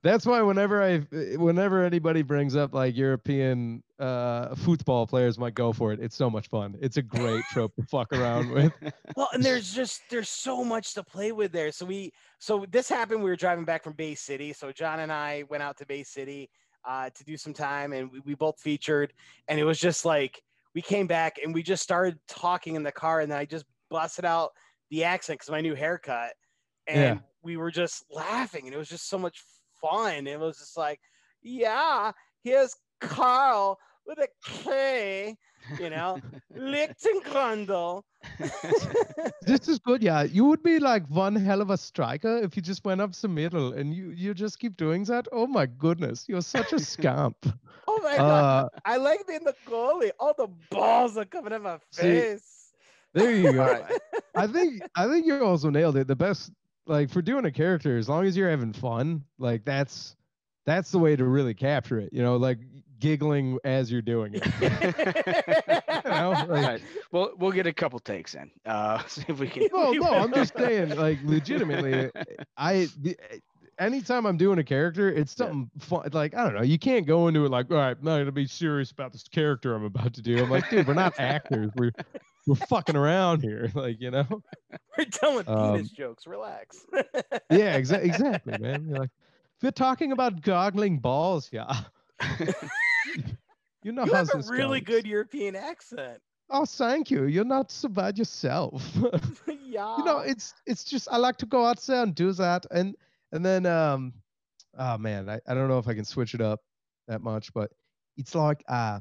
that's 0.02 0.24
why 0.26 0.42
whenever 0.42 0.82
I, 0.82 0.98
whenever 1.36 1.84
anybody 1.84 2.22
brings 2.22 2.54
up 2.54 2.72
like 2.72 2.96
European 2.96 3.82
uh, 3.98 4.54
football 4.54 5.06
players, 5.06 5.38
might 5.38 5.54
go 5.54 5.72
for 5.72 5.92
it. 5.92 6.00
It's 6.00 6.14
so 6.14 6.30
much 6.30 6.48
fun. 6.48 6.76
It's 6.80 6.98
a 6.98 7.02
great 7.02 7.44
trope 7.50 7.74
to 7.76 7.82
fuck 7.82 8.12
around 8.12 8.50
with. 8.52 8.72
well, 9.16 9.28
and 9.32 9.42
there's 9.42 9.74
just 9.74 10.02
there's 10.10 10.28
so 10.28 10.62
much 10.62 10.94
to 10.94 11.02
play 11.02 11.32
with 11.32 11.50
there. 11.50 11.72
So 11.72 11.84
we 11.84 12.12
so 12.38 12.64
this 12.70 12.88
happened. 12.88 13.22
We 13.22 13.30
were 13.30 13.36
driving 13.36 13.64
back 13.64 13.82
from 13.82 13.94
Bay 13.94 14.14
City. 14.14 14.52
So 14.52 14.70
John 14.70 15.00
and 15.00 15.10
I 15.12 15.44
went 15.48 15.62
out 15.62 15.76
to 15.78 15.86
Bay 15.86 16.04
City 16.04 16.48
uh, 16.84 17.10
to 17.10 17.24
do 17.24 17.36
some 17.36 17.52
time, 17.52 17.92
and 17.92 18.10
we, 18.12 18.20
we 18.20 18.34
both 18.34 18.60
featured. 18.60 19.12
And 19.48 19.58
it 19.58 19.64
was 19.64 19.80
just 19.80 20.04
like 20.04 20.42
we 20.74 20.82
came 20.82 21.08
back 21.08 21.38
and 21.42 21.52
we 21.52 21.62
just 21.62 21.82
started 21.82 22.18
talking 22.28 22.76
in 22.76 22.82
the 22.84 22.92
car, 22.92 23.20
and 23.20 23.32
then 23.32 23.38
I 23.38 23.46
just 23.46 23.64
busted 23.90 24.24
out 24.24 24.52
the 24.90 25.04
accent 25.04 25.38
because 25.38 25.50
my 25.50 25.60
new 25.60 25.74
haircut, 25.74 26.34
and 26.86 27.18
Yeah. 27.18 27.20
we 27.42 27.56
were 27.56 27.70
just 27.70 28.04
laughing, 28.10 28.66
and 28.66 28.74
it 28.74 28.78
was 28.78 28.88
just 28.88 29.08
so 29.08 29.18
much 29.18 29.42
fun. 29.80 30.26
It 30.26 30.38
was 30.40 30.58
just 30.58 30.76
like, 30.76 31.00
yeah, 31.42 32.12
here's 32.42 32.76
Carl 33.00 33.78
with 34.06 34.18
a 34.18 34.28
K, 34.44 35.36
you 35.76 35.90
know, 35.90 36.20
Lichtengrundel. 36.56 38.02
this 39.40 39.68
is 39.68 39.78
good, 39.78 40.02
yeah. 40.02 40.22
You 40.22 40.44
would 40.46 40.62
be 40.62 40.78
like 40.78 41.06
one 41.08 41.34
hell 41.36 41.60
of 41.60 41.70
a 41.70 41.76
striker 41.76 42.38
if 42.38 42.56
you 42.56 42.62
just 42.62 42.84
went 42.84 43.00
up 43.00 43.12
the 43.14 43.28
middle 43.28 43.72
and 43.72 43.94
you 43.94 44.10
you 44.10 44.34
just 44.34 44.58
keep 44.58 44.76
doing 44.76 45.04
that. 45.04 45.26
Oh 45.32 45.46
my 45.46 45.66
goodness, 45.66 46.28
you're 46.28 46.42
such 46.42 46.72
a 46.72 46.80
scamp. 46.80 47.46
Oh 47.86 48.00
my 48.02 48.20
god, 48.20 48.44
Uh, 48.46 48.68
I 48.84 48.96
like 48.96 49.26
being 49.26 49.44
the 49.44 49.54
goalie. 49.66 50.10
All 50.18 50.34
the 50.36 50.46
balls 50.46 51.16
are 51.16 51.24
coming 51.24 51.52
in 51.52 51.62
my 51.62 51.78
See, 51.90 52.24
face. 52.24 52.57
There 53.18 53.34
you 53.36 53.52
go. 53.52 53.62
Alright. 53.62 54.00
I 54.34 54.46
think 54.46 54.82
I 54.94 55.06
think 55.08 55.26
you 55.26 55.42
also 55.44 55.70
nailed 55.70 55.96
it. 55.96 56.06
The 56.06 56.16
best 56.16 56.52
like 56.86 57.10
for 57.10 57.22
doing 57.22 57.44
a 57.44 57.50
character, 57.50 57.98
as 57.98 58.08
long 58.08 58.24
as 58.26 58.36
you're 58.36 58.50
having 58.50 58.72
fun, 58.72 59.24
like 59.38 59.64
that's 59.64 60.16
that's 60.66 60.90
the 60.90 60.98
way 60.98 61.16
to 61.16 61.24
really 61.24 61.54
capture 61.54 61.98
it. 61.98 62.12
You 62.12 62.22
know, 62.22 62.36
like 62.36 62.58
giggling 62.98 63.58
as 63.64 63.90
you're 63.92 64.02
doing 64.02 64.34
it. 64.34 64.46
You 66.04 66.14
know, 66.14 66.30
like, 66.30 66.48
right. 66.48 66.82
Well, 67.12 67.32
we'll 67.36 67.52
get 67.52 67.66
a 67.66 67.72
couple 67.72 67.98
takes 67.98 68.34
in. 68.34 68.50
Uh, 68.64 69.02
see 69.06 69.24
if 69.28 69.38
we 69.38 69.48
can. 69.48 69.68
no, 69.72 69.92
no, 69.92 70.10
I'm 70.10 70.32
just 70.32 70.56
saying, 70.56 70.96
like 70.96 71.18
legitimately, 71.24 72.10
I 72.56 72.88
the, 73.00 73.16
anytime 73.78 74.24
I'm 74.26 74.36
doing 74.36 74.58
a 74.58 74.64
character, 74.64 75.10
it's 75.10 75.34
Yeah. 75.38 75.46
something 75.46 75.70
fun. 75.80 76.08
Like 76.12 76.34
I 76.34 76.44
don't 76.44 76.54
know, 76.54 76.62
you 76.62 76.78
can't 76.78 77.06
go 77.06 77.28
into 77.28 77.44
it 77.44 77.50
like, 77.50 77.70
all 77.70 77.76
right, 77.76 77.96
I'm 77.98 78.04
not 78.04 78.18
gonna 78.18 78.32
be 78.32 78.46
serious 78.46 78.90
about 78.90 79.12
this 79.12 79.24
character 79.28 79.74
I'm 79.74 79.84
about 79.84 80.14
to 80.14 80.22
do. 80.22 80.42
I'm 80.42 80.50
like, 80.50 80.70
dude, 80.70 80.86
we're 80.86 80.94
not 80.94 81.18
actors. 81.18 81.70
We're 81.76 81.92
we're 82.48 82.54
fucking 82.54 82.96
around 82.96 83.42
here, 83.42 83.70
like 83.74 84.00
you 84.00 84.10
know. 84.10 84.26
We're 84.96 85.04
telling 85.04 85.46
Um, 85.46 85.74
penis 85.74 85.90
jokes. 85.90 86.26
Relax. 86.26 86.84
Yeah, 87.50 87.78
exa- 87.78 88.02
exactly, 88.10 88.58
man. 88.58 88.86
You're 88.88 88.98
like, 88.98 89.10
if 89.56 89.62
you're 89.62 89.70
talking 89.70 90.10
about 90.12 90.40
goggling 90.42 90.98
balls, 90.98 91.48
yeah. 91.52 91.82
you 93.84 93.92
know 93.92 94.04
you 94.04 94.12
how 94.12 94.24
have 94.24 94.30
a 94.34 94.42
really 94.50 94.80
goes. 94.80 94.96
good 94.96 95.06
European 95.06 95.54
accent. 95.54 96.20
Oh, 96.50 96.64
thank 96.64 97.10
you. 97.10 97.24
You're 97.24 97.44
not 97.44 97.70
so 97.70 97.88
bad 97.88 98.18
yourself. 98.18 98.82
yeah. 99.46 99.98
you 99.98 100.04
know, 100.04 100.18
it's 100.20 100.54
it's 100.66 100.82
just 100.84 101.06
I 101.12 101.18
like 101.18 101.36
to 101.38 101.46
go 101.46 101.64
out 101.66 101.78
there 101.82 102.02
and 102.02 102.14
do 102.14 102.32
that, 102.32 102.66
and 102.70 102.96
and 103.32 103.44
then 103.44 103.66
um, 103.66 104.14
oh 104.78 104.98
man, 104.98 105.28
I, 105.28 105.38
I 105.46 105.54
don't 105.54 105.68
know 105.68 105.78
if 105.78 105.86
I 105.86 105.94
can 105.94 106.04
switch 106.06 106.34
it 106.34 106.40
up 106.40 106.60
that 107.06 107.20
much, 107.22 107.52
but 107.52 107.70
it's 108.16 108.34
like 108.34 108.64
uh, 108.68 108.98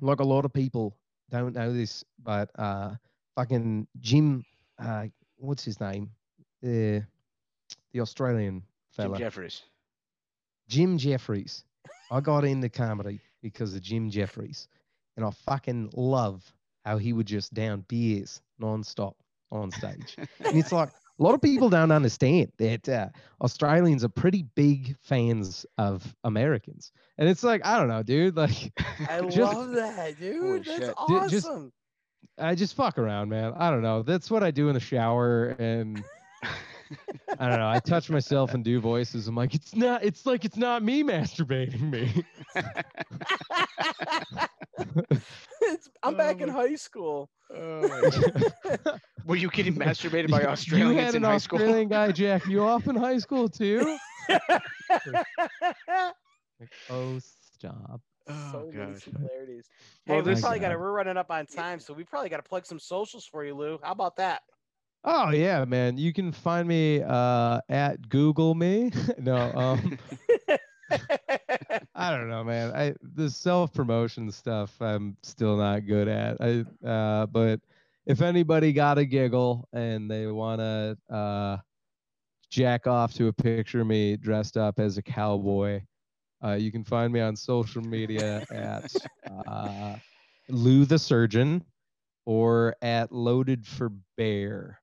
like 0.00 0.20
a 0.20 0.24
lot 0.24 0.44
of 0.44 0.52
people 0.52 0.96
don't 1.38 1.54
know 1.54 1.72
this, 1.72 2.04
but 2.22 2.50
uh, 2.58 2.94
fucking 3.34 3.86
Jim, 4.00 4.44
uh, 4.78 5.06
what's 5.36 5.64
his 5.64 5.80
name, 5.80 6.10
the 6.62 7.04
the 7.92 8.00
Australian 8.00 8.60
Jim 8.60 8.62
fella, 8.90 9.18
Jeffries. 9.18 9.62
Jim 10.68 10.98
Jeffries. 10.98 11.64
I 12.10 12.20
got 12.20 12.44
into 12.44 12.68
comedy 12.68 13.20
because 13.42 13.74
of 13.74 13.82
Jim 13.82 14.10
Jeffries, 14.10 14.68
and 15.16 15.24
I 15.24 15.30
fucking 15.30 15.90
love 15.94 16.52
how 16.84 16.98
he 16.98 17.12
would 17.12 17.26
just 17.26 17.54
down 17.54 17.84
beers 17.88 18.40
nonstop 18.60 19.14
on 19.50 19.70
stage. 19.70 20.16
and 20.18 20.56
it's 20.58 20.72
like 20.72 20.90
a 21.18 21.22
lot 21.22 21.34
of 21.34 21.42
people 21.42 21.68
don't 21.68 21.92
understand 21.92 22.50
that 22.58 22.88
uh, 22.88 23.08
Australians 23.40 24.04
are 24.04 24.08
pretty 24.08 24.44
big 24.54 24.96
fans 25.00 25.66
of 25.78 26.14
Americans, 26.24 26.92
and 27.18 27.28
it's 27.28 27.42
like 27.44 27.64
I 27.64 27.78
don't 27.78 27.88
know, 27.88 28.02
dude. 28.02 28.36
Like 28.42 28.72
I 29.08 29.20
just- 29.22 29.54
love 29.54 29.72
that, 29.72 30.18
dude. 30.18 30.64
That's 30.64 30.78
shit. 30.78 30.94
Ju- 31.08 31.28
just- 31.28 31.46
awesome. 31.46 31.72
I 32.38 32.54
just 32.54 32.74
fuck 32.74 32.98
around, 32.98 33.28
man. 33.28 33.52
I 33.56 33.70
don't 33.70 33.82
know. 33.82 34.02
That's 34.02 34.30
what 34.30 34.42
I 34.42 34.50
do 34.50 34.68
in 34.68 34.74
the 34.74 34.80
shower, 34.80 35.48
and 35.58 36.02
I 37.38 37.48
don't 37.48 37.58
know. 37.58 37.68
I 37.68 37.78
touch 37.78 38.10
myself 38.10 38.54
and 38.54 38.64
do 38.64 38.80
voices. 38.80 39.28
I'm 39.28 39.34
like, 39.34 39.54
it's 39.54 39.76
not. 39.76 40.02
It's 40.02 40.24
like 40.24 40.44
it's 40.44 40.56
not 40.56 40.82
me 40.82 41.02
masturbating 41.02 41.90
me. 41.90 42.24
It's- 44.78 45.88
I'm 46.02 46.14
Oh 46.14 46.18
back 46.18 46.40
in 46.40 46.48
high 46.48 46.74
school. 46.74 47.30
Were 47.50 49.36
you 49.36 49.50
getting 49.50 49.74
masturbated 49.76 50.30
by 50.30 50.40
You- 50.42 50.48
Australians 50.48 50.94
you 50.94 50.98
had 51.00 51.14
in 51.14 51.24
an 51.24 51.30
high 51.30 51.38
school? 51.38 51.58
Australian 51.58 51.88
guy 51.88 52.10
jack 52.12 52.46
you 52.46 52.62
off 52.64 52.86
in 52.88 52.96
high 52.96 53.18
school 53.18 53.48
too? 53.48 53.96
Like, 54.28 54.42
oh, 56.90 57.18
stop. 57.54 58.00
Oh, 58.28 58.70
many 58.72 58.92
God. 58.92 59.02
similarities. 59.02 59.66
Well, 60.06 60.18
Hey, 60.18 60.22
we 60.22 60.30
this- 60.32 60.40
probably 60.40 60.58
got 60.60 60.68
to. 60.70 60.78
We're 60.78 60.92
running 60.92 61.16
up 61.16 61.30
on 61.30 61.46
time, 61.46 61.80
so 61.80 61.92
we 61.92 62.04
probably 62.04 62.28
got 62.28 62.36
to 62.38 62.42
plug 62.48 62.66
some 62.66 62.78
socials 62.78 63.26
for 63.26 63.44
you, 63.44 63.54
Lou. 63.54 63.78
How 63.82 63.92
about 63.92 64.16
that? 64.16 64.42
Oh 65.04 65.30
yeah, 65.30 65.64
man. 65.64 65.98
You 65.98 66.12
can 66.12 66.30
find 66.30 66.68
me 66.68 67.02
uh, 67.02 67.60
at 67.68 68.08
Google 68.08 68.54
me. 68.54 68.92
no, 69.18 69.36
um, 69.52 69.98
I 71.94 72.16
don't 72.16 72.28
know, 72.28 72.44
man. 72.44 72.74
I 72.74 72.94
the 73.14 73.30
self 73.30 73.72
promotion 73.72 74.30
stuff 74.30 74.80
I'm 74.80 75.16
still 75.22 75.56
not 75.56 75.86
good 75.86 76.08
at. 76.08 76.36
I 76.40 76.64
uh, 76.86 77.26
but 77.26 77.60
if 78.06 78.20
anybody 78.20 78.72
got 78.72 78.98
a 78.98 79.04
giggle 79.04 79.68
and 79.72 80.10
they 80.10 80.26
wanna 80.26 80.96
uh, 81.10 81.58
jack 82.50 82.86
off 82.86 83.14
to 83.14 83.28
a 83.28 83.32
picture 83.32 83.80
of 83.80 83.86
me 83.86 84.16
dressed 84.16 84.56
up 84.56 84.78
as 84.78 84.98
a 84.98 85.02
cowboy, 85.02 85.80
uh, 86.44 86.52
you 86.52 86.72
can 86.72 86.84
find 86.84 87.12
me 87.12 87.20
on 87.20 87.36
social 87.36 87.82
media 87.82 88.44
at 88.50 88.92
uh, 89.46 89.96
Lou 90.48 90.84
the 90.84 90.98
Surgeon 90.98 91.64
or 92.26 92.74
at 92.82 93.12
Loaded 93.12 93.66
for 93.66 93.92
Bear 94.16 94.80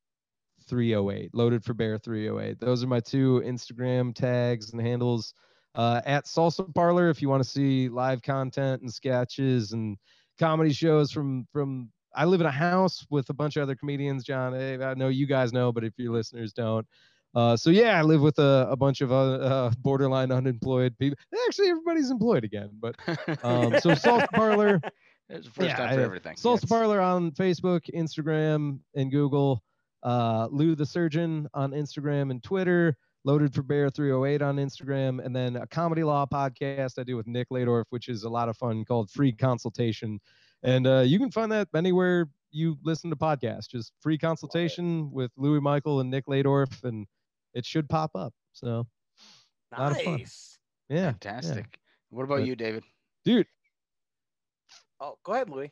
308. 0.68 1.34
Loaded 1.34 1.64
for 1.64 1.74
Bear 1.74 1.98
308. 1.98 2.60
Those 2.60 2.84
are 2.84 2.88
my 2.88 3.00
two 3.00 3.42
Instagram 3.46 4.14
tags 4.14 4.72
and 4.72 4.82
handles. 4.82 5.34
Uh, 5.76 6.02
at 6.06 6.26
Salsa 6.26 6.74
Parlor, 6.74 7.10
if 7.10 7.22
you 7.22 7.30
want 7.30 7.44
to 7.44 7.50
see 7.50 7.90
live 7.90 8.22
content 8.22 8.82
and 8.82 8.92
sketches 8.94 9.72
and 9.74 9.98
comedy 10.40 10.74
shows 10.74 11.12
from 11.12 11.48
from. 11.52 11.92
I 12.16 12.26
live 12.26 12.42
in 12.42 12.48
a 12.48 12.52
house 12.52 13.06
with 13.12 13.30
a 13.30 13.34
bunch 13.34 13.56
of 13.56 13.62
other 13.64 13.76
comedians, 13.76 14.24
John. 14.24 14.56
eh, 14.56 14.78
I 14.84 14.96
know 14.96 15.10
you 15.10 15.28
guys 15.28 15.54
know, 15.54 15.72
but 15.72 15.84
if 15.84 15.94
your 15.98 16.12
listeners 16.12 16.52
don't, 16.54 16.86
uh, 17.36 17.56
so 17.56 17.70
yeah, 17.70 18.00
I 18.00 18.02
live 18.02 18.22
with 18.22 18.40
a, 18.40 18.68
a 18.70 18.76
bunch 18.76 19.02
of 19.02 19.12
uh, 19.12 19.16
uh, 19.34 19.72
borderline 19.78 20.32
unemployed 20.32 20.98
people. 20.98 21.18
Actually, 21.48 21.70
everybody's 21.70 22.10
employed 22.10 22.44
again, 22.44 22.72
but 22.80 22.96
um, 23.44 23.78
so 23.78 23.92
Salsa 23.92 24.30
Parlor. 24.32 24.82
It's 25.32 25.46
the 25.46 25.52
first 25.54 25.70
Yeah, 25.70 25.76
time 25.78 25.94
for 25.94 26.02
everything. 26.02 26.36
Salsa 26.36 26.62
Yes. 26.62 26.66
Parlor 26.66 27.00
on 27.00 27.32
Facebook, 27.32 27.82
Instagram, 27.94 28.80
and 28.96 29.12
Google. 29.12 29.62
Uh, 30.02 30.48
Lou 30.50 30.74
the 30.76 30.86
Surgeon 30.88 31.48
on 31.54 31.72
Instagram 31.72 32.32
and 32.32 32.42
Twitter. 32.42 32.98
Loaded 33.30 33.54
for 33.54 33.62
Bear 33.62 33.92
308 33.92 34.42
on 34.42 34.56
Instagram, 34.56 35.24
and 35.24 35.36
then 35.36 35.56
a 35.56 35.68
comedy 35.68 36.04
law 36.04 36.26
podcast 36.26 36.98
I 36.98 37.04
do 37.04 37.16
with 37.16 37.28
Nick 37.28 37.50
Ladorf, 37.52 37.84
which 37.92 38.08
is 38.08 38.24
a 38.24 38.30
lot 38.30 38.50
of 38.50 38.58
fun 38.58 38.84
called 38.84 39.12
Free 39.12 39.32
Consultation. 39.32 40.20
And 40.64 40.88
uh, 40.88 41.02
you 41.06 41.20
can 41.20 41.30
find 41.30 41.52
that 41.52 41.68
anywhere 41.76 42.28
you 42.50 42.80
listen 42.84 43.12
to 43.12 43.16
podcasts. 43.16 43.70
Just 43.70 43.94
free 44.02 44.18
consultation 44.18 45.12
with 45.12 45.30
Louis 45.38 45.60
Michael 45.62 46.00
and 46.00 46.10
Nick 46.10 46.26
Ladorf, 46.26 46.84
and 46.84 47.06
it 47.54 47.68
should 47.68 47.88
pop 47.88 48.10
up. 48.16 48.34
So 48.54 48.88
lot 49.78 49.92
of 49.92 50.02
fun. 50.02 50.16
Nice. 50.18 50.58
yeah, 50.90 50.96
yeah. 50.98 51.12
Fantastic. 51.12 51.78
What 52.10 52.24
about 52.24 52.40
But- 52.40 52.48
you, 52.48 52.56
David? 52.56 52.84
dude. 53.26 53.46
Oh, 55.00 55.20
go 55.24 55.34
ahead, 55.34 55.52
Louis. 55.52 55.70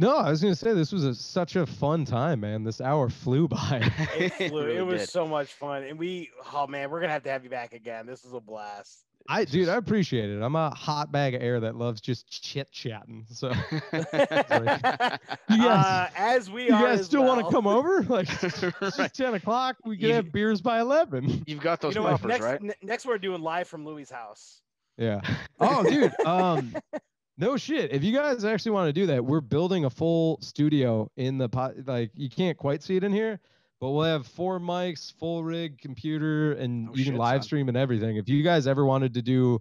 No, 0.00 0.16
I 0.16 0.30
was 0.30 0.40
gonna 0.40 0.54
say 0.54 0.72
this 0.72 0.92
was 0.92 1.04
a, 1.04 1.14
such 1.14 1.56
a 1.56 1.66
fun 1.66 2.06
time, 2.06 2.40
man. 2.40 2.64
This 2.64 2.80
hour 2.80 3.10
flew 3.10 3.46
by. 3.48 3.90
It, 4.18 4.32
flew. 4.48 4.64
really 4.64 4.78
it 4.78 4.82
was 4.86 5.02
did. 5.02 5.08
so 5.10 5.26
much 5.26 5.52
fun, 5.52 5.82
and 5.82 5.98
we. 5.98 6.30
Oh 6.54 6.66
man, 6.66 6.90
we're 6.90 7.00
gonna 7.00 7.12
have 7.12 7.22
to 7.24 7.30
have 7.30 7.44
you 7.44 7.50
back 7.50 7.74
again. 7.74 8.06
This 8.06 8.24
is 8.24 8.32
a 8.32 8.40
blast. 8.40 9.04
I, 9.28 9.44
dude, 9.44 9.68
I 9.68 9.76
appreciate 9.76 10.30
it. 10.30 10.40
I'm 10.40 10.56
a 10.56 10.70
hot 10.70 11.12
bag 11.12 11.34
of 11.34 11.42
air 11.42 11.60
that 11.60 11.76
loves 11.76 12.00
just 12.00 12.30
chit 12.30 12.72
chatting. 12.72 13.26
So 13.30 13.52
you 13.72 13.80
guys, 13.92 15.38
uh, 15.50 16.08
as 16.16 16.50
we 16.50 16.68
you 16.68 16.74
are 16.74 16.80
you 16.80 16.86
guys 16.86 17.00
as 17.00 17.06
still 17.06 17.24
want 17.24 17.44
to 17.44 17.52
come 17.52 17.66
over? 17.66 18.02
Like 18.02 18.28
it's 18.42 18.62
Right. 18.62 18.74
just 18.96 19.14
ten 19.14 19.34
o'clock. 19.34 19.76
We 19.84 19.98
can 19.98 20.08
You- 20.08 20.14
have 20.14 20.32
beers 20.32 20.62
by 20.62 20.80
eleven. 20.80 21.44
You've 21.46 21.60
got 21.60 21.80
those 21.82 21.94
You 21.94 22.00
know 22.00 22.04
what? 22.10 22.12
poppers, 22.22 22.28
Next, 22.30 22.44
right? 22.44 22.62
ne- 22.62 22.74
next 22.82 23.04
we're 23.04 23.18
doing 23.18 23.42
live 23.42 23.68
from 23.68 23.84
Louis' 23.84 24.10
house. 24.10 24.62
Yeah. 24.96 25.20
Oh, 25.60 25.82
dude. 25.82 26.12
Um, 26.26 26.74
no 27.38 27.56
shit. 27.56 27.92
If 27.92 28.04
you 28.04 28.14
guys 28.14 28.44
actually 28.44 28.72
want 28.72 28.88
to 28.88 28.92
do 28.92 29.06
that, 29.06 29.24
we're 29.24 29.40
building 29.40 29.84
a 29.84 29.90
full 29.90 30.38
studio 30.42 31.10
in 31.16 31.38
the 31.38 31.48
pot. 31.48 31.74
Like 31.86 32.10
you 32.14 32.28
can't 32.28 32.56
quite 32.58 32.82
see 32.82 32.96
it 32.96 33.04
in 33.04 33.12
here, 33.12 33.40
but 33.80 33.90
we'll 33.90 34.04
have 34.04 34.26
four 34.26 34.58
mics, 34.60 35.12
full 35.18 35.42
rig, 35.44 35.78
computer, 35.78 36.52
and 36.52 36.88
Oh, 36.90 36.94
you 36.94 37.04
can 37.04 37.14
shit, 37.14 37.20
live 37.20 37.36
son. 37.40 37.42
stream 37.42 37.68
and 37.68 37.76
everything. 37.76 38.16
If 38.16 38.28
you 38.28 38.42
guys 38.42 38.66
ever 38.66 38.84
wanted 38.84 39.14
to 39.14 39.22
do 39.22 39.60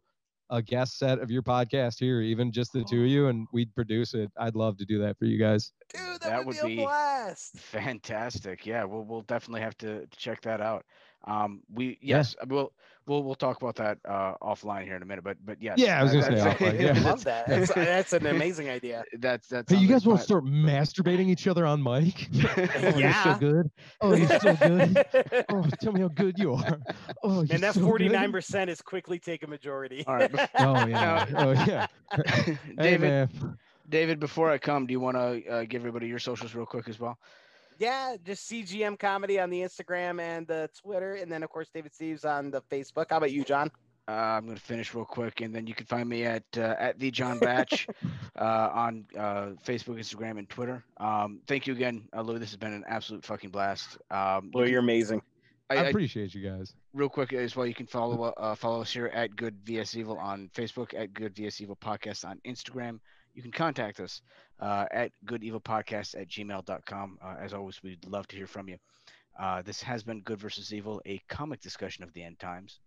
a 0.52 0.62
guest 0.64 0.98
set 0.98 1.20
of 1.20 1.30
your 1.30 1.44
podcast 1.44 2.00
here, 2.00 2.22
even 2.22 2.52
just 2.52 2.74
the 2.74 2.84
two 2.84 3.02
of 3.04 3.08
you, 3.08 3.28
and 3.28 3.48
we'd 3.54 3.74
produce 3.76 4.16
it, 4.16 4.32
I'd 4.36 4.56
love 4.56 4.78
to 4.78 4.86
do 4.86 5.00
that 5.04 5.18
for 5.20 5.26
you 5.26 5.38
guys. 5.38 5.72
Dude, 5.94 6.02
that, 6.02 6.22
That 6.22 6.46
would, 6.46 6.56
would 6.58 6.66
be 6.68 6.78
be- 6.78 6.82
a 6.82 6.86
blast. 6.86 7.58
Fantastic. 7.60 8.66
Yeah, 8.66 8.84
we'll 8.84 9.04
we'll 9.06 9.22
definitely 9.22 9.62
have 9.62 9.78
to 9.80 10.08
to 10.08 10.18
check 10.18 10.42
that 10.42 10.60
out. 10.60 10.86
Um, 11.26 11.62
we 11.72 11.98
Yeah. 12.02 12.18
yes, 12.18 12.36
we'll 12.48 12.72
we'll 13.10 13.24
we'll 13.24 13.36
talk 13.36 13.62
about 13.62 13.76
that 13.76 13.97
uh, 14.07 14.36
offline 14.41 14.84
here 14.84 14.95
in 14.95 15.01
a 15.01 15.05
minute. 15.05 15.24
But 15.24 15.38
but 15.45 15.62
yes. 15.62 15.78
Yeah, 15.78 15.99
I 15.99 16.03
was 16.03 16.14
gonna 16.14 16.24
say 16.24 16.34
offline, 16.36 16.80
yeah. 16.80 16.93
I 16.95 16.99
love 16.99 17.24
that. 17.26 17.47
That's, 17.47 17.74
that's 17.74 18.14
an 18.14 18.26
amazing 18.36 18.70
idea. 18.70 19.03
That's 19.18 19.47
that's. 19.49 19.72
Hey, 19.72 19.80
you 19.80 19.88
guys 19.88 20.05
want 20.05 20.20
to 20.20 20.26
start 20.26 20.45
masturbating 20.45 21.28
each 21.28 21.47
other 21.47 21.66
on 21.66 21.84
mic? 21.84 22.30
oh, 22.57 22.89
you're 22.89 22.99
Yeah. 22.99 23.24
so 23.24 23.39
good. 23.39 23.72
Oh, 23.99 24.16
you're 24.16 24.39
so 24.39 24.55
good. 24.55 25.05
Oh, 25.49 25.64
tell 25.82 25.91
me 25.91 26.01
how 26.01 26.07
good 26.10 26.38
you 26.39 26.53
are. 26.53 26.80
Oh, 27.24 27.41
you're 27.41 27.55
and 27.55 27.64
that 27.64 27.76
forty-nine 27.76 28.32
percent 28.32 28.70
is 28.70 28.82
quickly 28.82 29.20
take 29.20 29.43
a 29.43 29.47
majority. 29.47 30.05
All 30.07 30.16
right, 30.16 30.32
Oh 30.60 30.86
yeah. 30.86 31.26
Oh 31.36 31.51
yeah. 31.51 31.88
David, 32.78 33.01
man. 33.01 33.57
David, 33.89 34.20
before 34.20 34.51
I 34.51 34.60
come, 34.60 34.86
do 34.86 34.91
you 34.91 34.99
want 34.99 35.18
to 35.18 35.47
uh, 35.49 35.64
give 35.64 35.82
everybody 35.82 36.07
your 36.07 36.20
socials 36.20 36.53
real 36.53 36.66
quick 36.68 36.88
as 36.88 36.99
well? 36.99 37.18
Yeah, 37.80 38.18
just 38.24 38.50
CGM 38.52 39.00
comedy 39.00 39.40
on 39.40 39.50
the 39.50 39.62
Instagram 39.62 40.20
and 40.22 40.46
the 40.46 40.70
Twitter, 40.82 41.14
and 41.16 41.32
then 41.32 41.44
of 41.44 41.50
course 41.50 41.70
David 41.74 41.92
Steves 41.94 42.26
on 42.26 42.52
the 42.52 42.62
Facebook. 42.64 43.06
How 43.10 43.18
about 43.18 43.32
you, 43.32 43.44
John? 43.44 43.72
Uh, 44.08 44.12
I'm 44.12 44.46
going 44.46 44.58
to 44.58 44.62
finish 44.64 44.94
real 44.96 45.06
quick, 45.06 45.40
and 45.42 45.54
then 45.56 45.68
you 45.68 45.74
can 45.76 45.86
find 45.86 46.10
me 46.10 46.24
at 46.26 46.44
uh, 46.58 46.76
at 46.80 47.00
the 47.00 47.10
John 47.12 47.38
Busch 47.40 47.88
uh, 48.40 48.70
on 48.74 49.06
uh, 49.18 49.52
Facebook, 49.66 49.98
Instagram, 50.00 50.40
and 50.40 50.50
Twitter. 50.50 50.84
Um, 50.98 51.40
thank 51.48 51.68
you 51.68 51.74
again, 51.74 52.08
uh, 52.16 52.22
Louis. 52.22 52.40
This 52.40 52.50
has 52.50 52.58
been 52.58 52.74
an 52.74 52.84
absolute 52.88 53.24
fucking 53.24 53.52
blast. 53.52 53.98
Um, 54.12 54.50
Well, 54.54 54.68
you're 54.68 54.80
amazing. 54.80 55.22
I, 55.70 55.76
I 55.76 55.78
I- 55.84 55.90
appreciate 55.90 56.34
you 56.34 56.42
guys. 56.50 56.74
real 56.96 57.08
quick 57.10 57.32
as 57.34 57.56
well, 57.56 57.68
you 57.68 57.76
can 57.76 57.86
follow 57.86 58.24
uh, 58.24 58.56
follow 58.56 58.82
us 58.82 58.92
here 58.92 59.08
at 59.14 59.36
Good 59.36 59.56
VS 59.64 59.96
Evil 59.96 60.18
on 60.18 60.50
Facebook, 60.56 60.94
at 61.00 61.14
Good 61.14 61.36
VS 61.36 61.62
Evil 61.62 61.76
Podcast 61.78 62.28
on 62.28 62.40
Instagram. 62.48 63.00
You 63.34 63.42
can 63.42 63.52
contact 63.52 64.00
us 64.00 64.22
uh, 64.60 64.86
at 64.92 65.12
goodevilpodcast 65.26 66.20
at 66.20 66.28
gmail.com. 66.28 67.18
Uh, 67.22 67.36
as 67.40 67.54
always, 67.54 67.82
we'd 67.84 68.06
love 68.06 68.28
to 68.28 68.36
hear 68.36 68.48
from 68.48 68.68
you. 68.68 68.78
Uh, 69.40 69.62
this 69.62 69.82
has 69.82 70.04
been 70.04 70.22
Good 70.22 70.40
versus 70.40 70.74
Evil, 70.74 71.02
a 71.06 71.22
comic 71.30 71.62
discussion 71.62 72.04
of 72.04 72.12
the 72.14 72.24
end 72.24 72.40
times. 72.40 72.80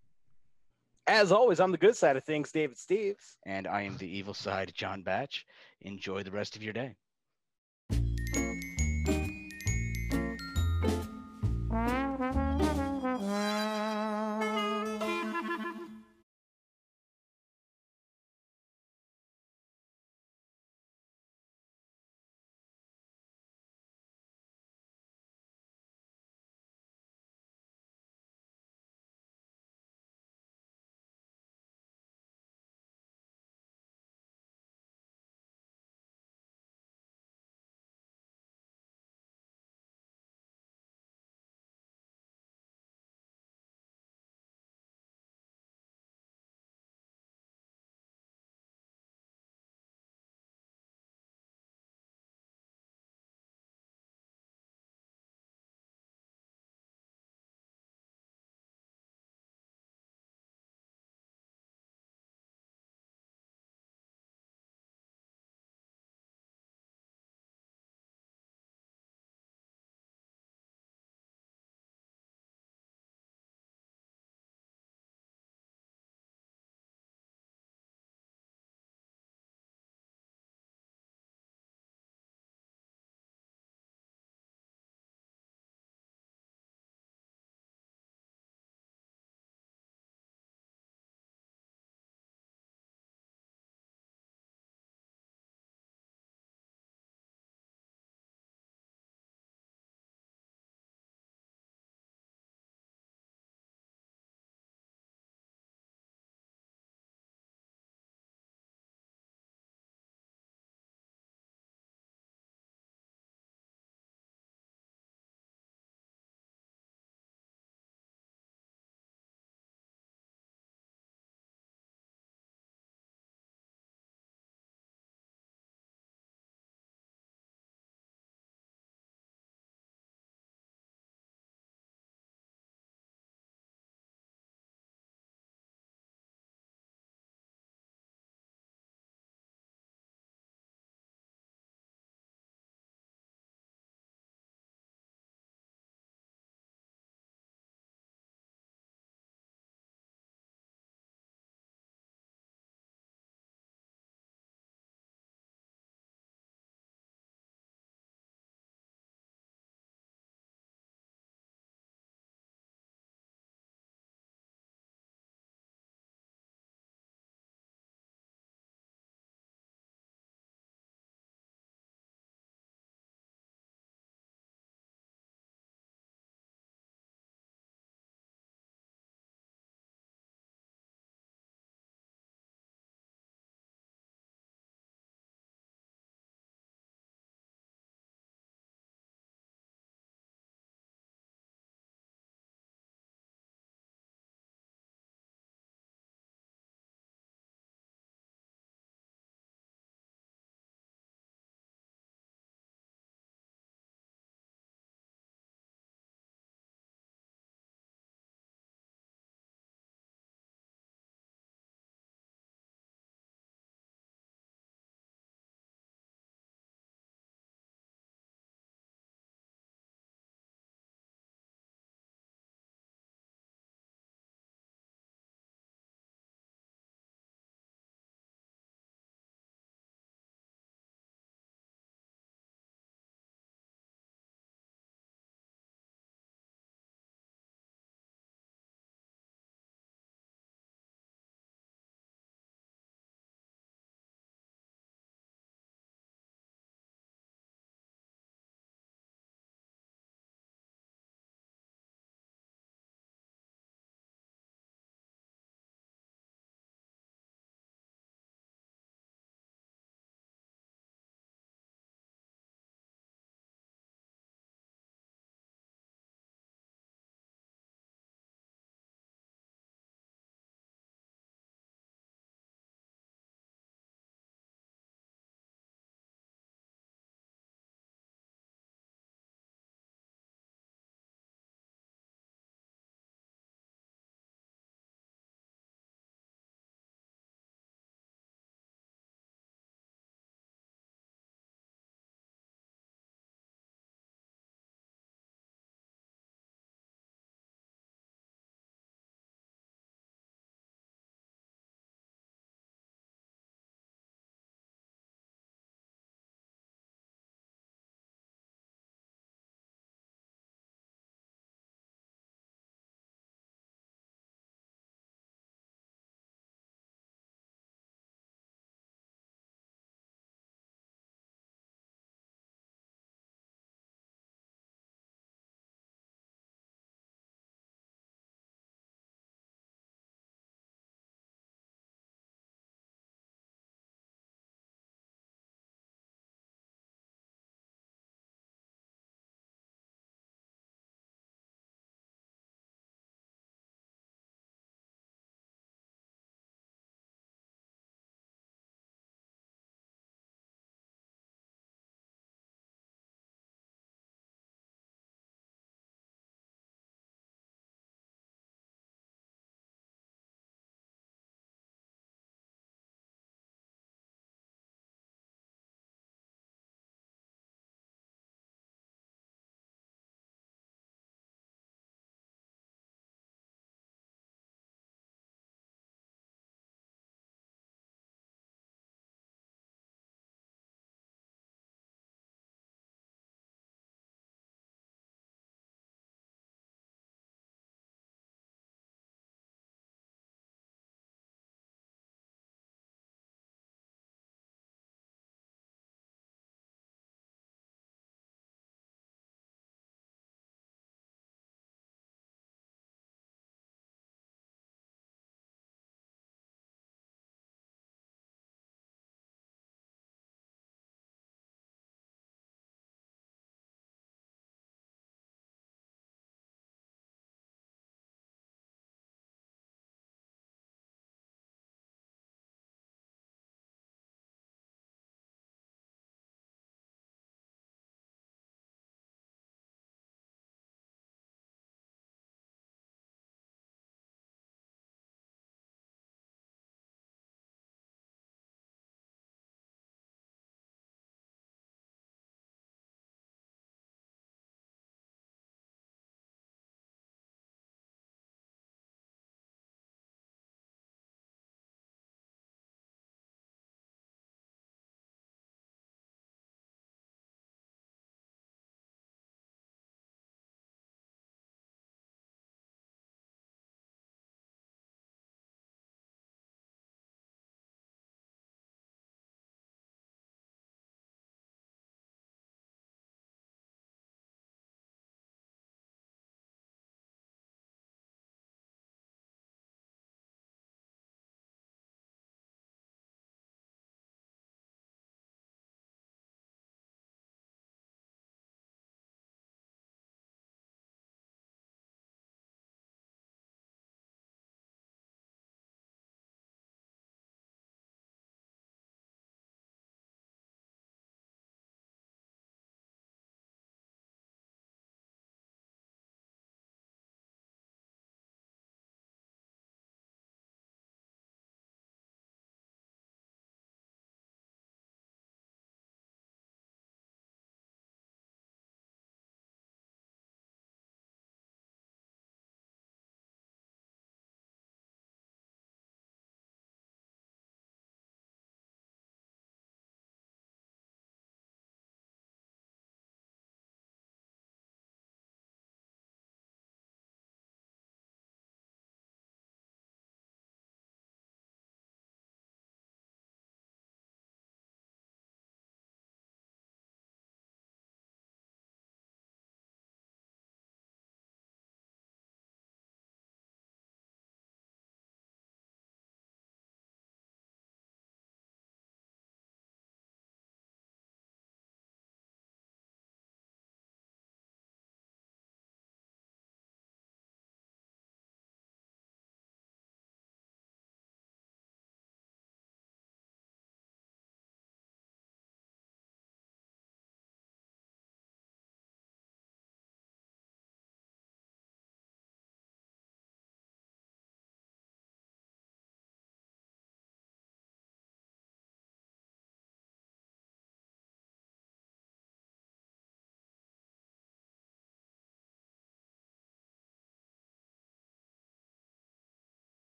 As 1.07 1.33
always, 1.33 1.59
I'm 1.59 1.73
the 1.73 1.79
good 1.79 1.97
side 1.97 2.17
of 2.17 2.25
things, 2.25 2.53
David 2.53 2.77
Steves. 2.77 3.37
And 3.47 3.67
I 3.67 3.83
am 3.83 3.97
the 3.97 4.07
evil 4.07 4.35
side, 4.35 4.73
John 4.75 5.03
Busch. 5.03 5.45
Enjoy 5.81 6.23
the 6.23 6.31
rest 6.31 6.55
of 6.55 6.63
your 6.63 6.73
day. 6.73 6.95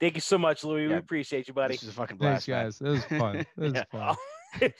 Thank 0.00 0.14
you 0.16 0.20
so 0.20 0.36
much, 0.38 0.64
Louis. 0.64 0.88
We 0.88 0.94
appreciate 0.94 1.48
you, 1.48 1.54
buddy. 1.54 1.74
This 1.74 1.84
is 1.84 1.88
a 1.90 1.92
fucking 1.92 2.18
Thanks, 2.18 2.46
blast, 2.46 2.48
man. 2.48 2.64
guys. 2.64 2.80
It 2.80 2.88
was 2.88 3.04
fun. 3.20 3.36
It 3.36 3.46
was 3.56 3.72
Yeah. 3.74 3.84
fun. 3.90 4.16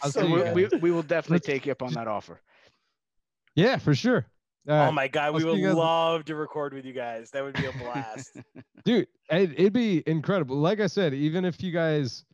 So 0.09 0.24
we, 0.24 0.53
we, 0.66 0.78
we 0.78 0.91
will 0.93 1.03
definitely 1.03 1.36
Let's- 1.36 1.47
take 1.47 1.66
you 1.66 1.73
up 1.73 1.82
on 1.82 1.93
that 1.95 2.07
offer. 2.07 2.41
Yeah, 3.57 3.77
for 3.78 3.93
sure. 3.95 4.24
All 4.69 4.74
Oh 4.74 4.78
right. 4.86 4.95
my 4.95 5.09
god, 5.09 5.27
I'll 5.27 5.32
we 5.35 5.45
would 5.45 5.74
love 5.74 6.24
to 6.27 6.36
record 6.36 6.73
with 6.74 6.85
you 6.85 6.93
guys. 6.93 7.31
That 7.32 7.43
would 7.43 7.55
be 7.55 7.66
a 7.66 7.73
blast. 7.78 8.36
dude 8.85 9.09
it, 9.31 9.51
it'd 9.59 9.73
be 9.73 10.03
incredible 10.07 10.57
like 10.57 10.78
i 10.78 10.86
said 10.86 11.12
even 11.15 11.45
if 11.47 11.62
you 11.62 11.73
guys 11.73 12.24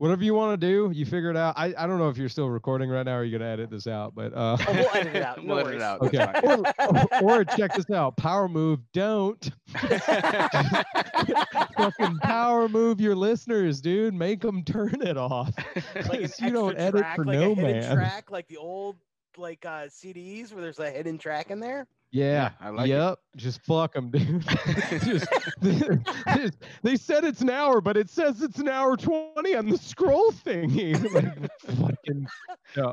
whatever 0.00 0.24
you 0.24 0.32
want 0.34 0.58
to 0.58 0.66
do 0.66 0.90
you 0.94 1.04
figure 1.04 1.30
it 1.30 1.36
out. 1.36 1.54
I, 1.58 1.74
I 1.76 1.86
don't 1.86 1.98
know 1.98 2.08
if 2.08 2.16
you're 2.16 2.28
still 2.30 2.48
recording 2.48 2.88
right 2.88 3.04
now 3.04 3.16
or 3.18 3.24
you're 3.24 3.38
gonna 3.38 3.50
edit 3.50 3.70
this 3.70 3.86
out 3.86 4.14
but 4.14 4.32
uh 4.34 4.56
Oh, 4.66 4.72
we'll 4.72 4.88
edit 4.94 5.14
it 5.16 5.22
out. 5.28 5.44
No 5.44 5.54
We'll 5.56 5.66
edit 5.68 5.74
it 5.76 5.82
out. 5.82 6.00
okay. 6.00 6.16
That's 6.16 7.22
or, 7.22 7.30
or 7.40 7.44
check 7.44 7.74
this 7.74 7.90
out. 7.90 8.16
Power 8.16 8.48
move 8.48 8.80
don't. 8.94 9.50
Fucking 11.76 12.18
power 12.22 12.68
move 12.68 13.00
your 13.00 13.14
listeners 13.14 13.80
dude. 13.80 14.14
Make 14.14 14.40
them 14.40 14.64
turn 14.64 15.00
it 15.02 15.16
off. 15.16 15.52
Like 16.08 16.40
you 16.40 16.50
don't 16.50 16.76
extra 16.78 16.86
edit 16.86 17.00
track, 17.02 17.16
for 17.16 17.24
like 17.24 17.38
no 17.38 17.52
a 17.52 17.54
hidden 17.54 17.80
man. 17.80 17.96
track, 17.96 18.30
like 18.30 18.48
the 18.48 18.56
old 18.56 18.96
like 19.36 19.64
uh 19.66 19.82
CDs 19.88 20.52
where 20.52 20.62
there's 20.62 20.78
a 20.78 20.90
hidden 20.90 21.18
track 21.18 21.50
in 21.50 21.60
there. 21.60 21.86
Yeah, 22.12 22.50
I 22.60 22.70
like 22.70 22.86
it. 22.86 22.90
yep 22.90 23.18
just 23.36 23.60
fuck 23.62 23.92
them 23.94 24.10
dude 24.10 24.42
just, 25.04 25.26
just- 25.62 26.58
they 26.82 26.96
said 26.96 27.22
it's 27.24 27.40
an 27.40 27.50
hour 27.50 27.80
but 27.80 27.96
it 27.96 28.10
says 28.10 28.42
it's 28.42 28.58
an 28.58 28.68
hour 28.68 28.96
20 28.96 29.54
on 29.54 29.68
the 29.68 29.78
scroll 29.78 30.32
thingy 30.32 30.94
like 31.14 31.50
fucking 31.78 32.26
yeah. 32.76 32.92